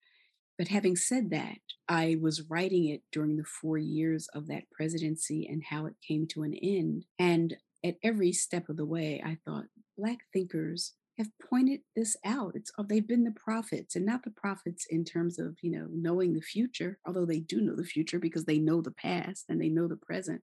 But 0.58 0.70
having 0.70 0.96
said 0.96 1.30
that, 1.30 1.60
I 1.88 2.18
was 2.20 2.50
writing 2.50 2.90
it 2.90 3.04
during 3.12 3.38
the 3.38 3.46
four 3.46 3.78
years 3.78 4.28
of 4.34 4.48
that 4.48 4.70
presidency 4.72 5.48
and 5.48 5.64
how 5.70 5.86
it 5.86 5.96
came 6.06 6.28
to 6.28 6.44
an 6.44 6.54
end. 6.56 7.06
And 7.18 7.56
at 7.86 7.96
every 8.04 8.34
step 8.34 8.68
of 8.70 8.76
the 8.76 8.86
way, 8.86 9.22
I 9.24 9.38
thought 9.46 9.66
Black 9.98 10.18
thinkers 10.34 10.94
have 11.20 11.30
pointed 11.50 11.82
this 11.98 12.16
out. 12.26 12.54
It's 12.56 12.72
oh, 12.78 12.86
they've 12.88 13.08
been 13.08 13.26
the 13.26 13.32
prophets, 13.32 13.96
and 13.96 14.06
not 14.06 14.24
the 14.24 14.32
prophets 14.32 14.88
in 14.90 15.04
terms 15.04 15.38
of 15.38 15.58
you 15.62 15.70
know 15.70 15.88
knowing 15.92 16.34
the 16.34 16.42
future, 16.42 16.98
although 17.06 17.26
they 17.26 17.42
do 17.42 17.62
know 17.62 17.76
the 17.76 17.84
future 17.84 18.18
because 18.18 18.46
they 18.46 18.58
know 18.58 18.82
the 18.82 18.92
past 18.92 19.46
and 19.50 19.62
they 19.62 19.70
know 19.70 19.88
the 19.88 19.98
present, 19.98 20.42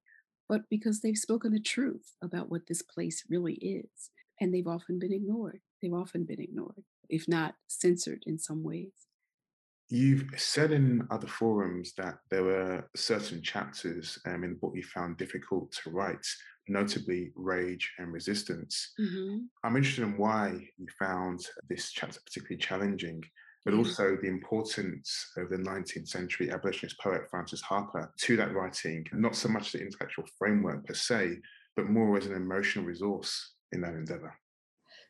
but 0.48 0.62
because 0.70 1.00
they've 1.00 1.16
spoken 1.16 1.52
the 1.52 1.60
truth 1.60 2.14
about 2.22 2.50
what 2.50 2.66
this 2.68 2.82
place 2.82 3.24
really 3.28 3.54
is, 3.54 4.10
and 4.40 4.54
they've 4.54 4.68
often 4.68 4.98
been 4.98 5.12
ignored. 5.12 5.60
They've 5.82 5.92
often 5.92 6.24
been 6.24 6.40
ignored, 6.40 6.84
if 7.08 7.26
not 7.26 7.54
censored 7.66 8.22
in 8.26 8.38
some 8.38 8.62
ways. 8.62 8.92
You've 9.88 10.28
said 10.36 10.72
in 10.72 11.06
other 11.10 11.28
forums 11.28 11.92
that 11.96 12.18
there 12.28 12.42
were 12.42 12.88
certain 12.96 13.40
chapters 13.40 14.18
um, 14.26 14.42
in 14.42 14.50
the 14.50 14.56
book 14.56 14.72
you 14.74 14.82
found 14.82 15.16
difficult 15.16 15.72
to 15.84 15.90
write 15.90 16.26
notably 16.68 17.32
rage 17.34 17.92
and 17.98 18.12
resistance. 18.12 18.92
Mm-hmm. 19.00 19.38
I'm 19.64 19.76
interested 19.76 20.04
in 20.04 20.16
why 20.16 20.68
you 20.76 20.86
found 20.98 21.46
this 21.68 21.90
chapter 21.92 22.20
particularly 22.24 22.58
challenging, 22.58 23.22
but 23.64 23.72
mm-hmm. 23.72 23.80
also 23.80 24.16
the 24.16 24.28
importance 24.28 25.30
of 25.36 25.50
the 25.50 25.56
19th 25.56 26.08
century 26.08 26.50
abolitionist 26.50 26.98
poet 27.00 27.22
Frances 27.30 27.60
Harper 27.60 28.12
to 28.22 28.36
that 28.36 28.54
writing, 28.54 29.04
not 29.12 29.36
so 29.36 29.48
much 29.48 29.72
the 29.72 29.80
intellectual 29.80 30.24
framework 30.38 30.86
per 30.86 30.94
se, 30.94 31.38
but 31.76 31.90
more 31.90 32.16
as 32.16 32.26
an 32.26 32.34
emotional 32.34 32.84
resource 32.84 33.54
in 33.72 33.80
that 33.82 33.94
endeavor. 33.94 34.34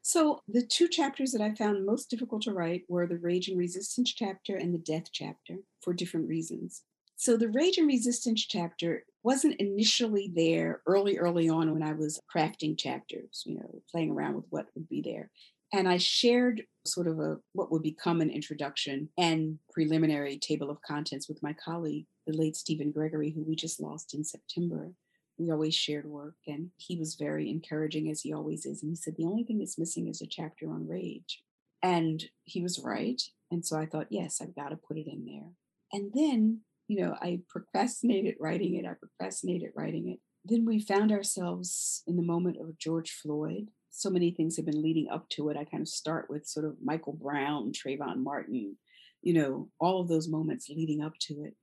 So, 0.02 0.38
the 0.46 0.62
two 0.64 0.86
chapters 0.86 1.32
that 1.32 1.40
I 1.40 1.52
found 1.54 1.84
most 1.84 2.10
difficult 2.10 2.42
to 2.42 2.52
write 2.52 2.84
were 2.88 3.08
the 3.08 3.18
Rage 3.18 3.48
and 3.48 3.58
Resistance 3.58 4.14
chapter 4.14 4.54
and 4.54 4.72
the 4.72 4.78
Death 4.78 5.10
chapter 5.10 5.56
for 5.82 5.92
different 5.92 6.28
reasons. 6.28 6.82
So, 7.16 7.36
the 7.36 7.48
Rage 7.48 7.78
and 7.78 7.86
Resistance 7.86 8.44
chapter 8.46 9.04
wasn't 9.22 9.56
initially 9.58 10.30
there 10.34 10.82
early, 10.86 11.18
early 11.18 11.48
on 11.48 11.72
when 11.72 11.82
I 11.82 11.92
was 11.92 12.20
crafting 12.34 12.78
chapters, 12.78 13.42
you 13.46 13.56
know, 13.56 13.82
playing 13.90 14.10
around 14.10 14.36
with 14.36 14.44
what 14.50 14.66
would 14.74 14.88
be 14.88 15.00
there. 15.00 15.30
And 15.72 15.88
I 15.88 15.96
shared 15.96 16.62
sort 16.86 17.08
of 17.08 17.18
a 17.18 17.38
what 17.52 17.72
would 17.72 17.82
become 17.82 18.20
an 18.20 18.30
introduction 18.30 19.08
and 19.18 19.58
preliminary 19.72 20.38
table 20.38 20.70
of 20.70 20.82
contents 20.82 21.26
with 21.28 21.42
my 21.42 21.54
colleague, 21.54 22.06
the 22.26 22.36
late 22.36 22.54
Steven 22.54 22.92
Gregory, 22.92 23.30
who 23.30 23.42
we 23.42 23.56
just 23.56 23.80
lost 23.80 24.14
in 24.14 24.22
September. 24.22 24.92
We 25.38 25.50
always 25.50 25.74
shared 25.74 26.06
work, 26.06 26.36
and 26.46 26.70
he 26.76 26.96
was 26.96 27.14
very 27.14 27.50
encouraging, 27.50 28.10
as 28.10 28.20
he 28.20 28.32
always 28.32 28.64
is. 28.64 28.82
And 28.82 28.90
he 28.90 28.96
said, 28.96 29.16
The 29.16 29.26
only 29.26 29.42
thing 29.42 29.58
that's 29.58 29.78
missing 29.78 30.06
is 30.06 30.20
a 30.20 30.26
chapter 30.26 30.70
on 30.70 30.86
rage. 30.86 31.42
And 31.82 32.24
he 32.44 32.62
was 32.62 32.78
right. 32.78 33.20
And 33.50 33.64
so 33.64 33.78
I 33.78 33.86
thought, 33.86 34.08
yes, 34.10 34.40
I've 34.40 34.54
got 34.54 34.70
to 34.70 34.76
put 34.76 34.96
it 34.96 35.06
in 35.06 35.24
there. 35.24 35.50
And 35.92 36.10
then 36.14 36.60
you 36.88 37.02
know, 37.02 37.16
I 37.20 37.40
procrastinated 37.48 38.34
writing 38.38 38.76
it. 38.76 38.86
I 38.86 38.94
procrastinated 38.94 39.70
writing 39.74 40.10
it. 40.10 40.20
Then 40.44 40.64
we 40.64 40.80
found 40.80 41.10
ourselves 41.10 42.02
in 42.06 42.16
the 42.16 42.22
moment 42.22 42.58
of 42.60 42.78
George 42.78 43.10
Floyd. 43.10 43.68
So 43.90 44.10
many 44.10 44.30
things 44.30 44.56
have 44.56 44.66
been 44.66 44.82
leading 44.82 45.08
up 45.10 45.28
to 45.30 45.48
it. 45.48 45.56
I 45.56 45.64
kind 45.64 45.82
of 45.82 45.88
start 45.88 46.26
with 46.28 46.46
sort 46.46 46.66
of 46.66 46.76
Michael 46.82 47.14
Brown, 47.14 47.72
Trayvon 47.72 48.22
Martin, 48.22 48.76
you 49.22 49.34
know, 49.34 49.68
all 49.80 50.00
of 50.00 50.08
those 50.08 50.28
moments 50.28 50.68
leading 50.68 51.02
up 51.02 51.14
to 51.22 51.34
it. 51.42 51.54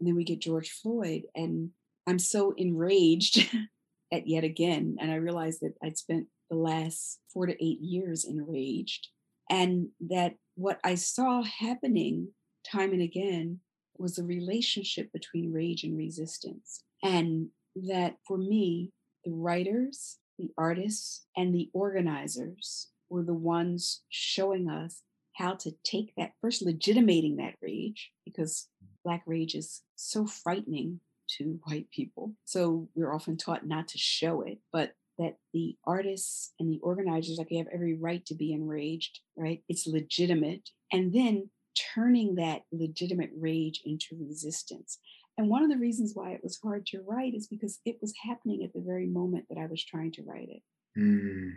And 0.00 0.08
then 0.08 0.14
we 0.14 0.24
get 0.24 0.40
George 0.40 0.70
Floyd, 0.70 1.22
and 1.34 1.70
I'm 2.06 2.18
so 2.18 2.54
enraged 2.56 3.50
at 4.12 4.26
yet 4.26 4.44
again. 4.44 4.96
And 5.00 5.10
I 5.10 5.16
realized 5.16 5.60
that 5.60 5.74
I'd 5.82 5.98
spent 5.98 6.26
the 6.50 6.56
last 6.56 7.20
four 7.32 7.46
to 7.46 7.64
eight 7.64 7.80
years 7.80 8.24
enraged, 8.24 9.08
and 9.50 9.88
that 10.08 10.36
what 10.54 10.78
I 10.82 10.94
saw 10.94 11.42
happening 11.42 12.28
time 12.70 12.92
and 12.92 13.02
again 13.02 13.60
was 13.98 14.16
the 14.16 14.24
relationship 14.24 15.12
between 15.12 15.52
rage 15.52 15.84
and 15.84 15.96
resistance. 15.96 16.82
And 17.02 17.48
that 17.76 18.16
for 18.26 18.38
me, 18.38 18.92
the 19.24 19.32
writers, 19.32 20.18
the 20.38 20.50
artists, 20.56 21.26
and 21.36 21.54
the 21.54 21.70
organizers 21.72 22.88
were 23.08 23.22
the 23.22 23.34
ones 23.34 24.02
showing 24.08 24.68
us 24.68 25.02
how 25.34 25.54
to 25.54 25.72
take 25.84 26.12
that 26.16 26.32
first 26.40 26.62
legitimating 26.62 27.36
that 27.36 27.54
rage 27.60 28.12
because 28.24 28.68
black 29.04 29.22
rage 29.26 29.54
is 29.54 29.82
so 29.96 30.26
frightening 30.26 31.00
to 31.26 31.58
white 31.64 31.90
people 31.90 32.32
so 32.44 32.88
we're 32.94 33.12
often 33.12 33.36
taught 33.36 33.66
not 33.66 33.88
to 33.88 33.98
show 33.98 34.42
it 34.42 34.58
but 34.72 34.92
that 35.18 35.36
the 35.52 35.76
artists 35.86 36.52
and 36.60 36.70
the 36.70 36.80
organizers 36.82 37.38
like 37.38 37.48
they 37.48 37.56
have 37.56 37.68
every 37.72 37.94
right 37.94 38.26
to 38.26 38.34
be 38.34 38.52
enraged 38.52 39.20
right 39.36 39.62
it's 39.68 39.86
legitimate 39.86 40.68
and 40.92 41.14
then 41.14 41.48
turning 41.94 42.36
that 42.36 42.62
legitimate 42.72 43.30
rage 43.36 43.82
into 43.84 44.16
resistance. 44.20 44.98
And 45.36 45.48
one 45.48 45.62
of 45.62 45.70
the 45.70 45.78
reasons 45.78 46.12
why 46.14 46.32
it 46.32 46.42
was 46.42 46.58
hard 46.62 46.86
to 46.86 47.02
write 47.06 47.34
is 47.34 47.48
because 47.48 47.80
it 47.84 47.96
was 48.00 48.14
happening 48.24 48.62
at 48.62 48.72
the 48.72 48.80
very 48.80 49.06
moment 49.06 49.46
that 49.48 49.58
I 49.58 49.66
was 49.66 49.84
trying 49.84 50.12
to 50.12 50.22
write 50.22 50.48
it. 50.48 50.62
Mm. 50.98 51.52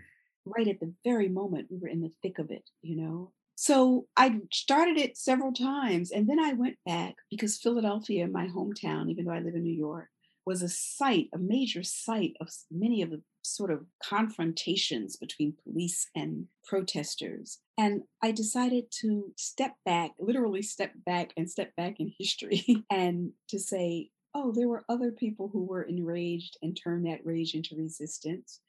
Right 0.45 0.67
at 0.67 0.79
the 0.79 0.93
very 1.03 1.29
moment 1.29 1.67
we 1.69 1.77
were 1.77 1.87
in 1.87 2.01
the 2.01 2.11
thick 2.21 2.39
of 2.39 2.49
it, 2.49 2.63
you 2.81 2.95
know. 2.95 3.31
So 3.55 4.07
I 4.15 4.39
started 4.51 4.97
it 4.97 5.17
several 5.17 5.51
times 5.51 6.11
and 6.11 6.29
then 6.29 6.39
I 6.39 6.53
went 6.53 6.77
back 6.85 7.15
because 7.29 7.57
Philadelphia, 7.57 8.27
my 8.27 8.47
hometown, 8.47 9.09
even 9.09 9.25
though 9.25 9.33
I 9.33 9.39
live 9.39 9.55
in 9.55 9.63
New 9.63 9.77
York, 9.77 10.09
was 10.45 10.61
a 10.61 10.69
site, 10.69 11.27
a 11.33 11.37
major 11.37 11.83
site 11.83 12.35
of 12.39 12.49
many 12.71 13.01
of 13.01 13.09
the 13.09 13.21
sort 13.47 13.71
of 13.71 13.85
confrontations 14.03 15.15
between 15.15 15.57
police 15.63 16.07
and 16.15 16.47
protesters. 16.65 17.59
And 17.77 18.03
I 18.21 18.31
decided 18.31 18.91
to 19.01 19.31
step 19.35 19.75
back, 19.85 20.11
literally 20.19 20.61
step 20.61 20.91
back 21.05 21.31
and 21.37 21.49
step 21.49 21.75
back 21.75 21.99
in 21.99 22.13
history 22.17 22.85
and 22.89 23.31
to 23.49 23.59
say, 23.59 24.09
oh, 24.33 24.51
there 24.51 24.67
were 24.67 24.85
other 24.89 25.11
people 25.11 25.49
who 25.51 25.63
were 25.63 25.83
enraged 25.83 26.57
and 26.61 26.77
turned 26.77 27.05
that 27.05 27.25
rage 27.25 27.53
into 27.53 27.75
resistance. 27.75 28.59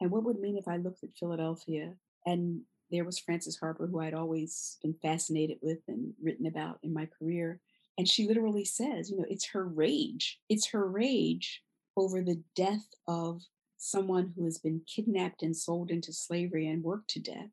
And 0.00 0.10
what 0.10 0.24
would 0.24 0.38
mean 0.38 0.56
if 0.56 0.68
I 0.68 0.76
looked 0.76 1.02
at 1.02 1.16
Philadelphia 1.18 1.94
and 2.24 2.62
there 2.90 3.04
was 3.04 3.18
Frances 3.18 3.58
Harper, 3.58 3.86
who 3.86 4.00
I'd 4.00 4.14
always 4.14 4.78
been 4.82 4.94
fascinated 5.02 5.58
with 5.60 5.80
and 5.88 6.14
written 6.22 6.46
about 6.46 6.78
in 6.82 6.94
my 6.94 7.06
career. 7.06 7.60
And 7.98 8.08
she 8.08 8.26
literally 8.26 8.64
says, 8.64 9.10
you 9.10 9.18
know, 9.18 9.26
it's 9.28 9.48
her 9.50 9.66
rage. 9.66 10.38
It's 10.48 10.68
her 10.68 10.88
rage 10.88 11.62
over 11.96 12.22
the 12.22 12.42
death 12.54 12.86
of 13.06 13.42
someone 13.78 14.34
who 14.36 14.44
has 14.44 14.58
been 14.58 14.82
kidnapped 14.86 15.42
and 15.42 15.56
sold 15.56 15.90
into 15.90 16.12
slavery 16.12 16.66
and 16.66 16.82
worked 16.82 17.08
to 17.10 17.20
death. 17.20 17.50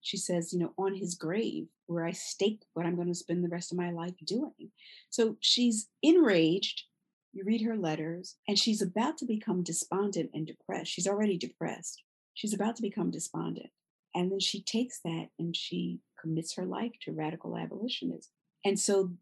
She 0.00 0.16
says, 0.16 0.52
you 0.52 0.60
know, 0.60 0.72
on 0.78 0.94
his 0.94 1.16
grave, 1.16 1.66
where 1.86 2.06
I 2.06 2.12
stake 2.12 2.62
what 2.72 2.86
I'm 2.86 2.94
going 2.94 3.08
to 3.08 3.14
spend 3.14 3.44
the 3.44 3.48
rest 3.48 3.72
of 3.72 3.78
my 3.78 3.90
life 3.90 4.14
doing. 4.24 4.70
So 5.10 5.36
she's 5.40 5.88
enraged. 6.02 6.84
You 7.32 7.44
read 7.44 7.62
her 7.62 7.76
letters, 7.76 8.36
and 8.46 8.58
she's 8.58 8.80
about 8.80 9.18
to 9.18 9.26
become 9.26 9.62
despondent 9.62 10.30
and 10.32 10.46
depressed. 10.46 10.90
She's 10.90 11.06
already 11.06 11.36
depressed. 11.36 12.02
She's 12.32 12.54
about 12.54 12.76
to 12.76 12.82
become 12.82 13.10
despondent. 13.10 13.70
And 14.14 14.30
then 14.32 14.40
she 14.40 14.62
takes 14.62 15.00
that 15.04 15.28
and 15.38 15.54
she 15.54 16.00
commits 16.20 16.54
her 16.54 16.64
life 16.64 16.92
to 17.02 17.12
radical 17.12 17.56
abolitionism. 17.56 18.30
And 18.64 18.78
so 18.78 19.12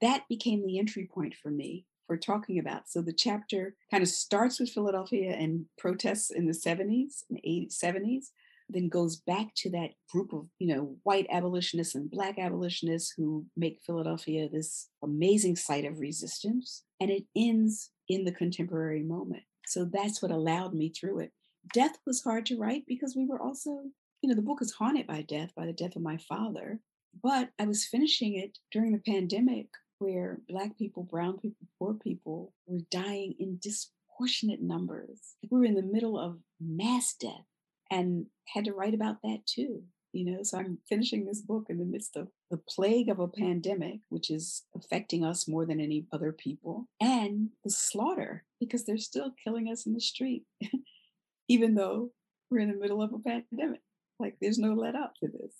that 0.00 0.28
became 0.28 0.64
the 0.64 0.78
entry 0.78 1.08
point 1.12 1.34
for 1.34 1.50
me 1.50 1.86
we're 2.08 2.16
talking 2.16 2.58
about. 2.58 2.88
So 2.88 3.02
the 3.02 3.12
chapter 3.12 3.74
kind 3.90 4.02
of 4.02 4.08
starts 4.08 4.60
with 4.60 4.70
Philadelphia 4.70 5.32
and 5.32 5.66
protests 5.78 6.30
in 6.30 6.46
the 6.46 6.52
70s 6.52 7.24
and 7.30 7.38
80s, 7.46 7.74
70s, 7.82 8.26
then 8.68 8.88
goes 8.88 9.16
back 9.16 9.54
to 9.56 9.70
that 9.70 9.90
group 10.10 10.32
of, 10.32 10.46
you 10.58 10.74
know, 10.74 10.96
white 11.04 11.26
abolitionists 11.30 11.94
and 11.94 12.10
black 12.10 12.38
abolitionists 12.38 13.12
who 13.16 13.46
make 13.56 13.80
Philadelphia 13.86 14.48
this 14.48 14.88
amazing 15.02 15.56
site 15.56 15.84
of 15.84 16.00
resistance. 16.00 16.82
And 17.00 17.10
it 17.10 17.24
ends 17.36 17.90
in 18.08 18.24
the 18.24 18.32
contemporary 18.32 19.02
moment. 19.02 19.42
So 19.66 19.84
that's 19.84 20.22
what 20.22 20.30
allowed 20.30 20.74
me 20.74 20.90
through 20.90 21.20
it. 21.20 21.32
Death 21.72 21.98
was 22.06 22.22
hard 22.22 22.46
to 22.46 22.58
write 22.58 22.84
because 22.86 23.14
we 23.16 23.26
were 23.26 23.40
also, 23.40 23.82
you 24.22 24.28
know, 24.28 24.34
the 24.34 24.42
book 24.42 24.62
is 24.62 24.72
haunted 24.72 25.06
by 25.06 25.22
death, 25.22 25.52
by 25.56 25.66
the 25.66 25.72
death 25.72 25.96
of 25.96 26.02
my 26.02 26.16
father. 26.16 26.80
But 27.22 27.50
I 27.58 27.66
was 27.66 27.86
finishing 27.86 28.36
it 28.36 28.58
during 28.72 28.92
the 28.92 28.98
pandemic 28.98 29.68
where 29.98 30.40
Black 30.48 30.76
people, 30.78 31.02
Brown 31.02 31.38
people, 31.38 31.66
poor 31.78 31.94
people 31.94 32.52
were 32.66 32.80
dying 32.90 33.34
in 33.38 33.58
disproportionate 33.62 34.62
numbers. 34.62 35.36
We 35.50 35.58
were 35.58 35.64
in 35.64 35.74
the 35.74 35.82
middle 35.82 36.18
of 36.18 36.38
mass 36.60 37.14
death 37.18 37.44
and 37.90 38.26
had 38.52 38.64
to 38.66 38.72
write 38.72 38.94
about 38.94 39.22
that 39.22 39.40
too. 39.46 39.82
you 40.12 40.24
know 40.24 40.42
so 40.42 40.58
i'm 40.58 40.78
finishing 40.88 41.24
this 41.24 41.42
book 41.42 41.66
in 41.68 41.78
the 41.78 41.84
midst 41.84 42.16
of 42.16 42.28
the 42.50 42.56
plague 42.74 43.08
of 43.08 43.18
a 43.20 43.28
pandemic 43.28 44.00
which 44.08 44.30
is 44.30 44.64
affecting 44.74 45.24
us 45.24 45.46
more 45.48 45.66
than 45.66 45.80
any 45.80 46.06
other 46.12 46.32
people 46.32 46.88
and 47.00 47.50
the 47.64 47.70
slaughter 47.70 48.44
because 48.60 48.84
they're 48.84 48.96
still 48.98 49.32
killing 49.42 49.68
us 49.68 49.84
in 49.86 49.92
the 49.92 50.00
street 50.00 50.44
even 51.48 51.74
though 51.74 52.10
we're 52.50 52.60
in 52.60 52.70
the 52.70 52.78
middle 52.78 53.02
of 53.02 53.12
a 53.12 53.18
pandemic 53.18 53.80
like 54.18 54.36
there's 54.40 54.58
no 54.58 54.72
let 54.72 54.94
up 54.94 55.12
to 55.20 55.28
this 55.28 55.54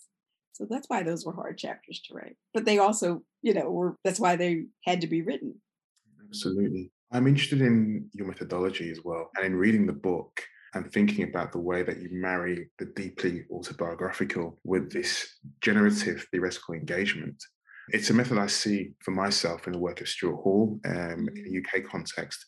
so 0.57 0.67
that's 0.69 0.89
why 0.89 1.03
those 1.03 1.25
were 1.25 1.35
hard 1.35 1.59
chapters 1.59 2.01
to 2.01 2.15
write 2.15 2.37
but 2.55 2.65
they 2.65 2.79
also 2.79 3.23
you 3.43 3.53
know 3.53 3.71
were 3.71 3.97
that's 4.05 4.21
why 4.21 4.37
they 4.37 4.65
had 4.85 5.01
to 5.01 5.07
be 5.07 5.23
written 5.23 5.55
absolutely 6.27 6.91
i'm 7.13 7.27
interested 7.27 7.61
in 7.61 8.09
your 8.13 8.27
methodology 8.27 8.91
as 8.91 9.01
well 9.05 9.31
and 9.37 9.47
in 9.47 9.55
reading 9.55 9.87
the 9.87 9.93
book 9.93 10.43
and 10.77 10.93
thinking 10.93 11.25
about 11.25 11.53
the 11.53 11.59
way 11.59 11.83
that 11.83 12.01
you 12.01 12.09
marry 12.13 12.69
the 12.79 12.87
deeply 12.87 13.45
autobiographical 13.51 14.59
with 14.65 14.93
this 14.93 15.39
generative 15.61 16.27
theoretical 16.31 16.75
engagement. 16.75 17.43
It's 17.89 18.11
a 18.11 18.15
method 18.15 18.39
I 18.39 18.47
see 18.47 18.93
for 19.01 19.13
myself 19.13 19.67
in 19.67 19.73
the 19.73 19.79
work 19.79 20.01
of 20.01 20.09
Stuart 20.09 20.37
Hall 20.37 20.79
um, 20.85 21.29
in 21.35 21.47
a 21.47 21.51
mm. 21.51 21.59
UK 21.61 21.91
context. 21.91 22.45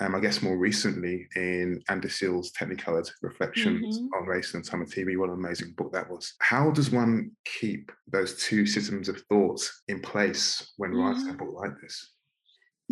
Um, 0.00 0.14
I 0.14 0.20
guess 0.20 0.40
more 0.40 0.56
recently 0.56 1.28
in 1.36 1.82
Andy 1.90 2.08
Seale's 2.08 2.52
Technicoloured 2.52 3.10
Reflections 3.20 3.98
mm-hmm. 3.98 4.14
on 4.14 4.26
Race 4.26 4.54
and 4.54 4.64
Time 4.64 4.80
of 4.80 4.88
TV, 4.88 5.18
what 5.18 5.28
an 5.28 5.34
amazing 5.34 5.74
book 5.76 5.92
that 5.92 6.10
was. 6.10 6.32
How 6.40 6.70
does 6.70 6.90
one 6.90 7.32
keep 7.44 7.92
those 8.10 8.42
two 8.42 8.64
systems 8.64 9.10
of 9.10 9.20
thought 9.28 9.60
in 9.88 10.00
place 10.00 10.72
when 10.78 10.92
mm-hmm. 10.92 11.00
writing 11.00 11.28
a 11.28 11.34
book 11.34 11.52
like 11.52 11.72
this? 11.82 12.14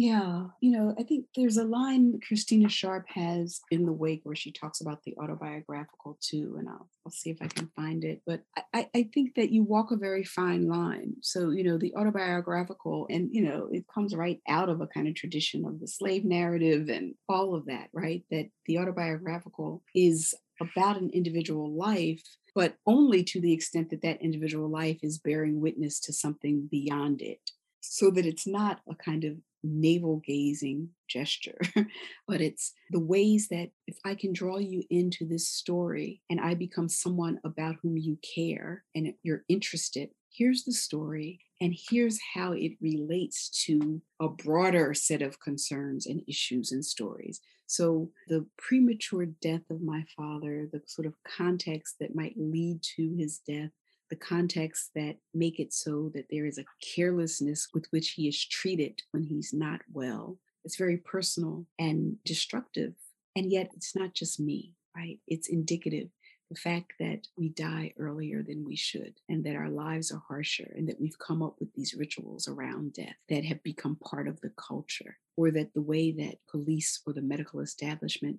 Yeah, 0.00 0.44
you 0.60 0.70
know, 0.70 0.94
I 0.96 1.02
think 1.02 1.26
there's 1.34 1.56
a 1.56 1.64
line 1.64 2.20
Christina 2.24 2.68
Sharpe 2.68 3.08
has 3.08 3.60
in 3.72 3.84
The 3.84 3.92
Wake 3.92 4.20
where 4.22 4.36
she 4.36 4.52
talks 4.52 4.80
about 4.80 5.02
the 5.02 5.16
autobiographical 5.20 6.16
too, 6.20 6.54
and 6.56 6.68
I'll, 6.68 6.88
I'll 7.04 7.10
see 7.10 7.30
if 7.30 7.38
I 7.40 7.48
can 7.48 7.68
find 7.74 8.04
it. 8.04 8.22
But 8.24 8.42
I, 8.72 8.88
I 8.94 9.10
think 9.12 9.34
that 9.34 9.50
you 9.50 9.64
walk 9.64 9.90
a 9.90 9.96
very 9.96 10.22
fine 10.22 10.68
line. 10.68 11.14
So, 11.22 11.50
you 11.50 11.64
know, 11.64 11.78
the 11.78 11.96
autobiographical, 11.96 13.08
and, 13.10 13.28
you 13.32 13.42
know, 13.42 13.70
it 13.72 13.86
comes 13.92 14.14
right 14.14 14.38
out 14.48 14.68
of 14.68 14.80
a 14.80 14.86
kind 14.86 15.08
of 15.08 15.16
tradition 15.16 15.64
of 15.64 15.80
the 15.80 15.88
slave 15.88 16.24
narrative 16.24 16.88
and 16.88 17.16
all 17.28 17.56
of 17.56 17.66
that, 17.66 17.88
right? 17.92 18.22
That 18.30 18.50
the 18.66 18.78
autobiographical 18.78 19.82
is 19.96 20.32
about 20.60 21.00
an 21.00 21.10
individual 21.12 21.76
life 21.76 22.22
but 22.54 22.74
only 22.86 23.22
to 23.22 23.40
the 23.40 23.52
extent 23.52 23.90
that 23.90 24.02
that 24.02 24.20
individual 24.20 24.68
life 24.68 24.98
is 25.02 25.18
bearing 25.18 25.60
witness 25.60 26.00
to 26.00 26.12
something 26.12 26.66
beyond 26.68 27.22
it 27.22 27.50
so 27.80 28.10
that 28.10 28.26
it's 28.26 28.46
not 28.46 28.80
a 28.90 28.94
kind 28.96 29.24
of 29.24 29.36
navel 29.62 30.22
gazing 30.26 30.90
gesture, 31.08 31.58
but 32.28 32.40
it's 32.40 32.72
the 32.90 33.00
ways 33.00 33.48
that 33.50 33.70
if 33.86 33.96
I 34.04 34.14
can 34.14 34.32
draw 34.32 34.58
you 34.58 34.84
into 34.90 35.26
this 35.26 35.48
story 35.48 36.22
and 36.30 36.40
I 36.40 36.54
become 36.54 36.88
someone 36.88 37.40
about 37.44 37.76
whom 37.82 37.96
you 37.96 38.18
care 38.34 38.84
and 38.94 39.12
you're 39.22 39.44
interested, 39.48 40.10
here's 40.30 40.64
the 40.64 40.72
story 40.72 41.40
and 41.60 41.76
here's 41.90 42.18
how 42.34 42.52
it 42.52 42.72
relates 42.80 43.48
to 43.66 44.00
a 44.20 44.28
broader 44.28 44.94
set 44.94 45.22
of 45.22 45.40
concerns 45.40 46.06
and 46.06 46.22
issues 46.28 46.70
and 46.70 46.84
stories. 46.84 47.40
So, 47.66 48.10
the 48.28 48.46
premature 48.56 49.26
death 49.26 49.68
of 49.70 49.82
my 49.82 50.04
father, 50.16 50.68
the 50.72 50.80
sort 50.86 51.06
of 51.06 51.14
context 51.24 51.96
that 52.00 52.14
might 52.14 52.34
lead 52.36 52.82
to 52.96 53.14
his 53.18 53.40
death, 53.46 53.70
the 54.10 54.16
contexts 54.16 54.90
that 54.94 55.16
make 55.34 55.60
it 55.60 55.72
so 55.72 56.10
that 56.14 56.26
there 56.30 56.46
is 56.46 56.58
a 56.58 56.64
carelessness 56.94 57.68
with 57.74 57.86
which 57.90 58.10
he 58.10 58.28
is 58.28 58.44
treated 58.46 59.02
when 59.12 59.24
he's 59.24 59.52
not 59.52 59.80
well. 59.92 60.38
It's 60.64 60.76
very 60.76 60.96
personal 60.98 61.66
and 61.78 62.16
destructive. 62.24 62.94
And 63.36 63.50
yet, 63.50 63.70
it's 63.74 63.94
not 63.94 64.14
just 64.14 64.40
me, 64.40 64.74
right? 64.96 65.18
It's 65.26 65.48
indicative. 65.48 66.08
The 66.50 66.56
fact 66.56 66.94
that 66.98 67.26
we 67.36 67.50
die 67.50 67.92
earlier 67.98 68.42
than 68.42 68.64
we 68.64 68.74
should, 68.74 69.14
and 69.28 69.44
that 69.44 69.54
our 69.54 69.68
lives 69.68 70.10
are 70.10 70.22
harsher, 70.26 70.72
and 70.74 70.88
that 70.88 71.00
we've 71.00 71.18
come 71.18 71.42
up 71.42 71.56
with 71.60 71.72
these 71.74 71.94
rituals 71.94 72.48
around 72.48 72.94
death 72.94 73.16
that 73.28 73.44
have 73.44 73.62
become 73.62 73.96
part 73.96 74.26
of 74.26 74.40
the 74.40 74.50
culture, 74.56 75.18
or 75.36 75.50
that 75.50 75.74
the 75.74 75.82
way 75.82 76.10
that 76.10 76.38
police 76.50 77.02
or 77.06 77.12
the 77.12 77.20
medical 77.20 77.60
establishment 77.60 78.38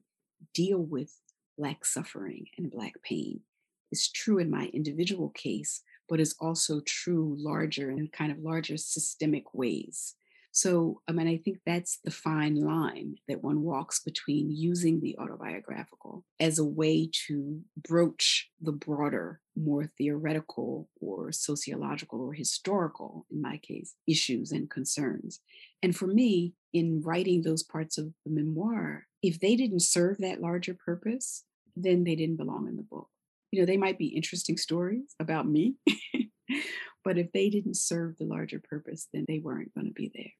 deal 0.54 0.80
with 0.80 1.20
Black 1.58 1.86
suffering 1.86 2.48
and 2.58 2.72
Black 2.72 2.94
pain 3.04 3.42
is 3.92 4.10
true 4.12 4.38
in 4.38 4.50
my 4.50 4.66
individual 4.74 5.30
case, 5.30 5.84
but 6.08 6.20
is 6.20 6.36
also 6.40 6.82
true 6.82 7.36
larger 7.40 7.92
in 7.92 8.08
kind 8.08 8.32
of 8.32 8.40
larger 8.40 8.78
systemic 8.78 9.54
ways. 9.54 10.16
So, 10.52 11.02
I 11.08 11.12
mean, 11.12 11.28
I 11.28 11.38
think 11.38 11.60
that's 11.66 12.00
the 12.04 12.12
fine 12.12 12.56
line 12.56 13.16
that 13.28 13.44
one 13.44 13.62
walks 13.62 14.00
between 14.00 14.50
using 14.50 15.00
the 15.00 15.16
autobiographical 15.20 16.26
as 16.40 16.58
a 16.58 16.66
way 16.66 17.10
to 17.28 17.62
broach 17.78 18.50
the 18.60 18.72
broader, 18.72 19.42
more 19.56 19.86
theoretical 19.98 20.90
or 21.00 21.32
sociological 21.32 22.20
or 22.22 22.34
historical, 22.34 23.28
in 23.32 23.42
my 23.42 23.58
case, 23.58 23.94
issues 24.08 24.52
and 24.52 24.70
concerns. 24.70 25.40
And 25.84 25.96
for 25.96 26.08
me, 26.08 26.54
in 26.74 27.02
writing 27.04 27.44
those 27.44 27.64
parts 27.64 27.98
of 27.98 28.12
the 28.26 28.32
memoir, 28.32 29.06
if 29.22 29.40
they 29.40 29.56
didn't 29.56 29.82
serve 29.82 30.18
that 30.18 30.42
larger 30.42 30.74
purpose, 30.74 31.44
then 31.76 32.04
they 32.04 32.16
didn't 32.16 32.38
belong 32.38 32.68
in 32.68 32.76
the 32.76 32.84
book 32.84 33.10
you 33.52 33.60
know, 33.60 33.66
they 33.66 33.78
might 33.78 33.98
be 33.98 34.08
interesting 34.08 34.58
stories 34.58 35.16
about 35.20 35.48
me, 35.48 35.76
but 37.04 37.18
if 37.18 37.32
they 37.32 37.50
didn't 37.50 37.78
serve 37.78 38.18
the 38.18 38.26
larger 38.26 38.62
purpose, 38.64 39.08
then 39.14 39.26
they 39.28 39.40
weren't 39.40 39.74
going 39.74 39.88
to 39.88 39.94
be 39.94 40.12
there. 40.14 40.32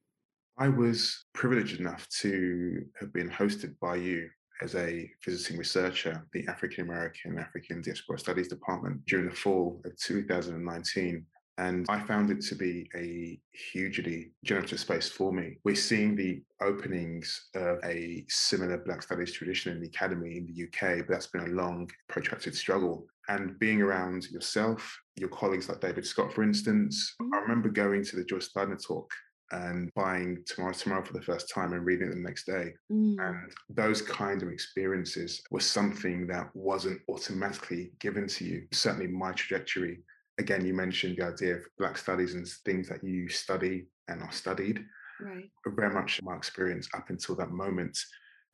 I 0.58 0.68
was 0.68 1.24
privileged 1.32 1.80
enough 1.80 2.06
to 2.20 2.84
have 3.00 3.12
been 3.12 3.30
hosted 3.30 3.78
by 3.80 3.96
you 3.96 4.28
as 4.62 4.74
a 4.74 5.10
visiting 5.24 5.56
researcher, 5.56 6.26
the 6.32 6.46
African 6.48 6.84
American 6.84 7.38
African 7.38 7.80
Diaspora 7.80 8.18
Studies 8.18 8.48
Department 8.48 9.04
during 9.06 9.28
the 9.28 9.34
fall 9.34 9.80
of 9.84 9.96
2019. 9.96 11.24
And 11.60 11.84
I 11.90 12.00
found 12.00 12.30
it 12.30 12.40
to 12.46 12.54
be 12.54 12.88
a 12.96 13.38
hugely 13.52 14.32
generative 14.44 14.80
space 14.80 15.10
for 15.10 15.30
me. 15.30 15.58
We're 15.62 15.74
seeing 15.74 16.16
the 16.16 16.42
openings 16.62 17.48
of 17.54 17.78
a 17.84 18.24
similar 18.30 18.78
Black 18.78 19.02
Studies 19.02 19.32
tradition 19.32 19.72
in 19.72 19.82
the 19.82 19.88
academy 19.88 20.38
in 20.38 20.46
the 20.46 20.64
UK, 20.64 21.06
but 21.06 21.10
that's 21.10 21.26
been 21.26 21.44
a 21.44 21.54
long, 21.62 21.90
protracted 22.08 22.54
struggle. 22.54 23.06
And 23.28 23.58
being 23.58 23.82
around 23.82 24.30
yourself, 24.30 24.98
your 25.16 25.28
colleagues 25.28 25.68
like 25.68 25.80
David 25.80 26.06
Scott, 26.06 26.32
for 26.32 26.42
instance, 26.42 27.14
I 27.20 27.24
mm-hmm. 27.24 27.42
remember 27.42 27.68
going 27.68 28.04
to 28.04 28.16
the 28.16 28.24
Joyce 28.24 28.50
Ladner 28.56 28.82
talk 28.82 29.12
and 29.52 29.92
buying 29.94 30.42
tomorrow 30.46 30.72
tomorrow 30.72 31.04
for 31.04 31.12
the 31.12 31.22
first 31.22 31.52
time 31.52 31.72
and 31.72 31.84
reading 31.84 32.08
it 32.08 32.14
the 32.14 32.20
next 32.20 32.46
day 32.46 32.72
mm. 32.90 33.16
and 33.18 33.52
those 33.68 34.00
kind 34.00 34.42
of 34.42 34.48
experiences 34.48 35.42
were 35.50 35.58
something 35.58 36.24
that 36.26 36.48
wasn't 36.54 37.00
automatically 37.08 37.90
given 37.98 38.28
to 38.28 38.44
you 38.44 38.64
certainly 38.70 39.08
my 39.08 39.32
trajectory 39.32 39.98
again, 40.40 40.64
you 40.64 40.74
mentioned 40.74 41.16
the 41.16 41.26
idea 41.26 41.56
of 41.56 41.62
Black 41.78 41.96
studies 41.96 42.34
and 42.34 42.48
things 42.64 42.88
that 42.88 43.04
you 43.04 43.28
study 43.28 43.86
and 44.08 44.22
are 44.22 44.32
studied. 44.32 44.84
Right. 45.20 45.50
Very 45.66 45.94
much 45.94 46.20
my 46.22 46.34
experience 46.34 46.88
up 46.94 47.10
until 47.10 47.36
that 47.36 47.50
moment. 47.50 47.96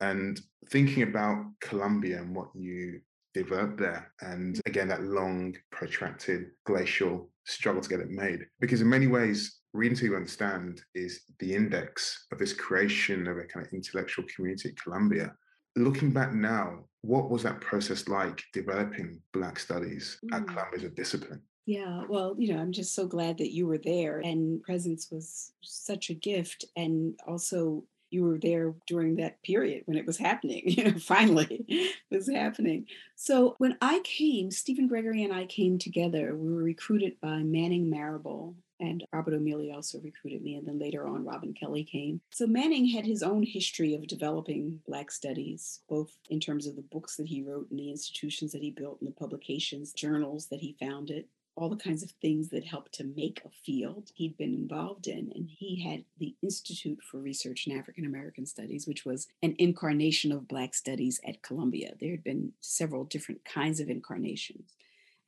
And 0.01 0.39
thinking 0.69 1.03
about 1.03 1.45
Columbia 1.61 2.21
and 2.21 2.35
what 2.35 2.49
you 2.53 2.99
developed 3.33 3.79
there, 3.79 4.11
and 4.21 4.59
again, 4.65 4.89
that 4.89 5.03
long, 5.03 5.55
protracted 5.71 6.47
glacial 6.65 7.31
struggle 7.45 7.81
to 7.81 7.89
get 7.89 8.01
it 8.01 8.09
made. 8.09 8.45
Because 8.59 8.81
in 8.81 8.89
many 8.89 9.07
ways, 9.07 9.59
reading 9.73 9.97
to 9.97 10.15
understand 10.15 10.81
is 10.93 11.21
the 11.39 11.55
index 11.55 12.25
of 12.31 12.37
this 12.37 12.53
creation 12.53 13.27
of 13.27 13.37
a 13.37 13.43
kind 13.43 13.65
of 13.65 13.73
intellectual 13.73 14.25
community 14.35 14.69
at 14.69 14.81
Columbia. 14.81 15.33
Looking 15.75 16.11
back 16.11 16.33
now, 16.33 16.85
what 17.01 17.29
was 17.29 17.43
that 17.43 17.61
process 17.61 18.07
like 18.07 18.43
developing 18.53 19.21
Black 19.33 19.57
studies 19.59 20.19
mm. 20.25 20.35
at 20.35 20.47
Columbia 20.47 20.77
as 20.77 20.83
a 20.83 20.89
discipline? 20.89 21.41
Yeah, 21.67 22.03
well, 22.07 22.33
you 22.39 22.53
know, 22.53 22.61
I'm 22.61 22.71
just 22.71 22.95
so 22.95 23.05
glad 23.05 23.37
that 23.39 23.53
you 23.53 23.67
were 23.67 23.77
there 23.77 24.19
and 24.19 24.63
presence 24.63 25.11
was 25.11 25.51
such 25.61 26.09
a 26.09 26.13
gift. 26.13 26.63
And 26.77 27.19
also, 27.27 27.83
you 28.09 28.23
were 28.23 28.37
there 28.37 28.73
during 28.87 29.17
that 29.17 29.43
period 29.43 29.83
when 29.85 29.97
it 29.97 30.05
was 30.05 30.17
happening, 30.17 30.63
you 30.65 30.85
know, 30.85 30.97
finally 30.97 31.65
it 31.67 31.93
was 32.09 32.29
happening. 32.29 32.85
So 33.17 33.55
when 33.57 33.77
I 33.81 33.99
came, 34.05 34.49
Steven 34.49 34.87
Gregory 34.87 35.25
and 35.25 35.33
I 35.33 35.45
came 35.45 35.77
together. 35.77 36.33
We 36.35 36.53
were 36.53 36.63
recruited 36.63 37.19
by 37.19 37.39
Manning 37.39 37.89
Marable 37.89 38.55
and 38.79 39.03
Robert 39.11 39.33
O'Meally 39.33 39.71
also 39.71 39.99
recruited 39.99 40.43
me, 40.43 40.55
and 40.55 40.67
then 40.67 40.77
later 40.77 41.07
on, 41.07 41.25
Robin 41.25 41.51
Kelley 41.51 41.83
came. 41.83 42.21
So 42.29 42.45
Manning 42.45 42.87
had 42.87 43.07
his 43.07 43.23
own 43.23 43.41
history 43.41 43.95
of 43.95 44.05
developing 44.05 44.79
Black 44.87 45.09
studies, 45.09 45.79
both 45.89 46.15
in 46.29 46.39
terms 46.39 46.67
of 46.67 46.75
the 46.75 46.83
books 46.83 47.15
that 47.15 47.25
he 47.25 47.41
wrote 47.41 47.71
and 47.71 47.79
the 47.79 47.89
institutions 47.89 48.51
that 48.51 48.61
he 48.61 48.69
built 48.69 48.99
and 49.01 49.07
the 49.07 49.15
publications, 49.15 49.93
journals 49.93 50.47
that 50.47 50.59
he 50.59 50.77
founded 50.79 51.25
all 51.57 51.69
the 51.69 51.75
kinds 51.75 52.03
of 52.03 52.11
things 52.11 52.49
that 52.49 52.63
helped 52.63 52.93
to 52.93 53.03
make 53.03 53.41
a 53.43 53.49
field 53.49 54.11
he'd 54.13 54.37
been 54.37 54.53
involved 54.53 55.07
in. 55.07 55.31
And 55.35 55.49
he 55.49 55.83
had 55.83 56.05
the 56.19 56.35
Institute 56.43 56.99
for 57.01 57.17
Research 57.17 57.65
in 57.65 57.77
African 57.77 58.05
American 58.05 58.45
Studies, 58.45 58.87
which 58.87 59.05
was 59.05 59.27
an 59.41 59.55
incarnation 59.57 60.31
of 60.31 60.47
Black 60.47 60.75
studies 60.75 61.19
at 61.27 61.41
Columbia. 61.41 61.95
There 61.99 62.11
had 62.11 62.23
been 62.23 62.53
several 62.61 63.03
different 63.03 63.43
kinds 63.43 63.79
of 63.79 63.89
incarnations. 63.89 64.73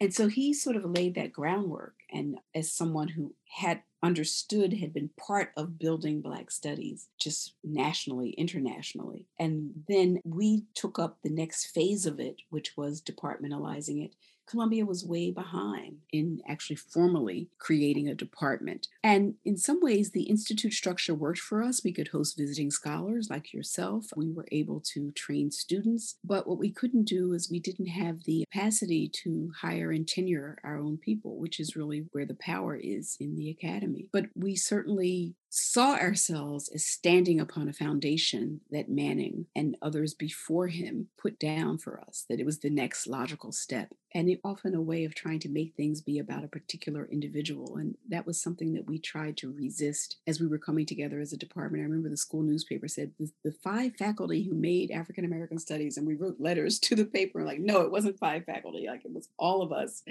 And 0.01 0.13
so 0.13 0.27
he 0.27 0.53
sort 0.53 0.77
of 0.77 0.85
laid 0.85 1.15
that 1.15 1.33
groundwork. 1.33 1.95
And 2.11 2.37
as 2.55 2.71
someone 2.71 3.09
who 3.09 3.33
had 3.47 3.81
understood 4.01 4.73
had 4.73 4.93
been 4.93 5.09
part 5.19 5.51
of 5.57 5.77
building 5.79 6.21
Black 6.21 6.51
studies, 6.51 7.07
just 7.19 7.55
nationally, 7.63 8.29
internationally. 8.31 9.25
And 9.37 9.83
then 9.89 10.21
we 10.23 10.63
took 10.73 10.99
up 10.99 11.17
the 11.21 11.29
next 11.29 11.65
phase 11.65 12.05
of 12.05 12.19
it, 12.19 12.37
which 12.49 12.77
was 12.77 13.01
departmentalizing 13.01 14.05
it 14.05 14.15
Columbia 14.49 14.85
was 14.85 15.05
way 15.05 15.31
behind 15.31 15.97
in 16.11 16.41
actually 16.47 16.75
formally 16.75 17.49
creating 17.59 18.07
a 18.07 18.15
department. 18.15 18.87
And 19.03 19.35
in 19.45 19.57
some 19.57 19.79
ways, 19.79 20.11
the 20.11 20.23
institute 20.23 20.73
structure 20.73 21.13
worked 21.13 21.39
for 21.39 21.61
us. 21.63 21.83
We 21.83 21.93
could 21.93 22.09
host 22.09 22.37
visiting 22.37 22.71
scholars 22.71 23.27
like 23.29 23.53
yourself. 23.53 24.07
We 24.15 24.31
were 24.31 24.47
able 24.51 24.81
to 24.93 25.11
train 25.11 25.51
students. 25.51 26.17
But 26.23 26.47
what 26.47 26.57
we 26.57 26.71
couldn't 26.71 27.07
do 27.07 27.33
is 27.33 27.51
we 27.51 27.59
didn't 27.59 27.87
have 27.87 28.23
the 28.25 28.45
capacity 28.51 29.09
to 29.23 29.51
hire 29.61 29.91
and 29.91 30.07
tenure 30.07 30.57
our 30.63 30.77
own 30.77 30.97
people, 30.97 31.37
which 31.37 31.59
is 31.59 31.75
really 31.75 32.05
where 32.11 32.25
the 32.25 32.37
power 32.39 32.75
is 32.75 33.17
in 33.19 33.35
the 33.35 33.49
academy. 33.49 34.07
But 34.11 34.25
we 34.35 34.55
certainly 34.55 35.35
saw 35.49 35.95
ourselves 35.95 36.69
as 36.69 36.85
standing 36.85 37.39
upon 37.39 37.67
a 37.67 37.73
foundation 37.73 38.61
that 38.69 38.89
Manning 38.89 39.47
and 39.55 39.75
others 39.81 40.13
before 40.13 40.67
him 40.67 41.07
put 41.17 41.39
down 41.39 41.79
for 41.79 41.99
us, 41.99 42.25
that 42.29 42.39
it 42.39 42.45
was 42.45 42.59
the 42.59 42.69
next 42.69 43.07
logical 43.07 43.51
step. 43.51 43.93
And 44.13 44.29
it 44.29 44.39
often 44.43 44.75
a 44.75 44.81
way 44.81 45.05
of 45.05 45.13
trying 45.13 45.39
to 45.39 45.49
make 45.49 45.75
things 45.75 46.01
be 46.01 46.19
about 46.19 46.43
a 46.43 46.47
particular 46.47 47.07
individual. 47.11 47.77
And 47.77 47.95
that 48.09 48.25
was 48.25 48.41
something 48.41 48.73
that 48.73 48.87
we 48.87 48.99
tried 48.99 49.37
to 49.37 49.51
resist 49.51 50.17
as 50.27 50.39
we 50.39 50.47
were 50.47 50.57
coming 50.57 50.85
together 50.85 51.19
as 51.19 51.33
a 51.33 51.37
department. 51.37 51.81
I 51.81 51.85
remember 51.85 52.09
the 52.09 52.17
school 52.17 52.43
newspaper 52.43 52.87
said 52.87 53.11
the, 53.19 53.31
the 53.43 53.51
five 53.51 53.95
faculty 53.97 54.43
who 54.43 54.55
made 54.55 54.91
African 54.91 55.25
American 55.25 55.59
studies, 55.59 55.97
and 55.97 56.07
we 56.07 56.15
wrote 56.15 56.39
letters 56.39 56.79
to 56.79 56.95
the 56.95 57.05
paper 57.05 57.43
like, 57.43 57.59
no, 57.59 57.81
it 57.81 57.91
wasn't 57.91 58.19
five 58.19 58.45
faculty, 58.45 58.87
like 58.87 59.05
it 59.05 59.13
was 59.13 59.29
all 59.37 59.61
of 59.61 59.71
us. 59.71 60.03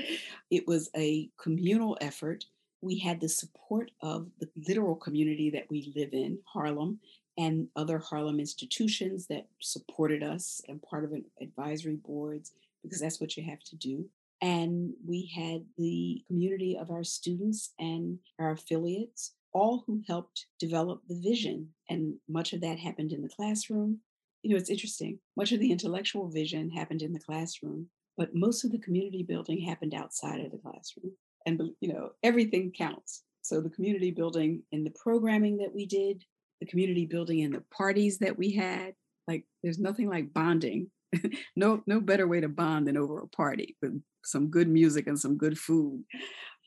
It 0.51 0.67
was 0.67 0.91
a 0.97 1.31
communal 1.39 1.97
effort 2.01 2.45
we 2.81 2.99
had 2.99 3.21
the 3.21 3.29
support 3.29 3.91
of 4.01 4.29
the 4.41 4.49
literal 4.67 4.95
community 4.95 5.51
that 5.51 5.67
we 5.71 5.93
live 5.97 6.13
in, 6.13 6.39
Harlem, 6.45 7.01
and 7.37 7.69
other 7.77 7.99
Harlem 7.99 8.41
institutions 8.41 9.27
that 9.29 9.47
supported 9.61 10.23
us 10.23 10.61
and 10.69 10.83
part 10.83 11.05
of 11.05 11.13
an 11.13 11.25
advisory 11.41 11.97
boards, 11.97 12.53
because 12.83 13.01
that's 13.01 13.21
what 13.21 13.37
you 13.37 13.45
have 13.45 13.63
to 13.65 13.77
do. 13.77 14.09
And 14.41 14.93
we 15.07 15.31
had 15.35 15.65
the 15.77 16.23
community 16.27 16.77
of 16.77 16.91
our 16.91 17.05
students 17.05 17.73
and 17.79 18.19
our 18.39 18.53
affiliates, 18.53 19.33
all 19.53 19.85
who 19.87 20.03
helped 20.07 20.47
develop 20.61 21.03
the 21.09 21.21
vision. 21.21 21.69
And 21.89 22.15
much 22.29 22.53
of 22.53 22.61
that 22.61 22.79
happened 22.79 23.13
in 23.13 23.23
the 23.23 23.29
classroom. 23.29 23.99
You 24.43 24.51
know, 24.51 24.57
it's 24.57 24.71
interesting. 24.71 25.19
Much 25.37 25.51
of 25.51 25.59
the 25.59 25.73
intellectual 25.73 26.29
vision 26.29 26.71
happened 26.71 27.03
in 27.03 27.13
the 27.13 27.19
classroom, 27.19 27.89
but 28.17 28.35
most 28.35 28.65
of 28.65 28.71
the 28.71 28.79
community 28.79 29.25
building 29.25 29.61
happened 29.61 29.95
outside 29.95 30.41
of 30.41 30.53
the 30.53 30.59
classroom 30.59 31.13
and 31.49 31.71
you 31.81 31.93
know 31.93 32.11
everything 32.23 32.73
counts. 32.77 33.23
So 33.43 33.61
the 33.61 33.71
community 33.71 34.11
building 34.11 34.63
and 34.73 34.85
the 34.85 34.95
programming 35.03 35.59
that 35.59 35.75
we 35.75 35.87
did 35.87 36.23
the 36.61 36.67
community 36.67 37.07
building 37.07 37.43
and 37.43 37.55
the 37.55 37.63
parties 37.71 38.19
that 38.19 38.37
we 38.37 38.53
had 38.53 38.95
like 39.27 39.45
there's 39.63 39.79
nothing 39.79 40.09
like 40.09 40.33
bonding. 40.33 40.91
No 41.57 41.83
no 41.87 42.01
better 42.01 42.29
way 42.29 42.41
to 42.41 42.49
bond 42.49 42.87
than 42.87 42.97
over 42.97 43.21
a 43.21 43.29
party 43.29 43.77
with 43.83 44.01
some 44.25 44.51
good 44.51 44.69
music 44.69 45.07
and 45.07 45.19
some 45.19 45.37
good 45.37 45.59
food. 45.59 46.05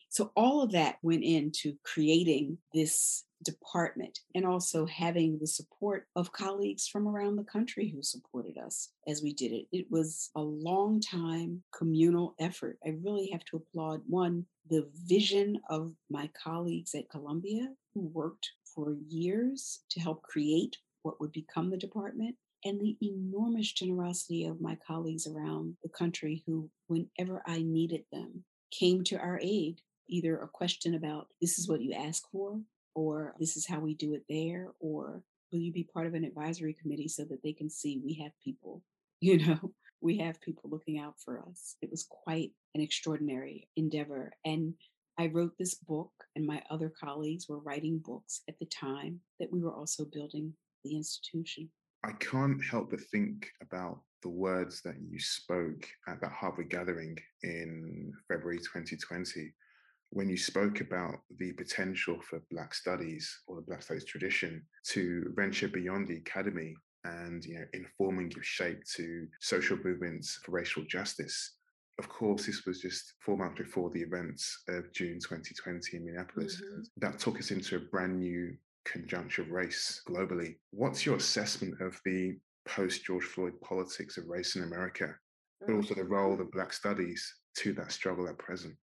So 0.09 0.31
all 0.35 0.61
of 0.61 0.71
that 0.71 0.95
went 1.01 1.23
into 1.23 1.75
creating 1.85 2.57
this 2.73 3.23
department 3.43 4.19
and 4.35 4.45
also 4.45 4.85
having 4.85 5.37
the 5.39 5.47
support 5.47 6.07
of 6.15 6.31
colleagues 6.31 6.87
from 6.87 7.07
around 7.07 7.35
the 7.35 7.43
country 7.43 7.89
who 7.89 8.01
supported 8.01 8.57
us 8.57 8.89
as 9.07 9.21
we 9.21 9.33
did 9.33 9.51
it. 9.51 9.65
It 9.71 9.87
was 9.89 10.29
a 10.35 10.41
long 10.41 11.01
time 11.01 11.63
communal 11.75 12.35
effort. 12.39 12.77
I 12.85 12.95
really 13.03 13.29
have 13.31 13.43
to 13.45 13.57
applaud 13.57 14.01
one, 14.07 14.45
the 14.69 14.87
vision 15.05 15.59
of 15.69 15.93
my 16.09 16.29
colleagues 16.41 16.93
at 16.95 17.09
Columbia 17.09 17.67
who 17.93 18.01
worked 18.13 18.49
for 18.73 18.95
years 19.07 19.81
to 19.89 19.99
help 19.99 20.21
create 20.23 20.77
what 21.03 21.19
would 21.19 21.31
become 21.31 21.69
the 21.69 21.77
department 21.77 22.35
and 22.63 22.79
the 22.79 22.95
enormous 23.01 23.71
generosity 23.71 24.45
of 24.45 24.61
my 24.61 24.77
colleagues 24.85 25.27
around 25.27 25.75
the 25.83 25.89
country 25.89 26.43
who, 26.45 26.69
whenever 26.87 27.41
I 27.45 27.63
needed 27.63 28.03
them, 28.11 28.43
came 28.71 29.03
to 29.05 29.17
our 29.17 29.39
aid. 29.41 29.81
Either 30.07 30.37
a 30.37 30.47
question 30.47 30.95
about 30.95 31.27
this 31.39 31.57
is 31.57 31.67
what 31.67 31.81
you 31.81 31.93
ask 31.93 32.23
for, 32.31 32.59
or 32.95 33.35
this 33.39 33.57
is 33.57 33.67
how 33.67 33.79
we 33.79 33.93
do 33.93 34.13
it 34.13 34.23
there, 34.29 34.69
or 34.79 35.23
will 35.51 35.59
you 35.59 35.71
be 35.71 35.83
part 35.83 36.07
of 36.07 36.13
an 36.13 36.23
advisory 36.23 36.75
committee 36.81 37.07
so 37.07 37.23
that 37.25 37.43
they 37.43 37.53
can 37.53 37.69
see 37.69 38.01
we 38.03 38.13
have 38.15 38.31
people, 38.43 38.83
you 39.21 39.45
know, 39.45 39.71
we 40.01 40.17
have 40.17 40.41
people 40.41 40.69
looking 40.69 40.99
out 40.99 41.15
for 41.23 41.43
us. 41.47 41.75
It 41.81 41.91
was 41.91 42.07
quite 42.09 42.51
an 42.73 42.81
extraordinary 42.81 43.67
endeavor. 43.75 44.31
And 44.45 44.73
I 45.17 45.27
wrote 45.27 45.53
this 45.59 45.75
book, 45.75 46.11
and 46.35 46.45
my 46.45 46.63
other 46.71 46.89
colleagues 46.89 47.47
were 47.47 47.59
writing 47.59 47.99
books 48.03 48.41
at 48.49 48.57
the 48.59 48.65
time 48.65 49.19
that 49.39 49.51
we 49.51 49.61
were 49.61 49.73
also 49.73 50.05
building 50.05 50.53
the 50.83 50.95
institution. 50.95 51.69
I 52.03 52.13
can't 52.13 52.63
help 52.63 52.89
but 52.89 53.01
think 53.11 53.47
about 53.61 53.99
the 54.23 54.29
words 54.29 54.81
that 54.81 54.95
you 55.07 55.19
spoke 55.19 55.87
at 56.07 56.21
that 56.21 56.31
Harvard 56.31 56.69
gathering 56.69 57.17
in 57.43 58.11
February 58.27 58.57
2020 58.57 59.53
when 60.11 60.29
you 60.29 60.37
spoke 60.37 60.81
about 60.81 61.15
the 61.37 61.53
potential 61.53 62.19
for 62.21 62.41
Black 62.51 62.73
studies 62.73 63.41
or 63.47 63.55
the 63.55 63.61
Black 63.61 63.81
studies 63.81 64.05
tradition 64.05 64.61
to 64.87 65.31
venture 65.35 65.69
beyond 65.69 66.07
the 66.07 66.17
academy 66.17 66.75
and 67.03 67.43
you 67.45 67.55
know 67.55 67.65
informing 67.73 68.29
give 68.29 68.45
shape 68.45 68.83
to 68.95 69.27
social 69.39 69.77
movements 69.83 70.39
for 70.43 70.51
racial 70.51 70.83
justice. 70.83 71.55
Of 71.97 72.09
course, 72.09 72.45
this 72.45 72.65
was 72.65 72.81
just 72.81 73.13
four 73.19 73.37
months 73.37 73.61
before 73.61 73.89
the 73.91 74.01
events 74.01 74.63
of 74.67 74.91
June 74.93 75.19
2020 75.19 75.97
in 75.97 76.05
Minneapolis. 76.05 76.61
Mm-hmm. 76.61 76.81
That 76.97 77.19
took 77.19 77.39
us 77.39 77.51
into 77.51 77.77
a 77.77 77.79
brand 77.79 78.19
new 78.19 78.55
conjuncture 78.85 79.43
of 79.43 79.51
race 79.51 80.01
globally. 80.07 80.55
What's 80.71 81.05
your 81.05 81.15
assessment 81.15 81.79
of 81.81 81.99
the 82.05 82.37
post 82.67 83.05
George 83.05 83.25
Floyd 83.25 83.53
politics 83.61 84.17
of 84.17 84.27
race 84.27 84.55
in 84.55 84.63
America, 84.63 85.13
but 85.65 85.73
also 85.73 85.93
the 85.93 86.03
role 86.03 86.39
of 86.39 86.51
Black 86.51 86.73
studies 86.73 87.35
to 87.57 87.73
that 87.73 87.91
struggle 87.91 88.27
at 88.27 88.37
present? 88.37 88.75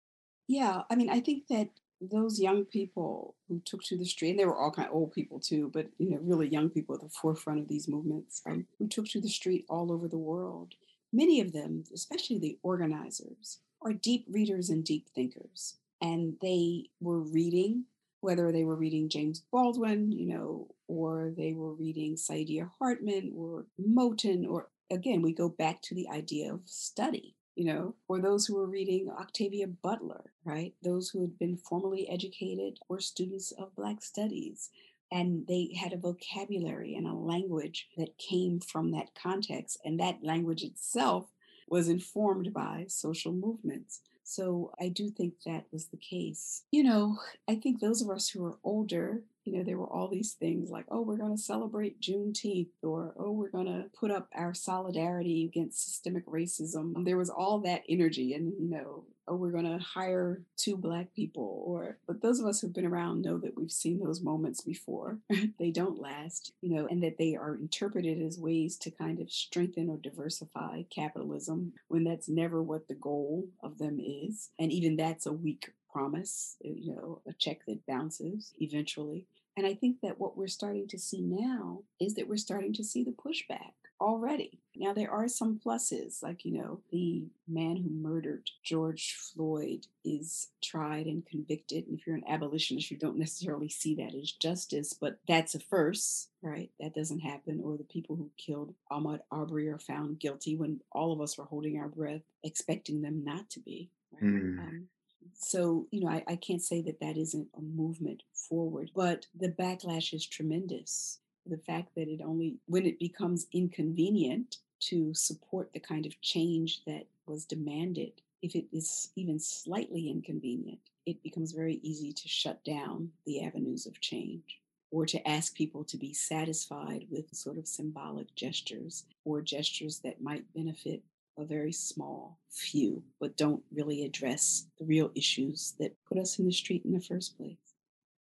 Yeah, 0.49 0.83
I 0.91 0.95
mean, 0.95 1.11
I 1.11 1.21
think 1.21 1.49
that 1.49 1.69
those 2.01 2.39
young 2.39 2.65
people 2.65 3.35
who 3.49 3.61
took 3.65 3.83
to 3.85 3.97
the 3.97 4.05
street, 4.05 4.31
and 4.31 4.39
they 4.39 4.45
were 4.45 4.57
all 4.57 4.71
kind 4.71 4.89
of 4.89 4.95
old 4.95 5.13
people 5.13 5.41
too, 5.41 5.71
but 5.73 5.87
you 5.99 6.11
know, 6.11 6.19
really 6.23 6.49
young 6.49 6.71
people 6.71 6.95
at 6.95 7.01
the 7.01 7.09
forefront 7.09 7.61
of 7.61 7.69
these 7.69 7.89
movements, 7.89 8.43
um, 8.47 8.67
who 8.79 8.87
took 8.87 9.07
to 9.09 9.21
the 9.21 9.29
street 9.29 9.65
all 9.69 9.91
over 9.93 10.09
the 10.09 10.19
world. 10.19 10.75
Many 11.13 11.41
of 11.41 11.53
them, 11.53 11.85
especially 11.95 12.39
the 12.39 12.59
organizers, 12.63 13.61
are 13.83 13.93
deep 13.93 14.27
readers 14.31 14.71
and 14.71 14.85
deep 14.85 15.09
thinkers, 15.15 15.77
and 16.01 16.37
they 16.43 16.91
were 17.01 17.21
reading, 17.21 17.85
whether 18.21 18.53
they 18.53 18.65
were 18.65 18.77
reading 18.77 19.09
James 19.09 19.43
Baldwin, 19.51 20.13
you 20.13 20.27
know, 20.27 20.69
or 20.89 21.33
they 21.37 21.55
were 21.55 21.73
reading 21.73 22.17
Saidiya 22.17 22.71
Hartman 22.79 23.33
or 23.37 23.67
Moten, 23.81 24.47
or 24.49 24.69
again, 24.91 25.23
we 25.23 25.33
go 25.33 25.49
back 25.49 25.81
to 25.83 25.95
the 25.95 26.09
idea 26.09 26.53
of 26.53 26.61
study 26.67 27.35
you 27.57 27.65
know, 27.65 27.95
or 28.07 28.21
those 28.21 28.47
who 28.47 28.55
were 28.55 28.67
reading 28.67 29.11
Octavia 29.11 29.67
Butler, 29.67 30.33
right? 30.45 30.75
Those 30.83 31.09
who 31.09 31.23
had 31.23 31.39
been 31.39 31.57
formally 31.57 32.09
educated 32.09 32.79
or 32.89 33.01
students 33.01 33.51
of 33.53 33.75
Black 33.75 34.03
studies. 34.03 34.71
And 35.11 35.47
they 35.47 35.75
had 35.81 35.93
a 35.93 35.99
vocabulary 35.99 36.95
and 36.95 37.07
a 37.07 37.15
language 37.15 37.89
that 37.97 38.19
came 38.19 38.61
from 38.61 38.91
that 38.91 39.15
context. 39.15 39.81
And 39.85 39.99
that 39.99 40.23
language 40.23 40.63
itself 40.63 41.33
was 41.69 41.89
informed 41.89 42.53
by 42.53 42.85
social 42.89 43.33
movements. 43.33 44.03
So 44.29 44.73
I 44.81 44.89
do 44.89 45.09
think 45.09 45.35
that 45.47 45.67
was 45.73 45.87
the 45.87 45.97
case. 45.97 46.65
You 46.73 46.83
know, 46.83 47.17
I 47.49 47.55
think 47.55 47.81
those 47.81 48.03
of 48.03 48.11
us 48.11 48.29
who 48.29 48.45
are 48.45 48.59
older, 48.65 49.23
you 49.45 49.57
know, 49.57 49.63
there 49.63 49.79
were 49.79 49.87
all 49.87 50.09
these 50.09 50.33
things 50.33 50.69
like, 50.69 50.85
oh, 50.91 51.03
we're 51.03 51.17
going 51.17 51.37
to 51.37 51.41
celebrate 51.41 52.01
Juneteenth, 52.01 52.73
or 52.83 53.15
oh, 53.17 53.31
we're 53.31 53.51
going 53.51 53.67
to 53.67 53.85
put 53.99 54.11
up 54.11 54.29
our 54.35 54.53
solidarity 54.53 55.45
against 55.45 55.85
systemic 55.85 56.27
racism. 56.27 57.05
There 57.05 57.17
was 57.17 57.31
all 57.31 57.61
that 57.61 57.85
energy, 57.89 58.35
and, 58.35 58.53
you 58.59 58.69
know, 58.69 59.05
oh, 59.29 59.37
we're 59.37 59.51
going 59.51 59.65
to 59.65 59.85
hire 59.85 60.43
two 60.57 60.77
Black 60.77 61.15
people. 61.15 61.63
Or, 61.67 61.99
but 62.07 62.23
those 62.23 62.41
of 62.41 62.47
us 62.47 62.61
who've 62.61 62.73
been 62.73 62.87
around 62.87 63.23
know 63.23 63.39
that 63.39 63.57
we've 63.57 63.73
seen 63.73 63.99
those 63.99 64.21
moments 64.21 64.61
before. 64.61 65.19
they 65.59 65.71
don't 65.71 66.01
last, 66.01 66.53
you 66.61 66.75
know, 66.75 66.87
and 66.87 67.03
that 67.03 67.19
they 67.19 67.35
are 67.37 67.55
interpreted 67.55 68.21
as 68.23 68.39
ways 68.39 68.77
to 68.79 68.91
kind 68.91 69.21
of 69.21 69.31
strengthen 69.31 69.89
or 69.89 69.97
diversify 69.97 70.83
capitalism 70.91 71.73
when 71.89 72.05
that's 72.05 72.29
never 72.29 72.63
what 72.63 72.89
the 72.89 72.95
goal 72.95 73.49
of 73.63 73.79
them 73.79 73.99
is. 74.01 74.51
And 74.59 74.73
even 74.73 74.97
that's 74.97 75.27
a 75.27 75.33
weak 75.33 75.73
promise, 75.93 76.57
uh, 76.65 76.69
you 76.75 76.95
know, 76.95 77.23
a 77.27 77.33
check 77.33 77.65
that 77.67 77.87
bounces 77.87 78.53
eventually. 78.61 79.25
And 79.57 79.67
I 79.67 79.75
think 79.75 80.01
that 80.03 80.21
what 80.21 80.37
we're 80.37 80.49
starting 80.49 80.87
to 80.89 80.99
see 80.99 81.23
now 81.23 81.83
is 81.99 82.15
that 82.15 82.29
we're 82.29 82.37
starting 82.37 82.75
to 82.75 82.85
see 82.85 83.05
the 83.05 83.13
pushback 83.13 83.73
already. 84.01 84.61
Now, 84.77 84.93
there 84.93 85.11
are 85.11 85.29
some 85.29 85.59
pluses, 85.65 86.23
like, 86.23 86.45
you 86.45 86.53
know, 86.53 86.81
the 86.91 87.25
man 87.49 87.77
who 87.77 87.89
murdered 87.89 88.51
George 88.63 89.17
Floyd 89.19 89.87
is 90.05 90.49
tried 90.63 91.07
and 91.07 91.25
convicted. 91.25 91.87
And 91.87 91.99
if 91.99 92.07
you're 92.07 92.17
an 92.17 92.29
abolitionist, 92.29 92.91
you 92.91 92.99
don't 92.99 93.19
necessarily 93.19 93.71
see 93.71 93.95
that 93.95 94.15
as 94.15 94.33
justice, 94.33 94.93
but 94.93 95.19
that's 95.27 95.55
a 95.55 95.61
first, 95.61 96.29
right? 96.43 96.71
That 96.79 96.95
doesn't 96.95 97.21
happen. 97.21 97.63
Or 97.65 97.79
the 97.79 97.85
people 97.85 98.17
who 98.17 98.31
killed 98.37 98.75
Ahmaud 98.93 99.21
Arbery 99.31 99.69
are 99.71 99.79
found 99.79 100.19
guilty 100.19 100.57
when 100.57 100.81
all 100.93 101.13
of 101.13 101.23
us 101.23 101.39
were 101.39 101.45
holding 101.45 101.79
our 101.79 101.89
breath, 101.89 102.23
expecting 102.45 103.01
them 103.01 103.25
not 103.25 103.49
to 103.51 103.61
be. 103.61 103.91
Right? 104.13 104.23
Mm. 104.23 104.59
Um, 104.59 104.89
so, 105.35 105.87
you 105.91 106.01
know, 106.01 106.09
I, 106.09 106.25
I 106.27 106.37
can't 106.37 106.63
say 106.63 106.83
that 106.83 107.01
that 107.01 107.17
isn't 107.17 107.49
a 107.57 107.61
movement 107.61 108.23
forward, 108.33 108.91
but 108.95 109.27
the 109.35 109.49
backlash 109.49 110.13
is 110.13 110.27
tremendous. 110.27 111.19
The 111.47 111.59
fact 111.59 111.95
that 111.95 112.09
it 112.09 112.21
only, 112.25 112.57
when 112.67 112.87
it 112.87 112.99
becomes 112.99 113.47
inconvenient 113.53 114.57
to 114.81 115.15
support 115.15 115.73
the 115.73 115.81
kind 115.81 116.07
of 116.07 116.21
change 116.21 116.85
that 116.87 117.07
was 117.27 117.45
demanded, 117.45 118.13
if 118.43 118.55
it 118.55 118.67
is 118.73 119.11
even 119.17 119.39
slightly 119.39 120.11
inconvenient, 120.11 120.81
it 121.07 121.23
becomes 121.23 121.53
very 121.53 121.81
easy 121.83 122.13
to 122.13 122.29
shut 122.29 122.65
down 122.65 123.11
the 123.25 123.45
avenues 123.45 123.87
of 123.87 124.01
change 124.01 124.61
or 124.91 125.07
to 125.07 125.29
ask 125.29 125.55
people 125.55 125.85
to 125.85 125.97
be 125.97 126.13
satisfied 126.13 127.07
with 127.11 127.35
sort 127.35 127.59
of 127.59 127.67
symbolic 127.67 128.35
gestures 128.35 129.05
or 129.25 129.41
gestures 129.41 130.01
that 130.01 130.21
might 130.21 130.53
benefit 130.55 131.03
a 131.39 131.45
very 131.45 131.73
small 131.73 132.39
few, 132.51 133.03
but 133.21 133.37
don't 133.37 133.63
really 133.75 134.05
address 134.05 134.67
the 134.79 134.85
real 134.85 135.11
issues 135.15 135.75
that 135.79 135.97
put 136.09 136.19
us 136.19 136.39
in 136.39 136.47
the 136.47 136.53
street 136.53 136.83
in 136.85 136.93
the 136.93 137.01
first 137.01 137.37
place. 137.37 137.57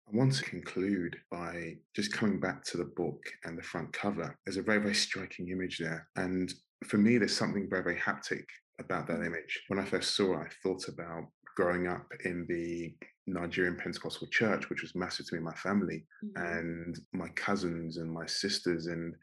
I 0.08 0.16
want 0.16 0.34
to 0.34 0.44
conclude 0.44 1.16
by 1.30 1.76
just 1.94 2.12
coming 2.12 2.38
back 2.38 2.62
to 2.64 2.76
the 2.76 2.84
book 2.84 3.20
and 3.44 3.58
the 3.58 3.62
front 3.62 3.92
cover. 3.92 4.38
There's 4.44 4.56
a 4.56 4.62
very, 4.62 4.78
very 4.78 4.94
striking 4.94 5.48
image 5.48 5.78
there. 5.78 6.06
And 6.16 6.52
for 6.84 6.98
me, 6.98 7.18
there's 7.18 7.36
something 7.36 7.68
very, 7.68 7.82
very 7.82 7.96
haptic 7.96 8.44
about 8.78 9.08
that 9.08 9.18
mm. 9.18 9.26
image. 9.26 9.62
When 9.68 9.80
I 9.80 9.84
first 9.84 10.14
saw 10.14 10.34
it, 10.34 10.46
I 10.46 10.48
thought 10.62 10.86
about 10.88 11.24
growing 11.56 11.88
up 11.88 12.06
in 12.24 12.46
the 12.48 12.94
Nigerian 13.26 13.76
Pentecostal 13.76 14.28
church, 14.28 14.68
which 14.70 14.82
was 14.82 14.94
massive 14.94 15.26
to 15.26 15.34
me 15.34 15.38
and 15.38 15.46
my 15.46 15.54
family, 15.54 16.04
mm-hmm. 16.24 16.58
and 16.58 17.00
my 17.12 17.28
cousins 17.30 17.96
and 17.96 18.12
my 18.12 18.26
sisters, 18.26 18.86
and 18.86 19.14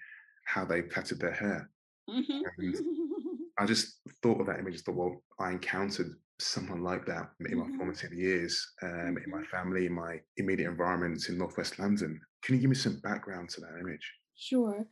how 0.45 0.65
they 0.65 0.81
plaited 0.81 1.19
their 1.19 1.31
hair. 1.31 1.69
Mm-hmm. 2.09 2.41
And 2.57 2.75
I 3.60 3.66
just 3.66 3.99
thought 4.22 4.41
of 4.41 4.47
that 4.47 4.60
image. 4.60 4.82
Thought, 4.82 4.95
well, 4.95 5.24
I 5.39 5.51
encountered 5.51 6.16
someone 6.39 6.84
like 6.84 7.06
that 7.06 7.32
in 7.39 7.58
my 7.58 7.66
mm-hmm. 7.66 7.78
formative 7.78 8.14
years, 8.14 8.66
um, 8.82 9.18
in 9.24 9.30
my 9.30 9.38
mm-hmm. 9.38 9.56
family, 9.56 9.86
in 9.86 9.93
my 9.93 10.20
immediate 10.38 10.70
environments 10.70 11.30
in 11.30 11.38
Northwest 11.38 11.80
London. 11.80 12.20
Can 12.43 12.56
you 12.56 12.62
give 12.62 12.70
me 12.70 12.76
some 12.76 12.99
background 13.01 13.49
to 13.49 13.62
that 13.62 13.80
image? 13.80 14.12
Sure. 14.36 14.86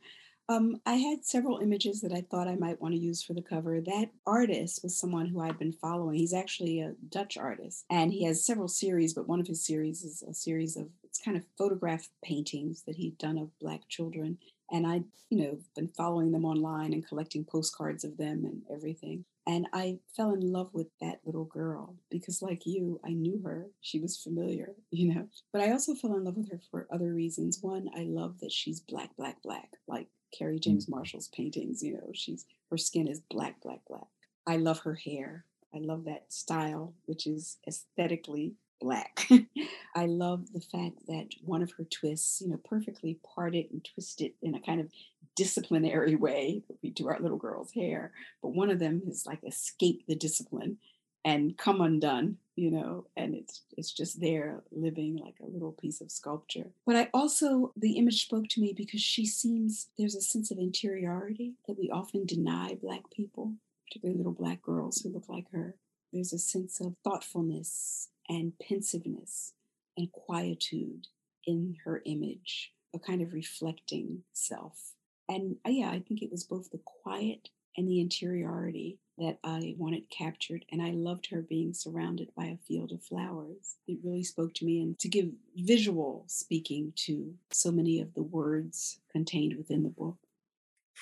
Um, 0.48 0.80
I 0.86 0.94
had 0.94 1.24
several 1.24 1.60
images 1.60 2.00
that 2.00 2.12
I 2.12 2.22
thought 2.30 2.48
I 2.48 2.56
might 2.56 2.80
want 2.80 2.94
to 2.94 3.00
use 3.00 3.22
for 3.22 3.32
the 3.32 3.42
cover. 3.42 3.80
That 3.80 4.10
artist 4.26 4.80
was 4.82 4.98
someone 4.98 5.26
who 5.26 5.40
I'd 5.40 5.58
been 5.58 5.72
following. 5.72 6.18
He's 6.18 6.34
actually 6.34 6.80
a 6.80 6.94
Dutch 7.08 7.36
artist, 7.36 7.84
and 7.90 8.12
he 8.12 8.24
has 8.24 8.44
several 8.44 8.68
series, 8.68 9.14
but 9.14 9.28
one 9.28 9.40
of 9.40 9.46
his 9.46 9.64
series 9.64 10.02
is 10.02 10.22
a 10.22 10.34
series 10.34 10.76
of 10.76 10.88
it's 11.04 11.20
kind 11.20 11.36
of 11.36 11.44
photograph 11.56 12.08
paintings 12.24 12.82
that 12.86 12.96
he'd 12.96 13.18
done 13.18 13.38
of 13.38 13.56
black 13.60 13.88
children. 13.88 14.38
And 14.72 14.86
I, 14.86 15.02
you 15.30 15.38
know, 15.38 15.58
been 15.76 15.88
following 15.88 16.32
them 16.32 16.44
online 16.44 16.92
and 16.92 17.06
collecting 17.06 17.44
postcards 17.44 18.04
of 18.04 18.16
them 18.16 18.44
and 18.44 18.62
everything. 18.74 19.24
And 19.46 19.66
I 19.72 19.98
fell 20.16 20.32
in 20.32 20.40
love 20.40 20.70
with 20.72 20.86
that 21.00 21.20
little 21.24 21.44
girl 21.44 21.96
because, 22.10 22.42
like 22.42 22.64
you, 22.64 23.00
I 23.04 23.10
knew 23.10 23.40
her. 23.44 23.66
She 23.80 23.98
was 23.98 24.16
familiar, 24.16 24.74
you 24.90 25.14
know. 25.14 25.28
But 25.52 25.62
I 25.62 25.72
also 25.72 25.94
fell 25.94 26.14
in 26.16 26.24
love 26.24 26.36
with 26.36 26.50
her 26.50 26.60
for 26.70 26.86
other 26.92 27.12
reasons. 27.12 27.58
One, 27.60 27.90
I 27.96 28.04
love 28.04 28.38
that 28.40 28.52
she's 28.52 28.80
black, 28.80 29.10
black, 29.16 29.42
black, 29.42 29.70
like 29.86 30.08
Kerry 30.36 30.58
James 30.58 30.86
mm. 30.86 30.90
Marshall's 30.90 31.28
paintings. 31.28 31.82
You 31.82 31.94
know, 31.94 32.10
she's 32.14 32.46
her 32.70 32.78
skin 32.78 33.08
is 33.08 33.20
black, 33.30 33.60
black, 33.62 33.80
black. 33.88 34.06
I 34.46 34.56
love 34.56 34.80
her 34.80 34.94
hair. 34.94 35.44
I 35.74 35.78
love 35.78 36.04
that 36.04 36.32
style, 36.32 36.94
which 37.06 37.26
is 37.26 37.58
aesthetically 37.66 38.54
black. 38.82 39.28
I 39.94 40.06
love 40.06 40.52
the 40.52 40.60
fact 40.60 41.06
that 41.06 41.28
one 41.44 41.62
of 41.62 41.72
her 41.72 41.84
twists, 41.84 42.40
you 42.40 42.48
know, 42.48 42.58
perfectly 42.68 43.18
parted 43.34 43.66
and 43.70 43.84
twisted 43.84 44.32
in 44.42 44.54
a 44.54 44.60
kind 44.60 44.80
of 44.80 44.90
disciplinary 45.36 46.16
way 46.26 46.62
that 46.68 46.78
we 46.82 46.90
do 46.90 47.08
our 47.08 47.20
little 47.20 47.38
girl's 47.38 47.72
hair. 47.72 48.12
But 48.42 48.54
one 48.54 48.70
of 48.70 48.78
them 48.78 49.02
has 49.06 49.26
like 49.26 49.40
escaped 49.44 50.06
the 50.06 50.16
discipline 50.16 50.78
and 51.24 51.56
come 51.56 51.80
undone, 51.80 52.36
you 52.56 52.70
know, 52.70 53.06
and 53.16 53.34
it's 53.34 53.62
it's 53.76 53.92
just 53.92 54.20
there 54.20 54.62
living 54.72 55.16
like 55.16 55.36
a 55.40 55.50
little 55.50 55.72
piece 55.72 56.00
of 56.00 56.10
sculpture. 56.10 56.70
But 56.84 56.96
I 56.96 57.08
also 57.14 57.72
the 57.76 57.92
image 57.92 58.24
spoke 58.24 58.48
to 58.50 58.60
me 58.60 58.74
because 58.76 59.00
she 59.00 59.26
seems 59.26 59.88
there's 59.96 60.16
a 60.16 60.20
sense 60.20 60.50
of 60.50 60.58
interiority 60.58 61.54
that 61.68 61.78
we 61.78 61.90
often 61.90 62.26
deny 62.26 62.76
black 62.80 63.02
people, 63.14 63.52
particularly 63.86 64.18
little 64.18 64.32
black 64.32 64.62
girls 64.62 65.00
who 65.00 65.10
look 65.10 65.28
like 65.28 65.46
her. 65.52 65.76
There's 66.12 66.32
a 66.32 66.38
sense 66.38 66.80
of 66.80 66.96
thoughtfulness 67.04 68.08
and 68.28 68.52
pensiveness 68.58 69.52
and 69.96 70.10
quietude 70.12 71.06
in 71.46 71.76
her 71.84 72.02
image, 72.06 72.72
a 72.94 72.98
kind 72.98 73.22
of 73.22 73.32
reflecting 73.32 74.22
self. 74.32 74.92
And 75.28 75.56
uh, 75.66 75.70
yeah, 75.70 75.90
I 75.90 76.00
think 76.00 76.22
it 76.22 76.30
was 76.30 76.44
both 76.44 76.70
the 76.70 76.80
quiet 76.84 77.48
and 77.76 77.88
the 77.88 78.00
interiority 78.00 78.98
that 79.18 79.38
I 79.44 79.74
wanted 79.78 80.10
captured. 80.10 80.64
And 80.70 80.82
I 80.82 80.90
loved 80.90 81.26
her 81.30 81.42
being 81.42 81.72
surrounded 81.72 82.28
by 82.36 82.46
a 82.46 82.56
field 82.56 82.92
of 82.92 83.02
flowers. 83.02 83.76
It 83.86 83.98
really 84.02 84.24
spoke 84.24 84.54
to 84.54 84.64
me 84.64 84.80
and 84.80 84.98
to 84.98 85.08
give 85.08 85.28
visual 85.56 86.24
speaking 86.26 86.92
to 87.06 87.34
so 87.50 87.70
many 87.70 88.00
of 88.00 88.14
the 88.14 88.22
words 88.22 89.00
contained 89.10 89.56
within 89.56 89.82
the 89.82 89.90
book. 89.90 90.16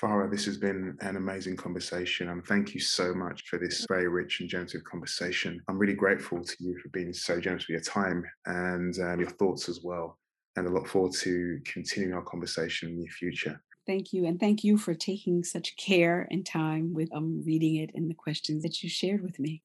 Farah, 0.01 0.31
this 0.31 0.47
has 0.47 0.57
been 0.57 0.97
an 1.03 1.17
amazing 1.17 1.57
conversation, 1.57 2.31
and 2.31 2.45
thank 2.47 2.75
you 2.75 2.81
so 2.81 3.13
much 3.13 3.43
for 3.47 3.59
this 3.59 3.85
very 3.87 4.09
rich 4.09 4.41
and 4.41 4.49
generative 4.49 4.83
conversation. 4.85 5.61
I'm 5.69 5.77
really 5.77 5.95
grateful 5.95 6.43
to 6.43 6.57
you 6.59 6.79
for 6.79 6.89
being 6.89 7.13
so 7.13 7.39
generous 7.39 7.69
with 7.69 7.75
your 7.75 7.81
time 7.81 8.25
and 8.47 8.99
um, 9.01 9.21
your 9.21 9.29
thoughts 9.29 9.69
as 9.69 9.81
well. 9.83 10.19
And 10.57 10.67
I 10.67 10.71
look 10.71 10.89
forward 10.89 11.13
to 11.21 11.61
continuing 11.67 12.15
our 12.15 12.23
conversation 12.23 12.89
in 12.89 13.01
the 13.01 13.09
future. 13.09 13.63
Thank 13.87 14.13
you. 14.13 14.25
And 14.25 14.41
thank 14.41 14.65
you 14.65 14.79
for 14.79 14.95
taking 14.95 15.45
such 15.45 15.77
care 15.77 16.27
and 16.31 16.47
time 16.47 16.95
with 16.95 17.15
um, 17.15 17.43
reading 17.45 17.77
it 17.77 17.91
and 17.95 18.09
the 18.09 18.15
questions 18.15 18.63
that 18.63 18.83
you 18.83 18.89
shared 18.89 19.23
with 19.23 19.39
me. 19.39 19.63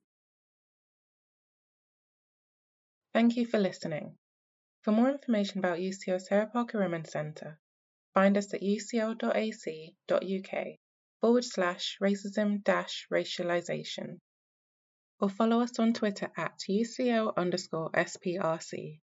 Thank 3.14 3.38
you 3.38 3.46
for 3.46 3.60
listening. 3.60 4.16
For 4.82 4.92
more 4.92 5.10
information 5.10 5.60
about 5.60 5.80
UCL 5.80 6.22
Sarah 6.22 6.48
Parker 6.48 6.80
Remond 6.80 7.08
Centre, 7.08 7.58
Find 8.16 8.38
us 8.38 8.54
at 8.54 8.62
ucl.ac.uk 8.62 9.30
forward 11.22 11.44
slash 11.44 11.98
racism 12.02 12.64
dash 12.64 13.08
racialization 13.12 14.20
or 15.20 15.30
follow 15.30 15.60
us 15.62 15.78
on 15.80 15.94
Twitter 15.94 16.32
at 16.38 16.58
UCL 16.70 17.36
underscore 17.36 17.92
SPRC. 17.92 19.02